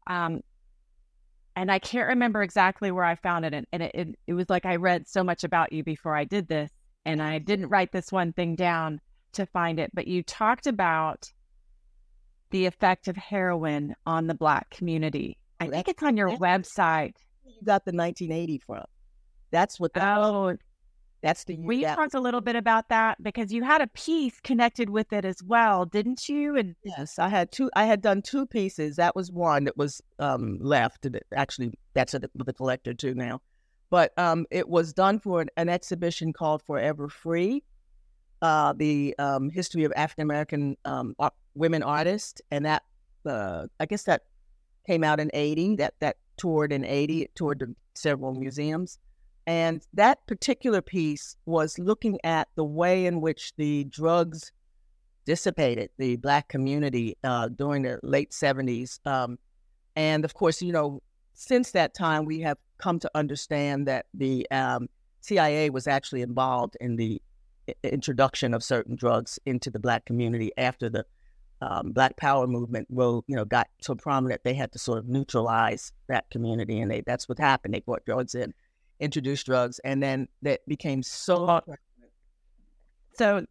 um, 0.07 0.41
and 1.55 1.71
I 1.71 1.79
can't 1.79 2.09
remember 2.09 2.43
exactly 2.43 2.91
where 2.91 3.05
I 3.05 3.15
found 3.15 3.45
it, 3.45 3.55
and, 3.55 3.67
and 3.73 3.83
it, 3.85 3.93
it 3.95 4.09
it 4.27 4.35
was 4.35 4.51
like 4.51 4.67
I 4.67 4.77
read 4.77 5.07
so 5.07 5.23
much 5.23 5.45
about 5.45 5.73
you 5.73 5.85
before 5.85 6.17
I 6.17 6.25
did 6.25 6.49
this, 6.49 6.71
and 7.07 7.23
I 7.23 7.39
didn't 7.39 7.69
write 7.69 7.93
this 7.93 8.13
one 8.13 8.33
thing 8.33 8.57
down 8.57 9.01
to 9.33 9.47
find 9.47 9.79
it, 9.79 9.93
but 9.95 10.09
you 10.09 10.23
talked 10.23 10.67
about 10.67 11.33
the 12.51 12.67
effect 12.67 13.07
of 13.09 13.17
heroin 13.17 13.95
on 14.07 14.27
the 14.27 14.35
Black 14.35 14.69
community. 14.71 15.39
I 15.61 15.69
think 15.69 15.89
it's 15.89 16.03
on 16.03 16.17
your 16.17 16.31
website. 16.37 17.15
You 17.45 17.55
got 17.65 17.85
the 17.85 17.93
1980 17.93 18.59
from. 18.67 18.85
That's 19.53 19.81
what. 19.81 19.95
That 19.95 20.19
oh, 20.19 20.57
that's 21.23 21.45
the. 21.45 21.57
We 21.59 21.85
that, 21.85 21.95
talked 21.95 22.15
a 22.15 22.21
little 22.21 22.41
bit 22.41 22.57
about 22.57 22.89
that 22.89 23.23
because 23.23 23.53
you 23.53 23.63
had 23.63 23.81
a 23.81 23.87
piece 23.89 24.39
connected 24.41 24.91
with 24.91 25.13
it 25.13 25.25
as 25.25 25.43
well, 25.45 25.87
didn't 25.87 26.29
you? 26.29 26.57
And 26.57 26.75
yes, 26.85 27.19
I 27.19 27.29
had 27.29 27.53
two. 27.53 27.71
I 27.77 27.85
had 27.85 28.03
done 28.03 28.21
two 28.21 28.47
pieces. 28.47 28.97
That 28.97 29.15
was 29.15 29.31
one 29.31 29.65
that 29.65 29.77
was 29.77 30.03
um, 30.19 30.59
left. 30.61 31.07
Actually, 31.35 31.73
that's 31.95 32.15
a, 32.15 32.21
the 32.35 32.53
collector 32.53 32.93
too 32.93 33.15
now. 33.15 33.41
But 33.91 34.17
um, 34.19 34.47
it 34.51 34.69
was 34.69 34.93
done 34.93 35.21
for 35.21 35.41
an, 35.41 35.49
an 35.57 35.69
exhibition 35.69 36.33
called 36.33 36.63
Forever 36.63 37.09
Free, 37.09 37.63
uh, 38.43 38.73
the 38.73 39.15
um, 39.19 39.51
history 39.51 39.85
of 39.85 39.93
African 39.97 40.23
American 40.23 40.77
um, 40.85 41.15
women 41.55 41.83
artists, 41.83 42.41
and 42.51 42.65
that 42.67 42.83
uh, 43.25 43.67
I 43.81 43.87
guess 43.87 44.05
that 44.05 44.23
came 44.87 45.05
out 45.05 45.21
in 45.21 45.31
'80. 45.33 45.77
That 45.77 45.95
that 46.01 46.17
toured 46.37 46.73
in 46.73 46.85
'80. 46.85 47.23
It 47.23 47.35
toured 47.35 47.61
to 47.61 47.75
several 47.95 48.35
museums, 48.35 48.99
and 49.47 49.87
that 49.95 50.27
particular 50.27 50.83
piece 50.83 51.37
was 51.47 51.79
looking 51.79 52.19
at 52.25 52.49
the 52.57 52.65
way 52.65 53.07
in 53.07 53.21
which 53.21 53.53
the 53.57 53.85
drugs 53.85 54.53
dissipated 55.25 55.91
the 55.99 56.17
black 56.17 56.49
community 56.49 57.17
uh, 57.25 57.49
during 57.49 57.83
the 57.83 57.99
late 58.03 58.33
'70s, 58.33 58.99
um, 59.07 59.39
and 59.95 60.25
of 60.25 60.35
course, 60.35 60.61
you 60.61 60.73
know, 60.73 61.03
since 61.37 61.71
that 61.73 61.95
time 61.95 62.25
we 62.25 62.41
have 62.41 62.59
come 62.79 62.99
to 62.99 63.11
understand 63.15 63.87
that 63.87 64.07
the 64.15 64.47
um, 64.51 64.89
CIA 65.21 65.71
was 65.71 65.87
actually 65.87 66.23
involved 66.23 66.77
in 66.81 66.97
the 66.97 67.21
introduction 67.83 68.55
of 68.55 68.63
certain 68.63 68.97
drugs 68.97 69.39
into 69.45 69.71
the 69.71 69.79
black 69.79 70.05
community 70.05 70.53
after 70.57 70.89
the 70.89 71.05
um, 71.61 71.93
Black 71.93 72.17
Power 72.17 72.47
movement 72.47 72.87
you 72.91 73.23
know, 73.29 73.45
got 73.45 73.69
so 73.81 73.95
prominent 73.95 74.43
they 74.45 74.55
had 74.55 74.73
to 74.73 74.79
sort 74.79 74.99
of 74.99 75.09
neutralize 75.09 75.93
that 76.09 76.29
community, 76.31 76.81
and 76.81 76.91
they 76.91 77.01
that's 77.01 77.29
what 77.29 77.39
happened. 77.39 77.75
They 77.75 77.81
brought 77.81 78.05
drugs 78.05 78.35
in, 78.35 78.53
introduced 79.01 79.47
drugs, 79.47 79.79
and 79.81 80.03
then 80.03 80.29
that 80.43 80.67
became 80.67 81.03
so. 81.03 81.63
So, 83.15 83.47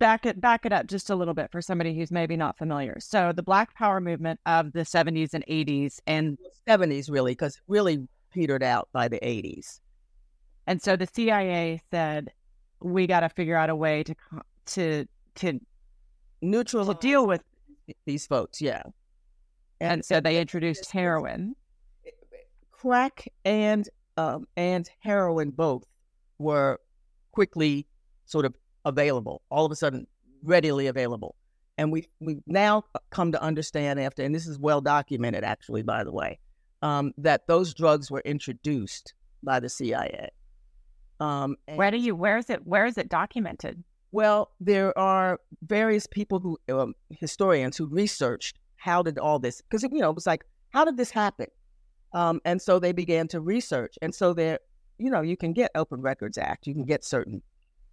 back 0.00 0.26
it 0.26 0.40
back 0.40 0.66
it 0.66 0.72
up 0.72 0.86
just 0.86 1.10
a 1.10 1.14
little 1.14 1.34
bit 1.34 1.52
for 1.52 1.62
somebody 1.62 1.94
who's 1.94 2.10
maybe 2.10 2.36
not 2.36 2.58
familiar. 2.58 2.98
So, 2.98 3.30
the 3.32 3.42
Black 3.42 3.74
Power 3.74 4.00
movement 4.00 4.40
of 4.46 4.72
the 4.72 4.80
'70s 4.80 5.34
and 5.34 5.44
'80s, 5.46 6.00
and 6.08 6.36
'70s 6.68 7.08
really, 7.08 7.32
because 7.32 7.60
really 7.68 8.08
petered 8.32 8.64
out 8.64 8.88
by 8.92 9.06
the 9.06 9.20
'80s. 9.20 9.78
And 10.66 10.82
so 10.82 10.96
the 10.96 11.06
CIA 11.06 11.80
said, 11.92 12.32
"We 12.80 13.06
got 13.06 13.20
to 13.20 13.28
figure 13.28 13.56
out 13.56 13.70
a 13.70 13.76
way 13.76 14.02
to 14.02 14.14
to 14.66 15.06
to 15.36 15.60
neutral 16.42 16.86
to 16.86 16.94
deal 16.94 17.26
with 17.26 17.42
these 18.06 18.26
folks. 18.26 18.60
Yeah, 18.60 18.82
and, 19.80 19.92
and 19.92 20.04
so 20.04 20.20
they 20.20 20.40
introduced 20.40 20.90
heroin, 20.90 21.54
crack, 22.72 23.28
and 23.44 23.88
um, 24.16 24.46
and 24.56 24.88
heroin 25.00 25.50
both 25.50 25.84
were 26.38 26.80
quickly 27.32 27.86
sort 28.26 28.44
of 28.44 28.54
available. 28.84 29.42
All 29.50 29.66
of 29.66 29.72
a 29.72 29.76
sudden, 29.76 30.06
readily 30.42 30.86
available. 30.86 31.34
And 31.78 31.90
we 31.90 32.08
we 32.20 32.38
now 32.46 32.84
come 33.10 33.32
to 33.32 33.42
understand 33.42 33.98
after, 34.00 34.22
and 34.22 34.34
this 34.34 34.46
is 34.46 34.58
well 34.58 34.80
documented, 34.80 35.44
actually, 35.44 35.82
by 35.82 36.04
the 36.04 36.12
way, 36.12 36.38
um, 36.82 37.12
that 37.16 37.46
those 37.46 37.72
drugs 37.72 38.10
were 38.10 38.22
introduced 38.24 39.14
by 39.42 39.60
the 39.60 39.68
CIA. 39.68 40.28
Um, 41.20 41.56
where 41.74 41.90
do 41.90 41.96
you? 41.96 42.14
Where 42.14 42.36
is 42.36 42.50
it? 42.50 42.66
Where 42.66 42.86
is 42.86 42.98
it 42.98 43.08
documented? 43.08 43.82
Well, 44.12 44.50
there 44.60 44.96
are 44.98 45.38
various 45.62 46.06
people 46.06 46.40
who, 46.40 46.58
um, 46.74 46.94
historians, 47.10 47.76
who 47.76 47.86
researched 47.86 48.58
how 48.76 49.02
did 49.02 49.18
all 49.18 49.38
this, 49.38 49.60
because, 49.60 49.82
you 49.82 50.00
know, 50.00 50.10
it 50.10 50.14
was 50.14 50.26
like, 50.26 50.44
how 50.70 50.84
did 50.84 50.96
this 50.96 51.10
happen? 51.10 51.46
Um, 52.12 52.40
and 52.44 52.60
so 52.60 52.78
they 52.78 52.92
began 52.92 53.28
to 53.28 53.40
research. 53.40 53.96
And 54.02 54.12
so 54.14 54.32
there, 54.32 54.58
you 54.98 55.10
know, 55.10 55.20
you 55.20 55.36
can 55.36 55.52
get 55.52 55.70
Open 55.74 56.00
Records 56.00 56.38
Act, 56.38 56.66
you 56.66 56.74
can 56.74 56.84
get 56.84 57.04
certain 57.04 57.42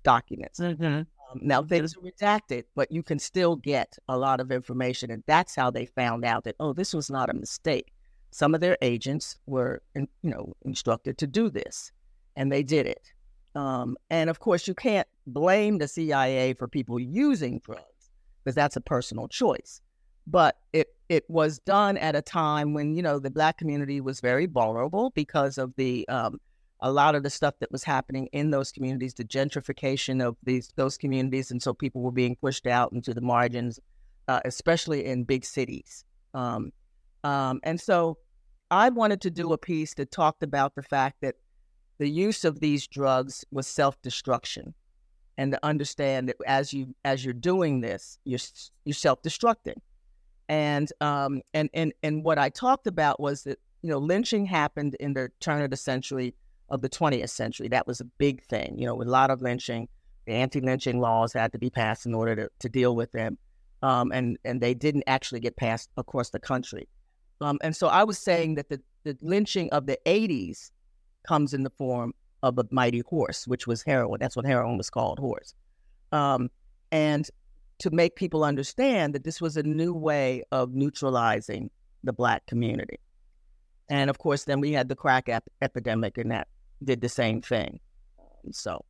documents. 0.03 0.60
Mm-hmm. 0.60 0.83
Um, 0.83 1.39
now, 1.41 1.62
things 1.62 1.95
are 1.95 2.01
redacted, 2.01 2.63
but 2.75 2.91
you 2.91 3.03
can 3.03 3.19
still 3.19 3.55
get 3.55 3.97
a 4.07 4.17
lot 4.17 4.39
of 4.39 4.51
information. 4.51 5.12
And 5.12 5.23
that's 5.27 5.55
how 5.55 5.69
they 5.69 5.86
found 5.86 6.23
out 6.23 6.43
that, 6.45 6.55
oh, 6.60 6.73
this 6.73 6.93
was 6.93 7.10
not 7.10 7.29
a 7.29 7.33
mistake. 7.33 7.91
Some 8.31 8.55
of 8.55 8.62
their 8.62 8.77
agents 8.81 9.38
were, 9.45 9.81
you 9.95 10.07
know, 10.23 10.53
instructed 10.63 11.17
to 11.19 11.27
do 11.27 11.49
this, 11.49 11.91
and 12.36 12.51
they 12.51 12.63
did 12.63 12.86
it. 12.86 13.13
Um, 13.55 13.97
and 14.10 14.29
of 14.29 14.39
course, 14.39 14.67
you 14.67 14.75
can't 14.75 15.07
blame 15.25 15.79
the 15.79 15.88
CIA 15.88 16.53
for 16.53 16.67
people 16.67 16.99
using 16.99 17.60
drugs 17.60 18.12
because 18.43 18.55
that's 18.55 18.75
a 18.75 18.81
personal 18.81 19.27
choice. 19.27 19.81
But 20.27 20.57
it 20.73 20.89
it 21.10 21.23
was 21.29 21.60
done 21.60 21.97
at 21.97 22.15
a 22.15 22.21
time 22.21 22.73
when 22.73 22.95
you 22.95 23.01
know 23.01 23.17
the 23.17 23.31
black 23.31 23.57
community 23.57 24.01
was 24.01 24.19
very 24.19 24.45
vulnerable 24.45 25.12
because 25.15 25.57
of 25.57 25.73
the 25.75 26.07
um, 26.10 26.39
a 26.79 26.91
lot 26.91 27.15
of 27.15 27.23
the 27.23 27.29
stuff 27.29 27.55
that 27.59 27.71
was 27.71 27.83
happening 27.83 28.27
in 28.33 28.51
those 28.51 28.71
communities, 28.71 29.13
the 29.13 29.23
gentrification 29.23 30.23
of 30.23 30.37
these 30.43 30.71
those 30.75 30.97
communities, 30.97 31.51
and 31.51 31.61
so 31.61 31.73
people 31.73 32.01
were 32.01 32.11
being 32.11 32.35
pushed 32.35 32.67
out 32.67 32.91
into 32.91 33.13
the 33.13 33.21
margins, 33.21 33.79
uh, 34.27 34.41
especially 34.45 35.05
in 35.05 35.23
big 35.23 35.43
cities. 35.43 36.05
Um, 36.33 36.71
um, 37.23 37.59
and 37.63 37.81
so, 37.81 38.17
I 38.69 38.89
wanted 38.89 39.21
to 39.21 39.31
do 39.31 39.53
a 39.53 39.57
piece 39.57 39.95
that 39.95 40.11
talked 40.11 40.43
about 40.43 40.75
the 40.75 40.83
fact 40.83 41.17
that 41.21 41.35
the 41.97 42.09
use 42.09 42.45
of 42.45 42.59
these 42.59 42.87
drugs 42.87 43.43
was 43.51 43.67
self-destruction 43.67 44.73
and 45.37 45.51
to 45.51 45.59
understand 45.63 46.29
that 46.29 46.35
as 46.45 46.73
you 46.73 46.95
as 47.05 47.23
you're 47.23 47.33
doing 47.33 47.81
this 47.81 48.19
you're 48.23 48.39
you're 48.85 48.93
self-destructing 48.93 49.77
and 50.49 50.91
um 51.01 51.41
and 51.53 51.69
and 51.73 51.93
and 52.03 52.23
what 52.23 52.37
i 52.37 52.49
talked 52.49 52.87
about 52.87 53.19
was 53.19 53.43
that 53.43 53.59
you 53.81 53.89
know 53.89 53.97
lynching 53.97 54.45
happened 54.45 54.95
in 54.99 55.13
the 55.13 55.29
turn 55.39 55.61
of 55.61 55.69
the 55.69 55.77
century 55.77 56.33
of 56.69 56.82
the 56.82 56.89
20th 56.89 57.30
century 57.30 57.67
that 57.67 57.88
was 57.88 58.01
a 58.01 58.06
big 58.06 58.43
thing 58.45 58.77
you 58.77 58.86
know 58.86 58.95
with 58.95 59.08
a 59.08 59.12
lot 59.12 59.32
of 59.32 59.41
lynching 59.41 59.88
the 60.25 60.34
anti-lynching 60.34 60.99
laws 60.99 61.34
had 61.34 61.51
to 61.51 61.58
be 61.58 61.69
passed 61.69 62.06
in 62.06 62.13
order 62.13 62.36
to, 62.36 62.49
to 62.60 62.69
deal 62.69 62.95
with 62.95 63.12
them 63.12 63.38
um, 63.84 64.12
and 64.12 64.38
and 64.43 64.60
they 64.60 64.73
didn't 64.73 65.03
actually 65.08 65.39
get 65.39 65.56
passed 65.56 65.89
across 65.97 66.30
the 66.32 66.39
country 66.39 66.88
um, 67.41 67.58
and 67.62 67.75
so 67.75 67.88
i 67.88 68.03
was 68.03 68.17
saying 68.17 68.56
that 68.56 68.69
the, 68.69 68.82
the 69.03 69.17
lynching 69.21 69.69
of 69.71 69.86
the 69.86 69.97
80s 70.06 70.71
comes 71.27 71.53
in 71.53 71.63
the 71.63 71.69
form 71.69 72.13
of 72.43 72.58
a 72.58 72.65
mighty 72.71 72.99
horse, 72.99 73.47
which 73.47 73.67
was 73.67 73.84
heroin. 73.84 74.19
That's 74.19 74.36
what 74.36 74.45
heroin 74.45 74.77
was 74.77 74.89
called, 74.89 75.19
horse. 75.19 75.53
Um, 76.12 76.49
and 76.91 77.30
to 77.80 77.91
make 77.91 78.15
people 78.15 78.43
understand 78.43 79.13
that 79.13 79.23
this 79.23 79.41
was 79.41 79.58
a 79.58 79.63
new 79.63 79.93
way 79.93 80.43
of 80.51 80.73
neutralizing 80.73 81.69
the 82.03 82.13
black 82.13 82.45
community. 82.47 82.99
And 83.89 84.10
of 84.10 84.17
course, 84.17 84.45
then 84.45 84.60
we 84.60 84.71
had 84.71 84.89
the 84.89 84.95
crack 84.95 85.30
ep- 85.30 85.49
epidemic, 85.62 86.17
and 86.17 86.32
that 86.32 86.47
did 86.83 87.01
the 87.01 87.09
same 87.09 87.41
thing. 87.41 87.79
So, 88.51 88.85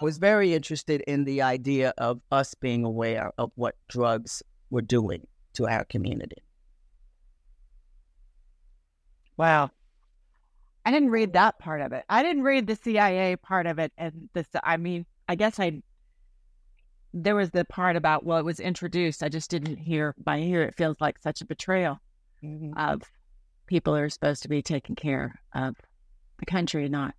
I 0.00 0.04
was 0.04 0.18
very 0.18 0.54
interested 0.54 1.02
in 1.02 1.24
the 1.24 1.42
idea 1.42 1.94
of 1.98 2.20
us 2.30 2.54
being 2.54 2.84
aware 2.84 3.32
of 3.38 3.52
what 3.54 3.76
drugs 3.88 4.42
were 4.70 4.82
doing 4.82 5.26
to 5.54 5.68
our 5.68 5.84
community. 5.84 6.42
Wow. 9.36 9.70
I 10.84 10.90
didn't 10.90 11.10
read 11.10 11.32
that 11.32 11.58
part 11.58 11.80
of 11.80 11.92
it. 11.92 12.04
I 12.08 12.22
didn't 12.22 12.42
read 12.42 12.66
the 12.66 12.76
CIA 12.76 13.36
part 13.36 13.66
of 13.66 13.78
it. 13.78 13.92
And 13.96 14.28
this, 14.34 14.46
I 14.62 14.76
mean, 14.76 15.06
I 15.28 15.34
guess 15.34 15.58
I, 15.58 15.80
there 17.12 17.36
was 17.36 17.50
the 17.50 17.64
part 17.64 17.96
about, 17.96 18.24
well, 18.24 18.38
it 18.38 18.44
was 18.44 18.60
introduced. 18.60 19.22
I 19.22 19.28
just 19.28 19.50
didn't 19.50 19.76
hear 19.76 20.14
by 20.18 20.38
ear. 20.38 20.62
It 20.62 20.76
feels 20.76 21.00
like 21.00 21.18
such 21.20 21.40
a 21.40 21.46
betrayal 21.46 22.00
mm-hmm. 22.42 22.76
of 22.76 23.02
people 23.66 23.94
who 23.94 24.00
are 24.00 24.10
supposed 24.10 24.42
to 24.42 24.48
be 24.48 24.60
taking 24.60 24.96
care 24.96 25.40
of 25.54 25.76
the 26.44 26.50
country, 26.50 26.88
not 26.88 27.14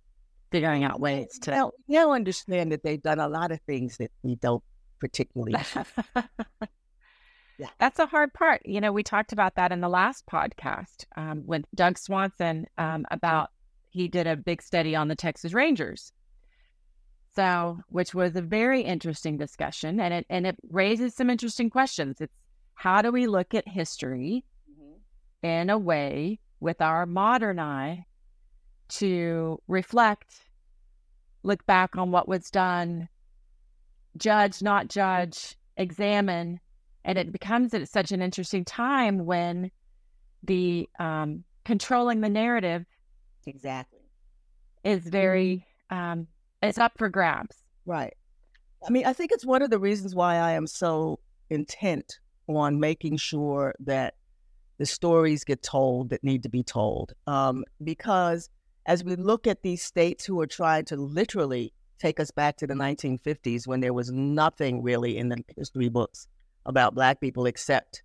figuring 0.50 0.84
out 0.84 1.00
ways 1.00 1.38
to. 1.42 1.50
Well, 1.50 1.74
now 1.88 2.12
understand 2.12 2.72
that 2.72 2.82
they've 2.82 3.02
done 3.02 3.18
a 3.18 3.28
lot 3.28 3.52
of 3.52 3.60
things 3.62 3.96
that 3.98 4.10
we 4.22 4.36
don't 4.36 4.62
particularly. 5.00 5.54
yeah. 7.58 7.68
That's 7.78 7.98
a 7.98 8.06
hard 8.06 8.32
part. 8.32 8.62
You 8.64 8.80
know, 8.80 8.92
we 8.92 9.02
talked 9.02 9.32
about 9.32 9.56
that 9.56 9.72
in 9.72 9.80
the 9.80 9.88
last 9.88 10.24
podcast 10.26 11.04
um, 11.16 11.42
with 11.46 11.64
Doug 11.74 11.98
Swanson 11.98 12.66
um, 12.78 13.04
about 13.10 13.50
he 13.90 14.08
did 14.08 14.26
a 14.26 14.36
big 14.36 14.62
study 14.62 14.94
on 14.94 15.08
the 15.08 15.16
Texas 15.16 15.52
Rangers. 15.52 16.12
So, 17.34 17.80
which 17.90 18.14
was 18.14 18.34
a 18.34 18.40
very 18.40 18.80
interesting 18.80 19.36
discussion, 19.36 20.00
and 20.00 20.14
it 20.14 20.26
and 20.30 20.46
it 20.46 20.56
raises 20.70 21.14
some 21.14 21.28
interesting 21.28 21.68
questions. 21.68 22.18
It's 22.18 22.32
how 22.72 23.02
do 23.02 23.12
we 23.12 23.26
look 23.26 23.54
at 23.54 23.68
history 23.68 24.42
mm-hmm. 24.70 25.46
in 25.46 25.68
a 25.68 25.76
way 25.76 26.40
with 26.60 26.80
our 26.80 27.04
modern 27.04 27.60
eye 27.60 28.05
to 28.88 29.60
reflect, 29.68 30.34
look 31.42 31.64
back 31.66 31.96
on 31.96 32.10
what 32.10 32.28
was 32.28 32.50
done, 32.50 33.08
judge, 34.16 34.62
not 34.62 34.88
judge, 34.88 35.56
examine, 35.76 36.60
and 37.04 37.18
it 37.18 37.32
becomes 37.32 37.74
at 37.74 37.88
such 37.88 38.12
an 38.12 38.22
interesting 38.22 38.64
time 38.64 39.24
when 39.26 39.70
the 40.42 40.88
um, 40.98 41.44
controlling 41.64 42.20
the 42.20 42.28
narrative 42.28 42.84
Exactly. 43.46 44.00
Is 44.84 45.06
very 45.06 45.66
mm-hmm. 45.90 45.96
um 45.96 46.26
it's 46.62 46.78
up 46.78 46.92
for 46.96 47.08
grabs. 47.08 47.56
Right. 47.84 48.14
I 48.86 48.90
mean, 48.90 49.06
I 49.06 49.12
think 49.12 49.30
it's 49.32 49.44
one 49.44 49.62
of 49.62 49.70
the 49.70 49.78
reasons 49.78 50.14
why 50.14 50.36
I 50.36 50.52
am 50.52 50.66
so 50.66 51.20
intent 51.50 52.18
on 52.48 52.80
making 52.80 53.16
sure 53.18 53.74
that 53.80 54.14
the 54.78 54.86
stories 54.86 55.44
get 55.44 55.62
told 55.62 56.10
that 56.10 56.22
need 56.24 56.42
to 56.42 56.48
be 56.48 56.62
told. 56.62 57.12
Um, 57.26 57.64
because 57.82 58.48
as 58.86 59.04
we 59.04 59.16
look 59.16 59.46
at 59.46 59.62
these 59.62 59.82
states 59.82 60.24
who 60.24 60.40
are 60.40 60.46
trying 60.46 60.84
to 60.86 60.96
literally 60.96 61.72
take 61.98 62.20
us 62.20 62.30
back 62.30 62.56
to 62.56 62.66
the 62.66 62.74
1950s 62.74 63.66
when 63.66 63.80
there 63.80 63.92
was 63.92 64.10
nothing 64.12 64.82
really 64.82 65.18
in 65.18 65.28
the 65.28 65.42
history 65.56 65.88
books 65.88 66.28
about 66.66 66.94
Black 66.94 67.20
people 67.20 67.46
except 67.46 68.02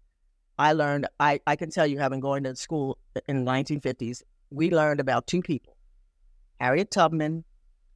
I 0.57 0.73
learned, 0.73 1.07
I, 1.19 1.39
I 1.47 1.55
can 1.55 1.71
tell 1.71 1.87
you, 1.87 1.97
having 1.97 2.19
going 2.19 2.43
to 2.43 2.55
school 2.55 2.97
in 3.27 3.43
the 3.43 3.51
1950s, 3.51 4.21
we 4.49 4.69
learned 4.69 4.99
about 4.99 5.27
two 5.27 5.41
people 5.41 5.75
Harriet 6.59 6.91
Tubman 6.91 7.43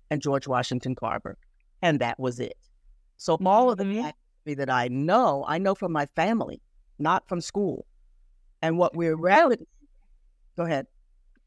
and 0.09 0.21
George 0.21 0.47
Washington 0.47 0.95
Carver. 0.95 1.37
And 1.81 1.99
that 1.99 2.19
was 2.19 2.39
it. 2.39 2.57
So 3.17 3.37
all 3.45 3.69
of 3.69 3.77
the 3.77 3.83
mm-hmm. 3.83 4.53
that 4.53 4.69
I 4.69 4.87
know, 4.87 5.45
I 5.47 5.57
know 5.57 5.75
from 5.75 5.91
my 5.91 6.05
family, 6.15 6.61
not 6.97 7.27
from 7.27 7.41
school. 7.41 7.85
And 8.61 8.77
what 8.77 8.95
we're 8.95 9.15
rapidly, 9.15 9.67
go 10.57 10.63
ahead. 10.63 10.87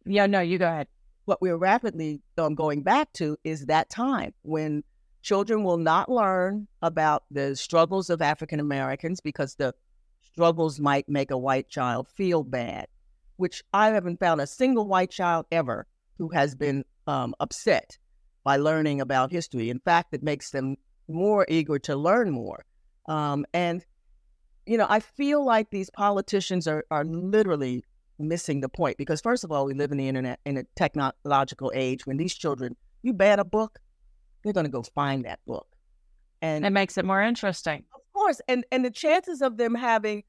Yeah, 0.05 0.27
no, 0.27 0.41
you 0.41 0.59
go 0.59 0.69
ahead. 0.69 0.87
What 1.29 1.43
we're 1.43 1.59
rapidly 1.59 2.23
um, 2.39 2.55
going 2.55 2.83
back 2.83 3.13
to 3.15 3.37
is 3.45 3.67
that 3.67 3.91
time 3.91 4.33
when 4.43 4.83
children 5.21 5.63
will 5.63 5.77
not 5.77 6.11
learn 6.11 6.67
about 6.81 7.25
the 7.31 7.55
struggles 7.55 8.09
of 8.09 8.23
African 8.23 8.61
Americans 8.61 9.21
because 9.21 9.55
the 9.55 9.75
struggles 10.23 10.81
might 10.81 11.07
make 11.07 11.31
a 11.31 11.37
white 11.37 11.69
child 11.69 12.09
feel 12.09 12.43
bad 12.45 12.87
which 13.37 13.63
I 13.73 13.89
haven't 13.89 14.21
found 14.21 14.41
a 14.41 14.47
single 14.47 14.87
white 14.87 15.11
child 15.11 15.47
ever 15.53 15.87
who 16.19 16.29
has 16.31 16.55
been 16.55 16.85
um, 17.07 17.35
upset 17.41 17.99
by 18.43 18.57
learning 18.57 19.01
about 19.01 19.31
history. 19.31 19.71
In 19.71 19.81
fact, 19.81 20.13
it 20.13 20.23
makes 20.23 20.51
them 20.51 20.77
more 21.09 21.47
eager 21.49 21.79
to 21.79 21.95
learn 21.95 22.31
more. 22.31 22.65
Um, 23.07 23.47
and, 23.55 23.85
you 24.67 24.77
know, 24.77 24.87
I 24.89 25.01
feel 25.01 25.45
like 25.45 25.71
these 25.71 25.91
politicians 25.91 26.67
are, 26.67 26.85
are 26.91 27.05
literally 27.05 27.85
missing 28.19 28.61
the 28.61 28.69
point 28.69 28.97
because, 28.97 29.21
first 29.21 29.45
of 29.45 29.53
all, 29.53 29.65
we 29.65 29.75
live 29.75 29.93
in 29.93 29.99
the 29.99 30.09
internet 30.09 30.41
in 30.45 30.57
a 30.57 30.65
technological 30.77 31.73
age 31.75 32.07
when 32.07 32.17
these 32.17 32.35
children, 32.35 32.77
you 33.03 33.13
ban 33.13 33.39
a 33.39 33.45
book, 33.45 33.79
they're 34.43 34.53
going 34.53 34.67
to 34.67 34.71
go 34.71 34.83
find 34.83 35.25
that 35.25 35.41
book. 35.47 35.67
And 36.41 36.65
it 36.65 36.71
makes 36.71 36.97
it 36.99 37.05
more 37.05 37.23
interesting. 37.23 37.85
Of 37.95 38.01
course. 38.13 38.41
And, 38.49 38.65
and 38.71 38.85
the 38.85 38.91
chances 38.91 39.43
of 39.43 39.57
them 39.57 39.75
having 39.75 40.23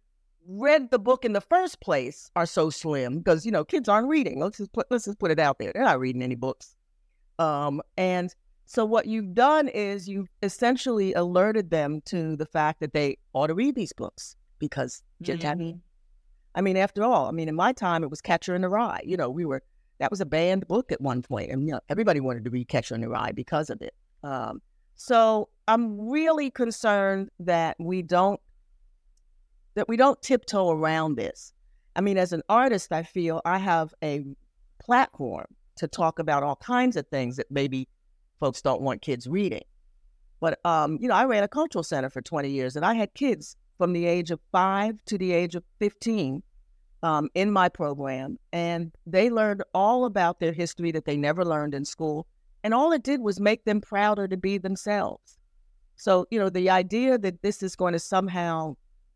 read 0.47 0.89
the 0.89 0.99
book 0.99 1.25
in 1.25 1.33
the 1.33 1.41
first 1.41 1.79
place 1.79 2.31
are 2.35 2.45
so 2.45 2.69
slim 2.69 3.19
because 3.19 3.45
you 3.45 3.51
know 3.51 3.63
kids 3.63 3.87
aren't 3.87 4.07
reading. 4.07 4.39
Let's 4.39 4.57
just 4.57 4.73
put 4.73 4.87
let's 4.89 5.05
just 5.05 5.19
put 5.19 5.31
it 5.31 5.39
out 5.39 5.59
there. 5.59 5.71
They're 5.73 5.83
not 5.83 5.99
reading 5.99 6.23
any 6.23 6.35
books. 6.35 6.75
Um, 7.37 7.81
and 7.97 8.33
so 8.65 8.85
what 8.85 9.05
you've 9.05 9.33
done 9.33 9.67
is 9.67 10.07
you've 10.07 10.29
essentially 10.43 11.13
alerted 11.13 11.69
them 11.69 12.01
to 12.05 12.35
the 12.35 12.45
fact 12.45 12.79
that 12.81 12.93
they 12.93 13.17
ought 13.33 13.47
to 13.47 13.55
read 13.55 13.75
these 13.75 13.93
books 13.93 14.35
because 14.59 15.01
mm-hmm. 15.21 15.77
I 16.55 16.61
mean, 16.61 16.77
after 16.77 17.03
all, 17.03 17.27
I 17.27 17.31
mean, 17.31 17.47
in 17.47 17.55
my 17.55 17.73
time 17.73 18.03
it 18.03 18.09
was 18.09 18.21
Catcher 18.21 18.55
in 18.55 18.61
the 18.61 18.69
Rye. 18.69 19.01
You 19.05 19.17
know, 19.17 19.29
we 19.29 19.45
were 19.45 19.61
that 19.99 20.09
was 20.09 20.21
a 20.21 20.25
banned 20.25 20.67
book 20.67 20.91
at 20.91 21.01
one 21.01 21.21
point, 21.21 21.51
and 21.51 21.65
you 21.65 21.73
know, 21.73 21.79
everybody 21.89 22.19
wanted 22.19 22.45
to 22.45 22.49
read 22.49 22.67
Catcher 22.67 22.95
in 22.95 23.01
the 23.01 23.09
Rye 23.09 23.31
because 23.31 23.69
of 23.69 23.81
it. 23.81 23.93
Um, 24.23 24.61
so 24.95 25.49
I'm 25.67 26.09
really 26.09 26.49
concerned 26.49 27.29
that 27.39 27.75
we 27.79 28.01
don't 28.01 28.39
that 29.75 29.87
we 29.87 29.97
don't 29.97 30.21
tiptoe 30.21 30.71
around 30.71 31.15
this. 31.15 31.53
I 31.95 32.01
mean, 32.01 32.17
as 32.17 32.33
an 32.33 32.41
artist, 32.49 32.91
I 32.91 33.03
feel 33.03 33.41
I 33.45 33.57
have 33.57 33.93
a 34.03 34.25
platform 34.79 35.45
to 35.77 35.87
talk 35.87 36.19
about 36.19 36.43
all 36.43 36.57
kinds 36.57 36.97
of 36.97 37.07
things 37.07 37.37
that 37.37 37.47
maybe 37.49 37.87
folks 38.39 38.61
don't 38.61 38.81
want 38.81 39.01
kids 39.01 39.27
reading. 39.27 39.63
But, 40.39 40.59
um, 40.65 40.97
you 41.01 41.07
know, 41.07 41.15
I 41.15 41.25
ran 41.25 41.43
a 41.43 41.47
cultural 41.47 41.83
center 41.83 42.09
for 42.09 42.21
20 42.21 42.49
years 42.49 42.75
and 42.75 42.85
I 42.85 42.93
had 42.93 43.13
kids 43.13 43.55
from 43.79 43.93
the 43.93 44.05
age 44.05 44.29
of 44.29 44.39
five 44.51 45.03
to 45.05 45.17
the 45.17 45.31
age 45.31 45.55
of 45.55 45.63
15 45.79 46.43
um, 47.01 47.29
in 47.33 47.49
my 47.49 47.69
program. 47.69 48.37
And 48.51 48.91
they 49.07 49.31
learned 49.31 49.63
all 49.73 50.05
about 50.05 50.39
their 50.39 50.51
history 50.51 50.91
that 50.91 51.05
they 51.05 51.17
never 51.17 51.43
learned 51.43 51.73
in 51.73 51.85
school. 51.85 52.27
And 52.63 52.73
all 52.73 52.91
it 52.91 53.03
did 53.03 53.21
was 53.21 53.39
make 53.39 53.63
them 53.63 53.79
prouder 53.79 54.27
to 54.27 54.37
be 54.37 54.57
themselves. 54.57 55.37
So, 55.95 56.27
you 56.29 56.37
know, 56.37 56.49
the 56.49 56.69
idea 56.69 57.17
that 57.17 57.41
this 57.41 57.63
is 57.63 57.75
going 57.75 57.93
to 57.93 57.99
somehow 57.99 58.75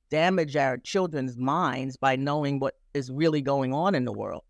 damage 0.10 0.56
our 0.56 0.78
children's 0.78 1.38
minds 1.38 1.98
by 1.98 2.16
knowing 2.16 2.60
what 2.60 2.76
is 2.94 3.12
really 3.12 3.42
going 3.42 3.74
on 3.74 3.96
in 3.96 4.06
the 4.06 4.14
world. 4.14 4.44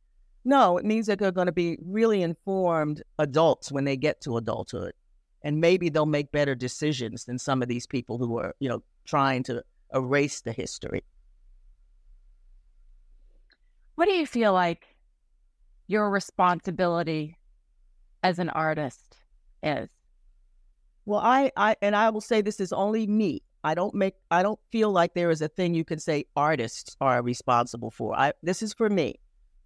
No, 0.45 0.77
it 0.77 0.85
means 0.85 1.07
that 1.07 1.19
they're 1.19 1.31
going 1.31 1.47
to 1.47 1.53
be 1.53 1.77
really 1.81 2.21
informed 2.21 3.01
adults 3.17 3.71
when 3.71 3.85
they 3.85 3.97
get 3.97 4.21
to 4.21 4.37
adulthood. 4.37 4.93
And 5.41 5.59
maybe 5.59 5.89
they'll 5.89 6.05
make 6.05 6.31
better 6.31 6.53
decisions 6.53 7.25
than 7.25 7.39
some 7.39 7.61
of 7.61 7.67
these 7.67 7.87
people 7.87 8.17
who 8.17 8.37
are, 8.37 8.53
you 8.59 8.69
know, 8.69 8.83
trying 9.05 9.43
to 9.43 9.63
erase 9.93 10.41
the 10.41 10.51
history. 10.51 11.03
What 13.95 14.05
do 14.05 14.13
you 14.13 14.25
feel 14.25 14.53
like 14.53 14.87
your 15.87 16.09
responsibility 16.09 17.37
as 18.23 18.39
an 18.39 18.49
artist 18.49 19.17
is? 19.61 19.89
Well, 21.05 21.19
I, 21.19 21.51
I 21.57 21.75
and 21.81 21.95
I 21.95 22.09
will 22.09 22.21
say 22.21 22.41
this 22.41 22.59
is 22.59 22.73
only 22.73 23.07
me. 23.07 23.43
I 23.63 23.75
don't 23.75 23.93
make 23.93 24.15
I 24.31 24.43
don't 24.43 24.59
feel 24.71 24.91
like 24.91 25.13
there 25.13 25.29
is 25.29 25.41
a 25.41 25.47
thing 25.47 25.73
you 25.73 25.85
can 25.85 25.99
say 25.99 26.25
artists 26.35 26.95
are 26.99 27.21
responsible 27.21 27.91
for. 27.91 28.17
I 28.17 28.33
this 28.41 28.61
is 28.61 28.73
for 28.73 28.89
me. 28.89 29.19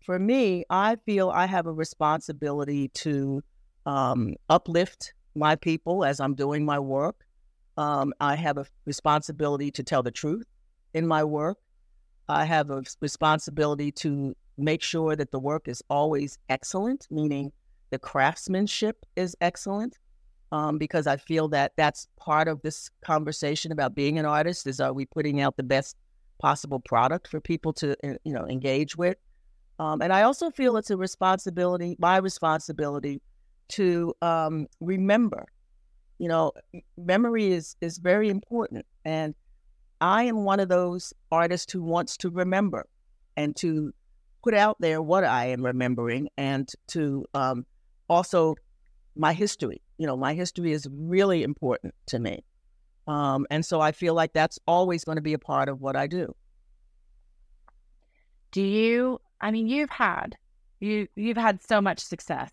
For 0.04 0.20
me, 0.20 0.63
I 0.70 0.96
feel 1.06 1.30
I 1.30 1.46
have 1.48 1.66
a 1.66 1.72
responsibility 1.72 2.90
to 2.90 3.42
um, 3.86 4.36
uplift 4.50 5.13
my 5.36 5.56
people 5.56 6.06
as 6.06 6.20
I'm 6.20 6.36
doing 6.36 6.66
my 6.66 6.80
work. 6.80 7.27
Um, 7.78 8.13
I 8.20 8.36
have 8.36 8.58
a 8.58 8.66
responsibility 8.86 9.72
to 9.72 9.84
tell 9.84 10.04
the 10.04 10.12
truth 10.12 10.46
in 10.94 11.08
my 11.08 11.24
work. 11.24 11.58
I 12.28 12.46
have 12.46 12.70
a 12.70 12.84
responsibility 13.00 13.92
to 13.94 14.36
make 14.58 14.82
sure 14.82 15.16
that 15.16 15.32
the 15.32 15.40
work 15.40 15.68
is 15.68 15.84
always 15.90 16.38
excellent, 16.50 17.08
meaning 17.12 17.52
the 17.90 18.00
craftsmanship 18.00 19.06
is 19.16 19.36
excellent 19.40 19.98
um, 20.52 20.78
because 20.78 21.08
I 21.08 21.18
feel 21.18 21.48
that 21.50 21.74
that's 21.76 22.08
part 22.18 22.48
of 22.48 22.62
this 22.62 22.90
conversation 23.02 23.72
about 23.72 23.96
being 23.96 24.18
an 24.18 24.26
artist 24.26 24.68
is 24.68 24.80
are 24.80 24.94
we 24.94 25.06
putting 25.06 25.42
out 25.42 25.58
the 25.58 25.63
best 25.63 25.96
possible 26.40 26.80
product 26.80 27.28
for 27.28 27.42
people 27.42 27.74
to 27.74 27.96
eh, 28.04 28.16
you 28.24 28.34
know 28.34 28.48
engage 28.48 28.96
with 28.96 29.18
um, 29.80 30.02
and 30.02 30.13
I 30.13 30.24
also 30.24 30.50
feel 30.52 30.78
it's 30.78 30.92
a 30.92 30.98
responsibility 30.98 31.96
my 32.00 32.18
responsibility 32.18 33.22
to 33.70 34.13
um, 34.22 34.68
remember 34.80 35.46
you 36.19 36.27
know 36.27 36.51
memory 36.97 37.51
is 37.51 37.75
is 37.82 37.97
very 37.97 38.30
important 38.30 38.86
and 39.06 39.36
I 39.99 40.23
am 40.23 40.43
one 40.43 40.60
of 40.60 40.69
those 40.69 41.13
artists 41.32 41.71
who 41.71 41.82
wants 41.82 42.17
to 42.17 42.30
remember 42.30 42.88
and 43.36 43.56
to 43.58 43.93
put 44.43 44.53
out 44.53 44.77
there 44.80 45.01
what 45.01 45.23
I 45.23 45.47
am 45.47 45.65
remembering 45.65 46.30
and 46.38 46.69
to 46.88 47.25
um, 47.34 47.65
also 48.08 48.56
my 49.15 49.34
history. 49.34 49.82
You 49.97 50.06
know, 50.08 50.15
my 50.15 50.34
history 50.34 50.71
is 50.71 50.88
really 50.91 51.43
important 51.43 51.95
to 52.08 52.19
me. 52.19 52.43
Um, 53.08 53.47
and 53.49 53.65
so 53.65 53.82
I 53.82 53.91
feel 53.91 54.13
like 54.13 54.34
that's 54.34 54.60
always 54.67 55.03
going 55.03 55.15
to 55.15 55.21
be 55.21 55.34
a 55.34 55.39
part 55.39 55.69
of 55.69 55.82
what 55.82 55.95
I 55.95 56.08
do. 56.08 56.36
Do 58.51 58.62
you, 58.62 59.19
I 59.41 59.51
mean, 59.51 59.67
you've 59.67 59.89
had, 59.89 60.36
you, 60.80 61.08
you've 61.15 61.38
had 61.38 61.62
so 61.62 61.82
much 61.82 61.99
success, 61.99 62.51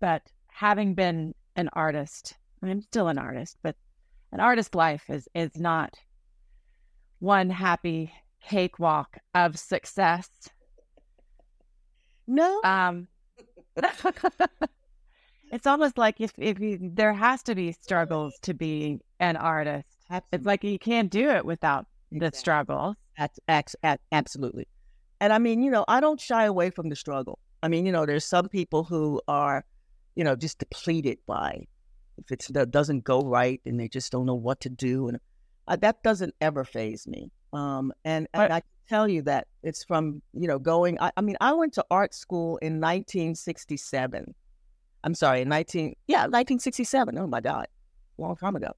but 0.00 0.22
having 0.48 0.94
been 0.94 1.34
an 1.56 1.68
artist, 1.72 2.34
I'm 2.70 2.82
still 2.82 3.08
an 3.08 3.18
artist, 3.18 3.56
but 3.62 3.76
an 4.32 4.40
artist 4.40 4.74
life 4.74 5.04
is, 5.08 5.28
is 5.34 5.50
not 5.56 5.96
one 7.18 7.50
happy 7.50 8.12
cakewalk 8.42 9.18
of 9.34 9.58
success. 9.58 10.28
No. 12.26 12.60
Um, 12.64 13.08
it's 15.52 15.66
almost 15.66 15.98
like 15.98 16.20
if 16.20 16.32
if 16.38 16.58
you, 16.60 16.78
there 16.80 17.12
has 17.12 17.42
to 17.44 17.54
be 17.54 17.72
struggles 17.72 18.34
to 18.42 18.54
be 18.54 19.00
an 19.20 19.36
artist. 19.36 19.88
Absolutely. 20.10 20.36
It's 20.36 20.46
like 20.46 20.64
you 20.64 20.78
can't 20.78 21.10
do 21.10 21.30
it 21.30 21.44
without 21.44 21.86
the 22.10 22.26
Exactly. 22.26 22.40
at, 23.48 23.68
at, 23.82 24.00
absolutely. 24.12 24.68
And 25.20 25.32
I 25.32 25.38
mean, 25.38 25.62
you 25.62 25.70
know, 25.70 25.84
I 25.88 26.00
don't 26.00 26.20
shy 26.20 26.44
away 26.44 26.70
from 26.70 26.88
the 26.88 26.96
struggle. 26.96 27.38
I 27.62 27.68
mean, 27.68 27.86
you 27.86 27.92
know, 27.92 28.04
there's 28.04 28.24
some 28.24 28.48
people 28.48 28.84
who 28.84 29.20
are, 29.26 29.64
you 30.16 30.24
know, 30.24 30.36
just 30.36 30.58
depleted 30.58 31.18
by 31.26 31.66
if 32.18 32.30
it 32.30 32.70
doesn't 32.70 33.04
go 33.04 33.20
right 33.20 33.60
and 33.64 33.78
they 33.78 33.88
just 33.88 34.12
don't 34.12 34.26
know 34.26 34.34
what 34.34 34.60
to 34.60 34.68
do. 34.68 35.08
And 35.08 35.18
uh, 35.68 35.76
that 35.76 36.02
doesn't 36.02 36.34
ever 36.40 36.64
phase 36.64 37.06
me. 37.06 37.30
Um, 37.52 37.92
and, 38.04 38.26
and 38.34 38.52
I 38.52 38.60
can 38.60 38.68
tell 38.88 39.08
you 39.08 39.22
that 39.22 39.46
it's 39.62 39.84
from, 39.84 40.20
you 40.32 40.48
know, 40.48 40.58
going, 40.58 40.98
I, 41.00 41.12
I 41.16 41.20
mean, 41.20 41.36
I 41.40 41.52
went 41.52 41.74
to 41.74 41.84
art 41.90 42.14
school 42.14 42.56
in 42.58 42.80
1967. 42.80 44.34
I'm 45.04 45.14
sorry, 45.14 45.42
in 45.42 45.48
19, 45.48 45.94
yeah, 46.06 46.22
1967. 46.22 47.18
Oh 47.18 47.26
my 47.26 47.40
God, 47.40 47.66
long 48.18 48.36
time 48.36 48.56
ago. 48.56 48.72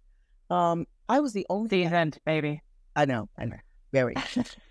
Um, 0.51 0.87
I 1.09 1.21
was 1.21 1.33
the 1.33 1.47
only 1.49 1.69
Seasoned, 1.69 2.19
baby. 2.25 2.63
I 2.95 3.05
know, 3.05 3.29
I 3.39 3.47
know, 3.47 3.59
very. 3.93 4.15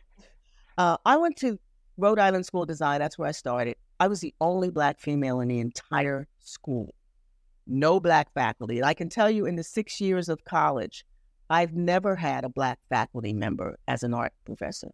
uh, 0.78 0.97
I 1.06 1.17
went 1.17 1.38
to 1.38 1.58
Rhode 1.97 2.19
Island 2.19 2.45
School 2.45 2.63
of 2.63 2.67
Design. 2.67 2.99
That's 2.99 3.17
where 3.17 3.30
I 3.30 3.32
started. 3.32 3.78
I 3.99 4.08
was 4.08 4.19
the 4.19 4.34
only 4.41 4.69
black 4.69 4.99
female 4.99 5.39
in 5.39 5.47
the 5.47 5.60
entire 5.60 6.28
school. 6.39 6.93
No 7.67 7.99
black 7.99 8.32
faculty. 8.34 8.78
And 8.78 8.86
I 8.86 8.93
can 8.93 9.10
tell 9.10 9.30
you, 9.30 9.45
in 9.45 9.56
the 9.56 9.63
six 9.63 9.99
years 9.99 10.30
of 10.30 10.43
college, 10.45 11.06
I've 11.49 11.73
never 11.73 12.15
had 12.15 12.43
a 12.43 12.49
black 12.49 12.80
faculty 12.89 13.34
member 13.34 13.78
as 13.88 14.04
an 14.04 14.13
art 14.13 14.34
professor. 14.45 14.91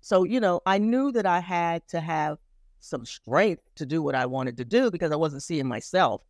So, 0.00 0.24
you 0.24 0.40
know, 0.40 0.60
I 0.66 0.78
knew 0.78 1.12
that 1.12 1.26
I 1.26 1.40
had 1.40 1.86
to 1.88 2.00
have 2.00 2.38
some 2.80 3.04
strength 3.04 3.62
to 3.76 3.86
do 3.86 4.02
what 4.02 4.14
I 4.14 4.26
wanted 4.26 4.56
to 4.56 4.64
do 4.64 4.90
because 4.90 5.12
I 5.12 5.16
wasn't 5.16 5.42
seeing 5.42 5.68
myself 5.68 6.22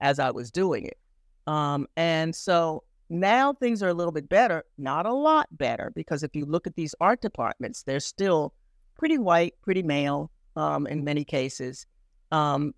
as 0.00 0.18
I 0.18 0.30
was 0.30 0.50
doing 0.50 0.86
it. 0.86 0.98
Um, 1.46 1.86
and 1.96 2.34
so 2.34 2.84
now 3.08 3.52
things 3.52 3.82
are 3.82 3.88
a 3.88 3.94
little 3.94 4.12
bit 4.12 4.28
better, 4.28 4.64
not 4.78 5.06
a 5.06 5.12
lot 5.12 5.48
better, 5.58 5.90
because 5.94 6.22
if 6.22 6.36
you 6.36 6.44
look 6.44 6.66
at 6.66 6.76
these 6.76 6.94
art 7.00 7.20
departments, 7.20 7.82
they're 7.82 8.00
still 8.00 8.54
pretty 8.96 9.18
white, 9.18 9.54
pretty 9.62 9.82
male 9.82 10.30
um, 10.56 10.86
in 10.86 11.02
many 11.02 11.24
cases. 11.24 11.86
Um, 12.30 12.72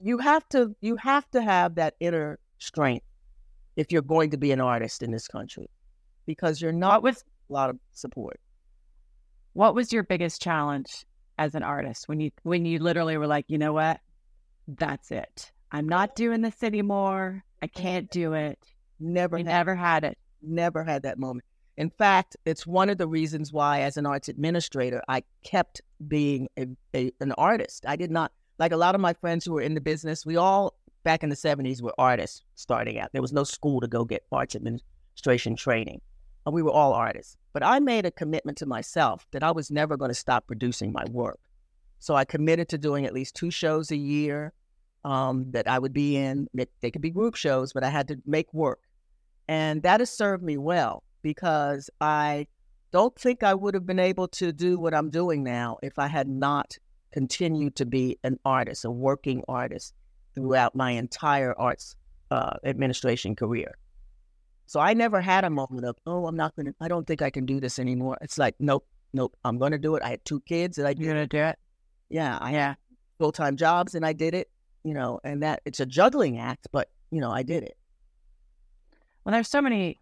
you 0.00 0.18
have 0.18 0.48
to 0.50 0.74
you 0.80 0.96
have 0.96 1.30
to 1.30 1.42
have 1.42 1.76
that 1.76 1.94
inner 2.00 2.38
strength 2.58 3.06
if 3.76 3.90
you're 3.92 4.02
going 4.02 4.30
to 4.30 4.36
be 4.36 4.52
an 4.52 4.60
artist 4.60 5.02
in 5.02 5.10
this 5.10 5.28
country, 5.28 5.68
because 6.26 6.60
you're 6.60 6.72
not 6.72 7.02
with 7.02 7.22
a 7.50 7.52
lot 7.52 7.70
of 7.70 7.78
support. 7.92 8.38
what 9.54 9.74
was 9.74 9.92
your 9.92 10.02
biggest 10.02 10.42
challenge 10.42 11.04
as 11.38 11.54
an 11.54 11.62
artist 11.62 12.08
when 12.08 12.20
you 12.20 12.30
when 12.42 12.64
you 12.64 12.78
literally 12.78 13.16
were 13.16 13.26
like, 13.26 13.44
you 13.48 13.58
know 13.58 13.72
what, 13.72 14.00
that's 14.68 15.10
it. 15.10 15.50
I'm 15.72 15.88
not 15.88 16.14
doing 16.14 16.42
this 16.42 16.62
anymore. 16.62 17.42
I 17.62 17.66
can't 17.66 18.10
do 18.10 18.34
it. 18.34 18.58
Never 19.00 19.38
had 19.38 19.46
never 19.46 19.74
had 19.74 20.04
it. 20.04 20.18
never 20.42 20.84
had 20.84 21.02
that 21.02 21.18
moment. 21.18 21.44
In 21.76 21.90
fact, 21.90 22.36
it's 22.44 22.66
one 22.66 22.88
of 22.90 22.98
the 22.98 23.08
reasons 23.08 23.52
why, 23.52 23.80
as 23.80 23.96
an 23.96 24.06
arts 24.06 24.28
administrator, 24.28 25.02
I 25.08 25.24
kept 25.42 25.80
being 26.06 26.48
a, 26.56 26.68
a, 26.94 27.12
an 27.20 27.32
artist. 27.32 27.84
I 27.88 27.96
did 27.96 28.12
not, 28.12 28.30
like 28.58 28.72
a 28.72 28.76
lot 28.76 28.94
of 28.94 29.00
my 29.00 29.12
friends 29.14 29.44
who 29.44 29.52
were 29.52 29.60
in 29.60 29.74
the 29.74 29.80
business, 29.80 30.24
we 30.24 30.36
all 30.36 30.74
back 31.02 31.22
in 31.22 31.28
the 31.28 31.36
70s 31.36 31.82
were 31.82 31.94
artists 31.98 32.42
starting 32.54 32.98
out. 32.98 33.10
There 33.12 33.22
was 33.22 33.32
no 33.32 33.44
school 33.44 33.80
to 33.80 33.88
go 33.88 34.04
get 34.04 34.24
arts 34.32 34.54
administration 34.56 35.56
training. 35.56 36.00
And 36.46 36.54
we 36.54 36.62
were 36.62 36.70
all 36.70 36.92
artists. 36.92 37.36
But 37.52 37.62
I 37.62 37.78
made 37.78 38.04
a 38.04 38.10
commitment 38.10 38.58
to 38.58 38.66
myself 38.66 39.26
that 39.32 39.42
I 39.42 39.50
was 39.50 39.70
never 39.70 39.96
going 39.96 40.10
to 40.10 40.14
stop 40.14 40.46
producing 40.46 40.92
my 40.92 41.04
work. 41.10 41.38
So 42.00 42.14
I 42.14 42.24
committed 42.24 42.68
to 42.70 42.78
doing 42.78 43.06
at 43.06 43.14
least 43.14 43.34
two 43.34 43.50
shows 43.50 43.90
a 43.90 43.96
year 43.96 44.52
um, 45.04 45.50
that 45.52 45.68
I 45.68 45.78
would 45.78 45.92
be 45.92 46.16
in. 46.16 46.48
They, 46.52 46.66
they 46.80 46.90
could 46.90 47.02
be 47.02 47.10
group 47.10 47.34
shows, 47.34 47.72
but 47.72 47.84
I 47.84 47.90
had 47.90 48.08
to 48.08 48.18
make 48.26 48.52
work. 48.52 48.80
And 49.48 49.82
that 49.82 50.00
has 50.00 50.10
served 50.10 50.42
me 50.42 50.56
well 50.56 51.02
because 51.22 51.88
I 52.00 52.46
don't 52.92 53.18
think 53.18 53.42
I 53.42 53.54
would 53.54 53.74
have 53.74 53.86
been 53.86 53.98
able 53.98 54.28
to 54.28 54.52
do 54.52 54.78
what 54.78 54.94
I'm 54.94 55.10
doing 55.10 55.42
now 55.42 55.78
if 55.82 55.98
I 55.98 56.06
had 56.06 56.28
not 56.28 56.78
continued 57.14 57.76
to 57.76 57.86
be 57.86 58.18
an 58.24 58.36
artist, 58.44 58.84
a 58.84 58.90
working 58.90 59.40
artist 59.46 59.94
throughout 60.34 60.74
my 60.74 60.90
entire 60.90 61.54
arts 61.56 61.94
uh, 62.32 62.56
administration 62.64 63.36
career. 63.36 63.78
So 64.66 64.80
I 64.80 64.94
never 64.94 65.20
had 65.20 65.44
a 65.44 65.50
moment 65.50 65.86
of, 65.86 65.96
oh, 66.06 66.26
I'm 66.26 66.34
not 66.36 66.56
going 66.56 66.66
to, 66.66 66.74
I 66.80 66.88
don't 66.88 67.06
think 67.06 67.22
I 67.22 67.30
can 67.30 67.46
do 67.46 67.60
this 67.60 67.78
anymore. 67.78 68.18
It's 68.20 68.36
like, 68.36 68.56
nope, 68.58 68.84
nope, 69.12 69.36
I'm 69.44 69.58
going 69.58 69.70
to 69.70 69.78
do 69.78 69.94
it. 69.94 70.02
I 70.02 70.08
had 70.08 70.24
two 70.24 70.40
kids 70.40 70.76
and 70.76 70.88
I 70.88 70.92
did 70.92 71.28
do 71.28 71.38
it. 71.38 71.58
Yeah, 72.10 72.36
I 72.40 72.50
had 72.50 72.76
full 73.18 73.30
time 73.30 73.56
jobs 73.56 73.94
and 73.94 74.04
I 74.04 74.12
did 74.12 74.34
it, 74.34 74.50
you 74.82 74.92
know, 74.92 75.20
and 75.22 75.40
that 75.44 75.60
it's 75.64 75.78
a 75.78 75.86
juggling 75.86 76.40
act, 76.40 76.66
but, 76.72 76.88
you 77.12 77.20
know, 77.20 77.30
I 77.30 77.44
did 77.44 77.62
it. 77.62 77.76
Well, 79.24 79.34
there's 79.34 79.48
so 79.48 79.62
many, 79.62 80.00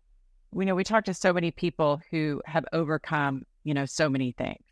we 0.51 0.65
know 0.65 0.75
we 0.75 0.83
talk 0.83 1.05
to 1.05 1.15
so 1.15 1.35
many 1.35 1.51
people 1.51 2.01
who 2.11 2.41
have 2.47 2.65
overcome, 2.73 3.43
you 3.65 3.75
know, 3.75 3.85
so 3.85 4.09
many 4.09 4.33
things 4.33 4.65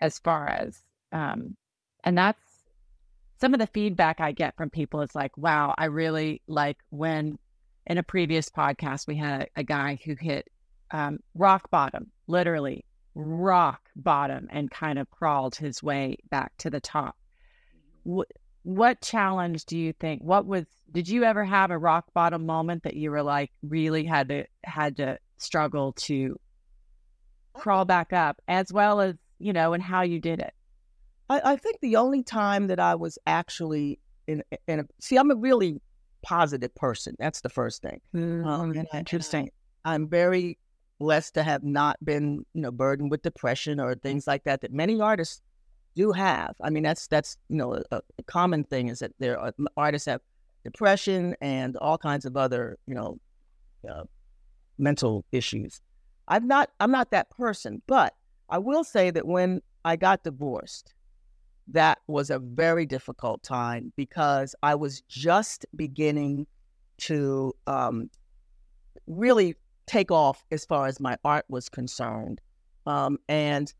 as 0.00 0.18
far 0.18 0.48
as, 0.48 0.82
um, 1.12 1.56
and 2.04 2.16
that's 2.16 2.40
some 3.40 3.54
of 3.54 3.60
the 3.60 3.66
feedback 3.66 4.20
I 4.20 4.32
get 4.32 4.56
from 4.56 4.70
people 4.70 5.02
is 5.02 5.14
like, 5.14 5.36
wow, 5.36 5.74
I 5.76 5.86
really 5.86 6.42
like 6.46 6.78
when 6.90 7.38
in 7.86 7.98
a 7.98 8.02
previous 8.02 8.48
podcast, 8.48 9.06
we 9.06 9.16
had 9.16 9.42
a, 9.42 9.60
a 9.60 9.64
guy 9.64 9.98
who 10.04 10.14
hit 10.14 10.48
um, 10.92 11.18
rock 11.34 11.70
bottom, 11.70 12.10
literally 12.26 12.84
rock 13.14 13.80
bottom, 13.96 14.48
and 14.50 14.70
kind 14.70 14.98
of 14.98 15.10
crawled 15.10 15.56
his 15.56 15.82
way 15.82 16.18
back 16.30 16.52
to 16.58 16.70
the 16.70 16.80
top. 16.80 17.16
What, 18.04 18.28
what 18.62 19.00
challenge 19.00 19.64
do 19.64 19.76
you 19.76 19.92
think? 19.92 20.22
What 20.22 20.46
was? 20.46 20.64
Did 20.92 21.08
you 21.08 21.24
ever 21.24 21.44
have 21.44 21.70
a 21.70 21.78
rock 21.78 22.06
bottom 22.14 22.46
moment 22.46 22.84
that 22.84 22.94
you 22.94 23.10
were 23.10 23.22
like 23.22 23.50
really 23.62 24.04
had 24.04 24.28
to 24.28 24.44
had 24.62 24.98
to 24.98 25.18
struggle 25.38 25.94
to 25.94 26.38
crawl 27.54 27.84
back 27.84 28.12
up, 28.12 28.40
as 28.46 28.72
well 28.72 29.00
as 29.00 29.16
you 29.40 29.52
know, 29.52 29.72
and 29.72 29.82
how 29.82 30.02
you 30.02 30.20
did 30.20 30.38
it? 30.38 30.54
I, 31.32 31.52
I 31.52 31.56
think 31.56 31.80
the 31.80 31.96
only 31.96 32.22
time 32.22 32.66
that 32.68 32.78
I 32.80 32.94
was 32.94 33.18
actually 33.26 33.98
in, 34.26 34.42
in 34.68 34.80
a, 34.80 34.84
see, 35.00 35.16
I'm 35.16 35.30
a 35.30 35.34
really 35.34 35.80
positive 36.22 36.74
person. 36.74 37.16
That's 37.18 37.40
the 37.40 37.48
first 37.48 37.82
thing. 37.82 38.00
Um, 38.14 38.72
and 38.72 38.86
I- 38.92 38.98
Interesting. 38.98 39.50
I'm 39.84 40.08
very 40.08 40.58
blessed 41.00 41.34
to 41.34 41.42
have 41.42 41.64
not 41.64 41.96
been, 42.04 42.44
you 42.54 42.62
know, 42.62 42.70
burdened 42.70 43.10
with 43.10 43.22
depression 43.22 43.80
or 43.80 43.94
things 43.94 44.26
like 44.26 44.44
that 44.44 44.60
that 44.60 44.72
many 44.72 45.00
artists 45.00 45.42
do 45.96 46.12
have. 46.12 46.54
I 46.60 46.70
mean, 46.70 46.84
that's 46.84 47.06
that's 47.08 47.36
you 47.48 47.56
know 47.56 47.74
a, 47.90 48.00
a 48.18 48.22
common 48.26 48.64
thing 48.64 48.88
is 48.88 49.00
that 49.00 49.12
there 49.18 49.38
are 49.38 49.52
artists 49.76 50.06
have 50.06 50.20
depression 50.64 51.34
and 51.40 51.76
all 51.78 51.98
kinds 51.98 52.24
of 52.24 52.36
other 52.36 52.78
you 52.86 52.94
know 52.94 53.18
uh, 53.90 54.04
mental 54.78 55.24
issues. 55.32 55.80
I'm 56.28 56.46
not 56.46 56.70
I'm 56.78 56.92
not 56.92 57.10
that 57.10 57.30
person, 57.30 57.82
but 57.86 58.14
I 58.48 58.58
will 58.58 58.84
say 58.84 59.10
that 59.10 59.26
when 59.26 59.60
I 59.84 59.96
got 59.96 60.22
divorced, 60.22 60.94
that 61.68 61.98
was 62.06 62.30
a 62.30 62.38
very 62.38 62.86
difficult 62.86 63.42
time 63.42 63.92
because 63.96 64.54
I 64.62 64.74
was 64.74 65.02
just 65.02 65.64
beginning 65.76 66.46
to 66.98 67.54
um, 67.66 68.10
really 69.06 69.56
take 69.86 70.10
off 70.10 70.44
as 70.50 70.64
far 70.64 70.86
as 70.86 71.00
my 71.00 71.16
art 71.24 71.44
was 71.48 71.68
concerned. 71.68 72.40
Um, 72.86 73.18
and 73.28 73.72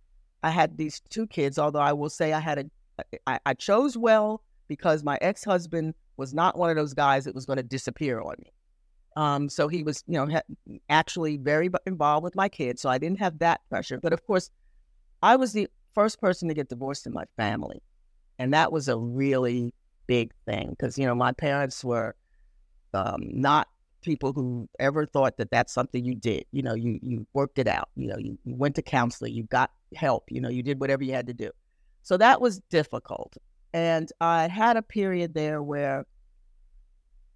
I 0.42 0.50
had 0.50 0.76
these 0.76 1.00
two 1.09 1.26
kids, 1.26 1.59
although 1.59 1.80
I 1.80 1.92
will 1.92 2.11
say 2.11 2.32
I 2.32 2.40
had 2.40 2.59
a, 2.98 3.04
I, 3.26 3.38
I 3.46 3.54
chose 3.54 3.96
well 3.96 4.42
because 4.68 5.02
my 5.02 5.18
ex 5.20 5.44
husband 5.44 5.94
was 6.16 6.34
not 6.34 6.59
one 6.59 6.70
of 6.70 6.76
those 6.76 6.94
guys 6.94 7.24
that 7.24 7.34
was 7.34 7.46
going 7.46 7.56
to 7.56 7.62
disappear 7.62 8.20
on 8.20 8.34
me. 8.38 8.52
Um, 9.16 9.48
so 9.48 9.68
he 9.68 9.82
was, 9.82 10.02
you 10.06 10.14
know, 10.14 10.26
ha- 10.26 10.78
actually 10.88 11.36
very 11.36 11.70
involved 11.86 12.24
with 12.24 12.34
my 12.34 12.48
kids. 12.48 12.80
So 12.80 12.88
I 12.88 12.98
didn't 12.98 13.18
have 13.18 13.38
that 13.40 13.61
pressure. 13.68 13.98
But 14.00 14.12
of 14.12 14.24
course, 14.26 14.50
I 15.22 15.36
was 15.36 15.52
the 15.52 15.68
first 15.95 16.20
person 16.20 16.49
to 16.49 16.55
get 16.55 16.68
divorced 16.68 17.07
in 17.07 17.12
my 17.12 17.24
family. 17.36 17.82
And 18.38 18.53
that 18.55 18.72
was 18.72 18.88
a 18.88 18.97
really 18.97 19.74
big 20.07 20.32
thing 20.47 20.70
because, 20.70 20.99
you 20.99 21.07
know, 21.07 21.14
my 21.14 21.32
parents 21.32 21.84
were 21.84 22.14
um, 22.95 23.20
not 23.22 23.68
people 24.03 24.32
who 24.32 24.68
ever 24.80 25.07
thought 25.07 25.36
that 25.36 25.51
that's 25.51 25.72
something 25.72 26.05
you 26.05 26.14
did. 26.14 26.45
You 26.51 26.62
know, 26.62 26.74
you, 26.74 26.99
you 27.03 27.26
worked 27.34 27.59
it 27.59 27.68
out. 27.68 27.88
You 27.95 28.09
know, 28.09 28.18
you, 28.18 28.38
you 28.45 28.55
went 28.57 28.74
to 28.76 28.82
counseling, 28.82 29.34
you 29.34 29.45
got 29.45 29.70
help, 29.95 30.24
you 30.30 30.40
know, 30.40 30.49
you 30.49 30.62
did 30.62 30.80
whatever 30.80 31.05
you 31.05 31.12
had 31.12 31.26
to 31.28 31.34
do. 31.34 31.51
So 32.03 32.16
that 32.16 32.40
was 32.40 32.61
difficult. 32.70 33.36
And 33.72 34.11
I 34.20 34.49
had 34.49 34.76
a 34.76 34.82
period 34.82 35.34
there 35.34 35.62
where 35.62 36.05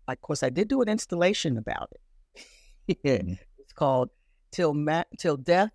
of 0.09 0.21
course, 0.21 0.43
I 0.43 0.51
did 0.51 0.69
do 0.69 0.83
an 0.83 0.89
installation 0.89 1.59
about 1.59 1.91
it. 1.93 2.99
mm-hmm. 3.05 3.33
It's 3.59 3.73
called 3.73 4.11
"Till 4.53 4.75
Ma- 4.75 5.05
Till 5.19 5.37
Death 5.37 5.73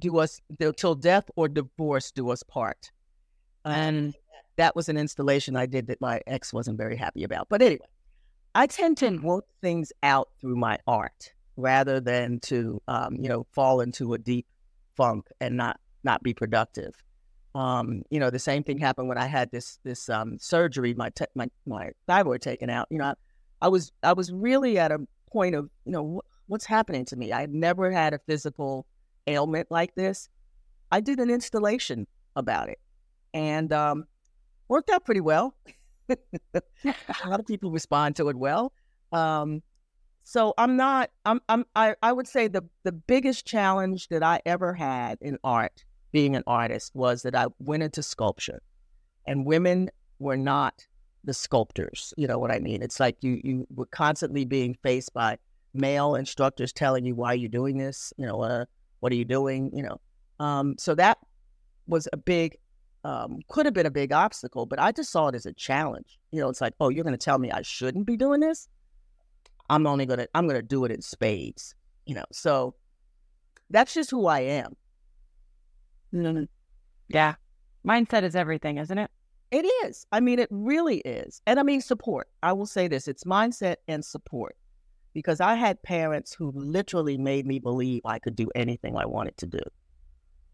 Do 0.00 0.18
Us 0.18 0.40
Till 0.76 0.94
Death 0.94 1.30
or 1.36 1.48
Divorce 1.48 2.10
Do 2.10 2.30
Us 2.30 2.42
Part," 2.42 2.90
and 3.64 4.14
that 4.56 4.74
was 4.74 4.88
an 4.88 4.96
installation 4.96 5.56
I 5.56 5.66
did 5.66 5.86
that 5.86 6.00
my 6.00 6.20
ex 6.26 6.52
wasn't 6.52 6.78
very 6.78 6.96
happy 6.96 7.24
about. 7.24 7.48
But 7.48 7.62
anyway, 7.62 7.86
I 8.54 8.66
tend 8.66 8.98
to 8.98 9.16
work 9.18 9.46
things 9.60 9.92
out 10.02 10.28
through 10.40 10.56
my 10.56 10.78
art 10.86 11.32
rather 11.56 12.00
than 12.00 12.40
to 12.40 12.80
um, 12.88 13.16
you 13.16 13.28
know 13.28 13.46
fall 13.52 13.80
into 13.80 14.14
a 14.14 14.18
deep 14.18 14.46
funk 14.96 15.28
and 15.40 15.56
not 15.56 15.78
not 16.04 16.22
be 16.22 16.34
productive. 16.34 16.94
Um, 17.54 18.02
you 18.10 18.20
know, 18.20 18.30
the 18.30 18.38
same 18.38 18.62
thing 18.62 18.78
happened 18.78 19.08
when 19.08 19.18
I 19.18 19.26
had 19.26 19.50
this 19.50 19.78
this 19.82 20.08
um, 20.08 20.38
surgery, 20.38 20.94
my 20.94 21.10
te- 21.10 21.26
my 21.34 21.48
my 21.66 21.90
thyroid 22.06 22.42
taken 22.42 22.70
out. 22.70 22.86
You 22.90 22.98
know, 22.98 23.04
I, 23.06 23.14
I, 23.62 23.68
was 23.68 23.92
I 24.02 24.12
was 24.12 24.32
really 24.32 24.78
at 24.78 24.92
a 24.92 25.00
point 25.30 25.54
of 25.54 25.68
you 25.84 25.92
know 25.92 26.18
wh- 26.18 26.50
what's 26.50 26.64
happening 26.64 27.04
to 27.06 27.16
me. 27.16 27.32
I 27.32 27.40
had 27.40 27.52
never 27.52 27.90
had 27.90 28.14
a 28.14 28.20
physical 28.26 28.86
ailment 29.26 29.70
like 29.70 29.94
this. 29.94 30.28
I 30.90 31.00
did 31.00 31.20
an 31.20 31.30
installation 31.30 32.06
about 32.36 32.68
it, 32.68 32.78
and 33.32 33.72
um, 33.72 34.04
worked 34.68 34.90
out 34.90 35.04
pretty 35.04 35.20
well. 35.20 35.54
a 36.08 36.62
lot 37.28 37.40
of 37.40 37.46
people 37.46 37.70
respond 37.70 38.16
to 38.16 38.28
it 38.28 38.36
well. 38.36 38.72
Um, 39.12 39.62
so 40.22 40.54
I'm 40.58 40.76
not. 40.76 41.10
I'm. 41.24 41.40
I'm. 41.48 41.64
I. 41.74 41.94
I 42.02 42.12
would 42.12 42.28
say 42.28 42.48
the 42.48 42.62
the 42.84 42.92
biggest 42.92 43.46
challenge 43.46 44.08
that 44.08 44.22
I 44.22 44.40
ever 44.46 44.74
had 44.74 45.18
in 45.20 45.38
art, 45.42 45.84
being 46.12 46.36
an 46.36 46.44
artist, 46.46 46.92
was 46.94 47.22
that 47.22 47.34
I 47.34 47.46
went 47.58 47.82
into 47.82 48.02
sculpture, 48.02 48.62
and 49.26 49.46
women 49.46 49.90
were 50.18 50.36
not 50.36 50.86
the 51.24 51.34
sculptors. 51.34 52.14
You 52.16 52.26
know 52.26 52.38
what 52.38 52.50
I 52.50 52.60
mean? 52.60 52.82
It's 52.82 53.00
like 53.00 53.16
you 53.22 53.40
you 53.42 53.66
were 53.74 53.86
constantly 53.86 54.44
being 54.44 54.76
faced 54.82 55.12
by 55.14 55.38
male 55.74 56.14
instructors 56.14 56.72
telling 56.72 57.04
you 57.04 57.14
why 57.14 57.32
you're 57.32 57.48
doing 57.48 57.78
this. 57.78 58.12
You 58.16 58.26
know, 58.26 58.42
uh, 58.42 58.64
what 59.00 59.12
are 59.12 59.16
you 59.16 59.24
doing? 59.24 59.70
You 59.74 59.82
know, 59.82 60.00
um, 60.38 60.76
so 60.78 60.94
that 60.94 61.18
was 61.86 62.08
a 62.12 62.16
big 62.16 62.56
um, 63.04 63.40
could 63.48 63.66
have 63.66 63.74
been 63.74 63.86
a 63.86 63.90
big 63.90 64.12
obstacle, 64.12 64.66
but 64.66 64.78
I 64.78 64.92
just 64.92 65.10
saw 65.10 65.28
it 65.28 65.34
as 65.34 65.46
a 65.46 65.52
challenge. 65.52 66.18
You 66.30 66.40
know, 66.40 66.48
it's 66.48 66.60
like, 66.60 66.74
oh, 66.80 66.90
you're 66.90 67.04
going 67.04 67.16
to 67.16 67.24
tell 67.24 67.38
me 67.38 67.50
I 67.50 67.62
shouldn't 67.62 68.06
be 68.06 68.16
doing 68.16 68.40
this? 68.40 68.68
I'm 69.70 69.86
only 69.86 70.06
going 70.06 70.18
to, 70.18 70.28
I'm 70.34 70.46
going 70.46 70.60
to 70.60 70.66
do 70.66 70.84
it 70.84 70.92
in 70.92 71.00
spades, 71.00 71.74
you 72.04 72.14
know? 72.14 72.24
So 72.32 72.74
that's 73.70 73.94
just 73.94 74.10
who 74.10 74.26
I 74.26 74.40
am. 74.40 74.76
Mm-hmm. 76.12 76.44
Yeah. 77.08 77.34
Mindset 77.86 78.24
is 78.24 78.36
everything, 78.36 78.78
isn't 78.78 78.98
it? 78.98 79.10
It 79.50 79.64
is. 79.86 80.06
I 80.12 80.20
mean, 80.20 80.38
it 80.38 80.48
really 80.50 80.98
is. 80.98 81.40
And 81.46 81.58
I 81.58 81.62
mean, 81.62 81.80
support. 81.80 82.28
I 82.42 82.52
will 82.52 82.66
say 82.66 82.86
this 82.86 83.08
it's 83.08 83.24
mindset 83.24 83.76
and 83.88 84.04
support 84.04 84.56
because 85.12 85.40
I 85.40 85.54
had 85.54 85.82
parents 85.82 86.32
who 86.32 86.52
literally 86.54 87.18
made 87.18 87.46
me 87.46 87.58
believe 87.58 88.02
I 88.04 88.18
could 88.18 88.36
do 88.36 88.48
anything 88.54 88.96
I 88.96 89.06
wanted 89.06 89.36
to 89.38 89.46
do. 89.46 89.60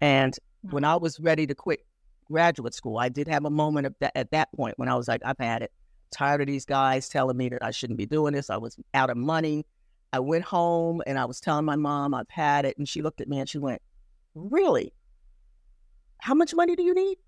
And 0.01 0.37
when 0.71 0.85
I 0.85 0.97
was 0.97 1.21
ready 1.21 1.47
to 1.47 1.55
quit 1.55 1.81
graduate 2.27 2.75
school. 2.75 2.99
I 2.99 3.09
did 3.09 3.29
have 3.29 3.45
a 3.45 3.51
moment 3.51 3.95
that, 4.01 4.13
at 4.17 4.31
that 4.33 4.53
point 4.53 4.75
when 4.79 4.89
I 4.89 4.95
was 4.95 5.09
like, 5.09 5.23
I've 5.25 5.39
had 5.39 5.63
it. 5.63 5.73
Tired 6.13 6.41
of 6.41 6.47
these 6.47 6.65
guys 6.65 7.09
telling 7.09 7.37
me 7.37 7.49
that 7.49 7.65
I 7.65 7.71
shouldn't 7.71 7.99
be 7.99 8.07
doing 8.07 8.33
this. 8.33 8.51
I 8.51 8.57
was 8.57 8.77
out 8.95 9.11
of 9.11 9.17
money. 9.17 9.67
I 10.13 10.21
went 10.21 10.45
home 10.45 11.03
and 11.07 11.19
I 11.19 11.25
was 11.25 11.41
telling 11.41 11.65
my 11.65 11.77
mom 11.77 12.15
I've 12.15 12.31
had 12.31 12.65
it. 12.65 12.79
And 12.79 12.89
she 12.89 13.03
looked 13.03 13.21
at 13.21 13.29
me 13.29 13.41
and 13.41 13.49
she 13.49 13.59
went, 13.59 13.83
Really? 14.35 14.93
How 16.21 16.35
much 16.35 16.55
money 16.55 16.77
do 16.77 16.83
you 16.83 16.95
need? 16.95 17.19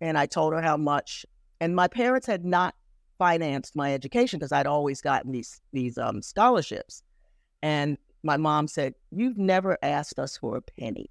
And 0.00 0.18
I 0.18 0.26
told 0.26 0.52
her 0.52 0.60
how 0.60 0.76
much. 0.76 1.24
And 1.60 1.74
my 1.74 1.88
parents 1.88 2.26
had 2.26 2.44
not 2.44 2.74
financed 3.20 3.76
my 3.76 3.92
education 3.92 4.38
because 4.38 4.50
I'd 4.50 4.66
always 4.66 5.00
gotten 5.02 5.30
these 5.30 5.60
these 5.72 5.98
um, 5.98 6.22
scholarships. 6.22 7.04
And 7.62 7.98
my 8.22 8.36
mom 8.36 8.66
said, 8.66 8.94
You've 9.12 9.38
never 9.38 9.78
asked 9.82 10.18
us 10.18 10.38
for 10.38 10.56
a 10.56 10.62
penny. 10.62 11.10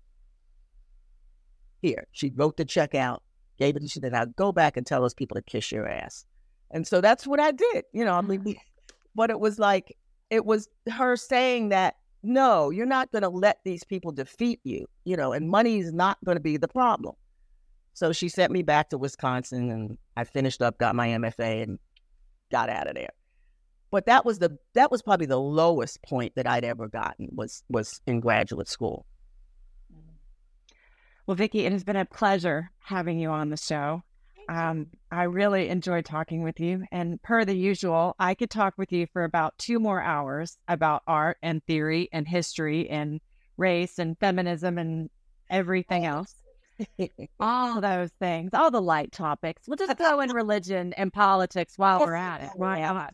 Here, 1.82 2.08
she 2.12 2.34
wrote 2.36 2.58
the 2.58 2.66
check 2.66 2.96
out, 2.96 3.24
gave 3.58 3.78
it 3.78 3.82
to 3.82 3.88
she 3.88 4.00
said, 4.02 4.12
now 4.12 4.26
go 4.26 4.52
back 4.52 4.76
and 4.76 4.86
tell 4.86 5.02
those 5.02 5.14
people 5.14 5.36
to 5.36 5.42
kiss 5.42 5.72
your 5.72 5.88
ass. 5.88 6.26
And 6.72 6.86
so 6.86 7.00
that's 7.00 7.26
what 7.26 7.40
I 7.40 7.52
did. 7.52 7.86
You 7.94 8.04
know, 8.04 8.16
I 8.16 8.22
mean, 8.22 8.44
we, 8.44 8.60
but 9.16 9.30
it 9.30 9.40
was 9.40 9.60
like, 9.60 9.96
it 10.30 10.46
was 10.46 10.68
her 10.92 11.16
saying 11.16 11.70
that, 11.70 11.96
no, 12.22 12.70
you're 12.70 12.86
not 12.86 13.14
going 13.14 13.22
to 13.22 13.30
let 13.30 13.60
these 13.64 13.86
people 13.86 14.12
defeat 14.12 14.60
you, 14.66 14.88
you 15.06 15.16
know, 15.16 15.32
and 15.32 15.50
money 15.50 15.80
is 15.80 15.94
not 15.94 16.18
going 16.26 16.36
to 16.36 16.42
be 16.42 16.58
the 16.58 16.68
problem. 16.68 17.16
So 17.94 18.12
she 18.12 18.28
sent 18.28 18.52
me 18.52 18.62
back 18.62 18.90
to 18.90 18.98
Wisconsin 18.98 19.72
and 19.72 19.98
I 20.18 20.26
finished 20.26 20.62
up, 20.62 20.78
got 20.78 20.96
my 20.96 21.08
MFA 21.08 21.64
and 21.64 21.80
got 22.50 22.70
out 22.70 22.88
of 22.88 22.96
there. 22.96 23.14
But 23.92 24.06
that 24.06 24.26
was 24.26 24.40
the 24.40 24.58
that 24.74 24.92
was 24.92 25.02
probably 25.02 25.26
the 25.26 25.40
lowest 25.40 26.02
point 26.04 26.34
that 26.36 26.48
I'd 26.48 26.64
ever 26.64 26.88
gotten 26.88 27.30
was 27.32 27.64
was 27.70 28.02
in 28.06 28.20
graduate 28.20 28.68
school. 28.68 29.06
Well, 31.26 31.36
Vicki, 31.36 31.66
it 31.66 31.72
has 31.72 31.84
been 31.84 31.96
a 31.96 32.06
pleasure 32.06 32.72
having 32.80 33.20
you 33.20 33.30
on 33.30 33.50
the 33.50 33.58
show. 33.58 34.04
Um, 34.50 34.88
I 35.12 35.24
really 35.24 35.70
enjoyed 35.70 36.06
talking 36.06 36.42
with 36.42 36.60
you. 36.60 36.86
And 36.92 37.22
per 37.22 37.46
the 37.46 37.56
usual, 37.56 38.16
I 38.18 38.34
could 38.34 38.50
talk 38.50 38.74
with 38.80 38.92
you 38.92 39.06
for 39.14 39.24
about 39.24 39.56
two 39.60 39.80
more 39.80 40.02
hours 40.02 40.58
about 40.68 41.04
art 41.06 41.38
and 41.44 41.64
theory 41.66 42.10
and 42.12 42.28
history 42.28 42.90
and 42.90 43.22
race 43.58 44.00
and 44.00 44.18
feminism 44.18 44.80
and 44.80 45.12
everything 45.52 46.06
else. 46.06 46.34
all 47.40 47.82
those 47.82 48.12
things, 48.20 48.52
all 48.54 48.72
the 48.72 48.82
light 48.82 49.12
topics. 49.12 49.64
We'll 49.68 49.78
just 49.78 49.98
throw 49.98 50.20
in 50.20 50.32
religion 50.32 50.94
and 50.94 51.12
politics 51.12 51.74
while 51.78 52.00
we're 52.00 52.16
at 52.16 52.42
it. 52.42 52.50
Why 52.56 52.82
not? 52.82 53.14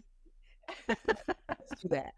Let's 0.88 1.82
do 1.82 1.90
that. 1.90 2.14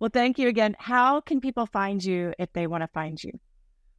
Well, 0.00 0.10
thank 0.12 0.38
you 0.38 0.48
again. 0.48 0.76
How 0.78 1.20
can 1.20 1.40
people 1.40 1.66
find 1.66 2.02
you 2.04 2.32
if 2.38 2.52
they 2.52 2.66
want 2.66 2.82
to 2.82 2.88
find 2.88 3.22
you? 3.22 3.32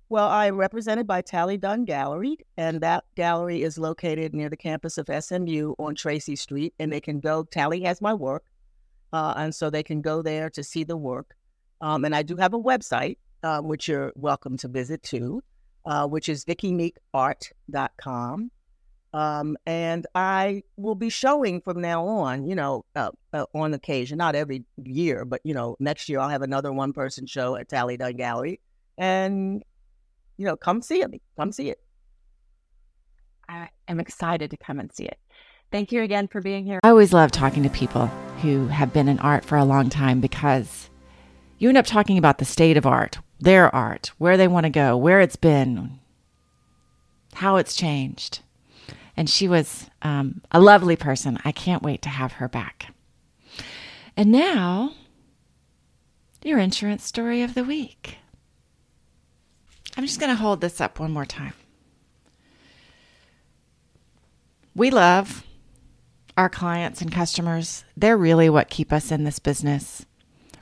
Well, 0.07 0.27
I'm 0.27 0.55
represented 0.55 1.05
by 1.05 1.21
Talley 1.21 1.57
Dunn 1.57 1.85
Gallery, 1.85 2.37
and 2.57 2.81
that 2.81 3.03
gallery 3.15 3.61
is 3.61 3.77
located 3.77 4.33
near 4.33 4.49
the 4.49 4.57
campus 4.57 4.97
of 4.97 5.07
SMU 5.07 5.75
on 5.77 5.93
Tracy 5.93 6.35
Street. 6.35 6.73
And 6.79 6.91
they 6.91 7.01
can 7.01 7.19
go, 7.19 7.43
Talley 7.43 7.81
has 7.83 8.01
my 8.01 8.13
work, 8.13 8.43
uh, 9.13 9.35
and 9.37 9.53
so 9.53 9.69
they 9.69 9.83
can 9.83 10.01
go 10.01 10.23
there 10.23 10.49
to 10.51 10.63
see 10.63 10.83
the 10.83 10.97
work. 10.97 11.35
Um, 11.81 12.05
and 12.05 12.15
I 12.15 12.23
do 12.23 12.37
have 12.37 12.55
a 12.55 12.59
website, 12.59 13.17
uh, 13.43 13.61
which 13.61 13.87
you're 13.87 14.11
welcome 14.15 14.57
to 14.57 14.67
visit 14.67 15.03
too, 15.03 15.43
uh, 15.85 16.07
which 16.07 16.29
is 16.29 16.45
vickimeekart.com. 16.45 18.51
Um, 19.11 19.57
and 19.65 20.05
I 20.13 20.61
will 20.77 20.93
be 20.93 21.09
showing 21.09 21.61
from 21.61 21.81
now 21.81 22.05
on, 22.05 22.45
you 22.45 22.53
know, 22.53 22.85
uh, 22.95 23.09
uh, 23.33 23.45
on 23.55 23.73
occasion, 23.73 24.19
not 24.19 24.35
every 24.35 24.65
year, 24.83 25.25
but, 25.25 25.41
you 25.43 25.55
know, 25.55 25.75
next 25.79 26.09
year 26.09 26.19
I'll 26.19 26.29
have 26.29 26.43
another 26.43 26.71
one 26.71 26.93
person 26.93 27.25
show 27.25 27.55
at 27.55 27.69
Talley 27.69 27.97
Dunn 27.97 28.17
Gallery. 28.17 28.59
And 28.99 29.63
you 30.39 30.45
know, 30.45 30.55
come 30.55 30.81
see 30.81 31.01
it. 31.01 31.21
Come 31.37 31.51
see 31.51 31.69
it. 31.69 31.79
I 33.49 33.69
am 33.89 33.99
excited 33.99 34.49
to 34.51 34.57
come 34.57 34.79
and 34.79 34.89
see 34.91 35.03
it. 35.03 35.19
Thank 35.69 35.91
you 35.91 36.01
again 36.01 36.29
for 36.29 36.39
being 36.39 36.65
here. 36.65 36.79
I 36.81 36.89
always 36.89 37.11
love 37.11 37.29
talking 37.29 37.61
to 37.63 37.69
people 37.69 38.07
who 38.41 38.67
have 38.67 38.93
been 38.93 39.09
in 39.09 39.19
art 39.19 39.43
for 39.43 39.57
a 39.57 39.65
long 39.65 39.89
time 39.89 40.21
because 40.21 40.88
you 41.59 41.67
end 41.67 41.77
up 41.77 41.85
talking 41.85 42.17
about 42.17 42.37
the 42.37 42.45
state 42.45 42.77
of 42.77 42.85
art, 42.85 43.19
their 43.39 43.73
art, 43.75 44.11
where 44.17 44.37
they 44.37 44.47
want 44.47 44.63
to 44.63 44.69
go, 44.69 44.97
where 44.97 45.19
it's 45.19 45.35
been, 45.35 45.99
how 47.35 47.57
it's 47.57 47.75
changed. 47.75 48.39
And 49.15 49.29
she 49.29 49.49
was 49.49 49.89
um, 50.01 50.41
a 50.51 50.61
lovely 50.61 50.95
person. 50.95 51.37
I 51.43 51.51
can't 51.51 51.83
wait 51.83 52.01
to 52.03 52.09
have 52.09 52.33
her 52.33 52.47
back. 52.47 52.93
And 54.15 54.31
now, 54.31 54.93
your 56.41 56.59
insurance 56.59 57.03
story 57.03 57.41
of 57.41 57.53
the 57.53 57.65
week. 57.65 58.17
I'm 59.97 60.05
just 60.05 60.21
going 60.21 60.29
to 60.29 60.41
hold 60.41 60.61
this 60.61 60.79
up 60.79 60.99
one 60.99 61.11
more 61.11 61.25
time. 61.25 61.53
We 64.73 64.91
love 64.91 65.43
our 66.37 66.47
clients 66.47 67.01
and 67.01 67.11
customers. 67.11 67.83
They're 67.97 68.15
really 68.15 68.49
what 68.49 68.69
keep 68.69 68.93
us 68.93 69.11
in 69.11 69.25
this 69.25 69.39
business. 69.39 70.05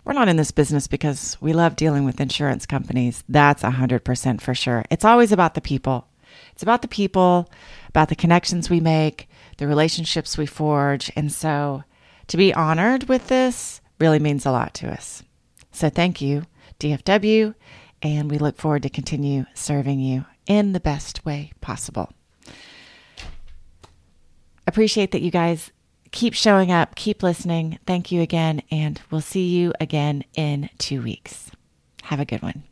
We're 0.07 0.13
not 0.13 0.29
in 0.29 0.37
this 0.37 0.51
business 0.51 0.87
because 0.87 1.35
we 1.41 1.51
love 1.51 1.75
dealing 1.75 2.05
with 2.05 2.21
insurance 2.21 2.65
companies. 2.65 3.25
That's 3.27 3.61
100% 3.61 4.39
for 4.39 4.55
sure. 4.55 4.85
It's 4.89 5.03
always 5.03 5.33
about 5.33 5.53
the 5.53 5.59
people. 5.59 6.07
It's 6.53 6.63
about 6.63 6.81
the 6.81 6.87
people, 6.87 7.51
about 7.89 8.07
the 8.07 8.15
connections 8.15 8.69
we 8.69 8.79
make, 8.79 9.27
the 9.57 9.67
relationships 9.67 10.37
we 10.37 10.45
forge. 10.45 11.11
And 11.17 11.29
so 11.29 11.83
to 12.27 12.37
be 12.37 12.53
honored 12.53 13.09
with 13.09 13.27
this 13.27 13.81
really 13.99 14.19
means 14.19 14.45
a 14.45 14.51
lot 14.51 14.73
to 14.75 14.89
us. 14.89 15.23
So 15.73 15.89
thank 15.89 16.21
you, 16.21 16.43
DFW 16.79 17.53
and 18.01 18.29
we 18.29 18.37
look 18.37 18.57
forward 18.57 18.83
to 18.83 18.89
continue 18.89 19.45
serving 19.53 19.99
you 19.99 20.25
in 20.45 20.73
the 20.73 20.79
best 20.79 21.25
way 21.25 21.51
possible. 21.61 22.11
Appreciate 24.65 25.11
that 25.11 25.21
you 25.21 25.31
guys 25.31 25.71
keep 26.11 26.33
showing 26.33 26.71
up, 26.71 26.95
keep 26.95 27.23
listening. 27.23 27.79
Thank 27.85 28.11
you 28.11 28.21
again, 28.21 28.61
and 28.71 28.99
we'll 29.09 29.21
see 29.21 29.47
you 29.47 29.73
again 29.79 30.23
in 30.35 30.69
two 30.77 31.01
weeks. 31.01 31.51
Have 32.03 32.19
a 32.19 32.25
good 32.25 32.41
one. 32.41 32.66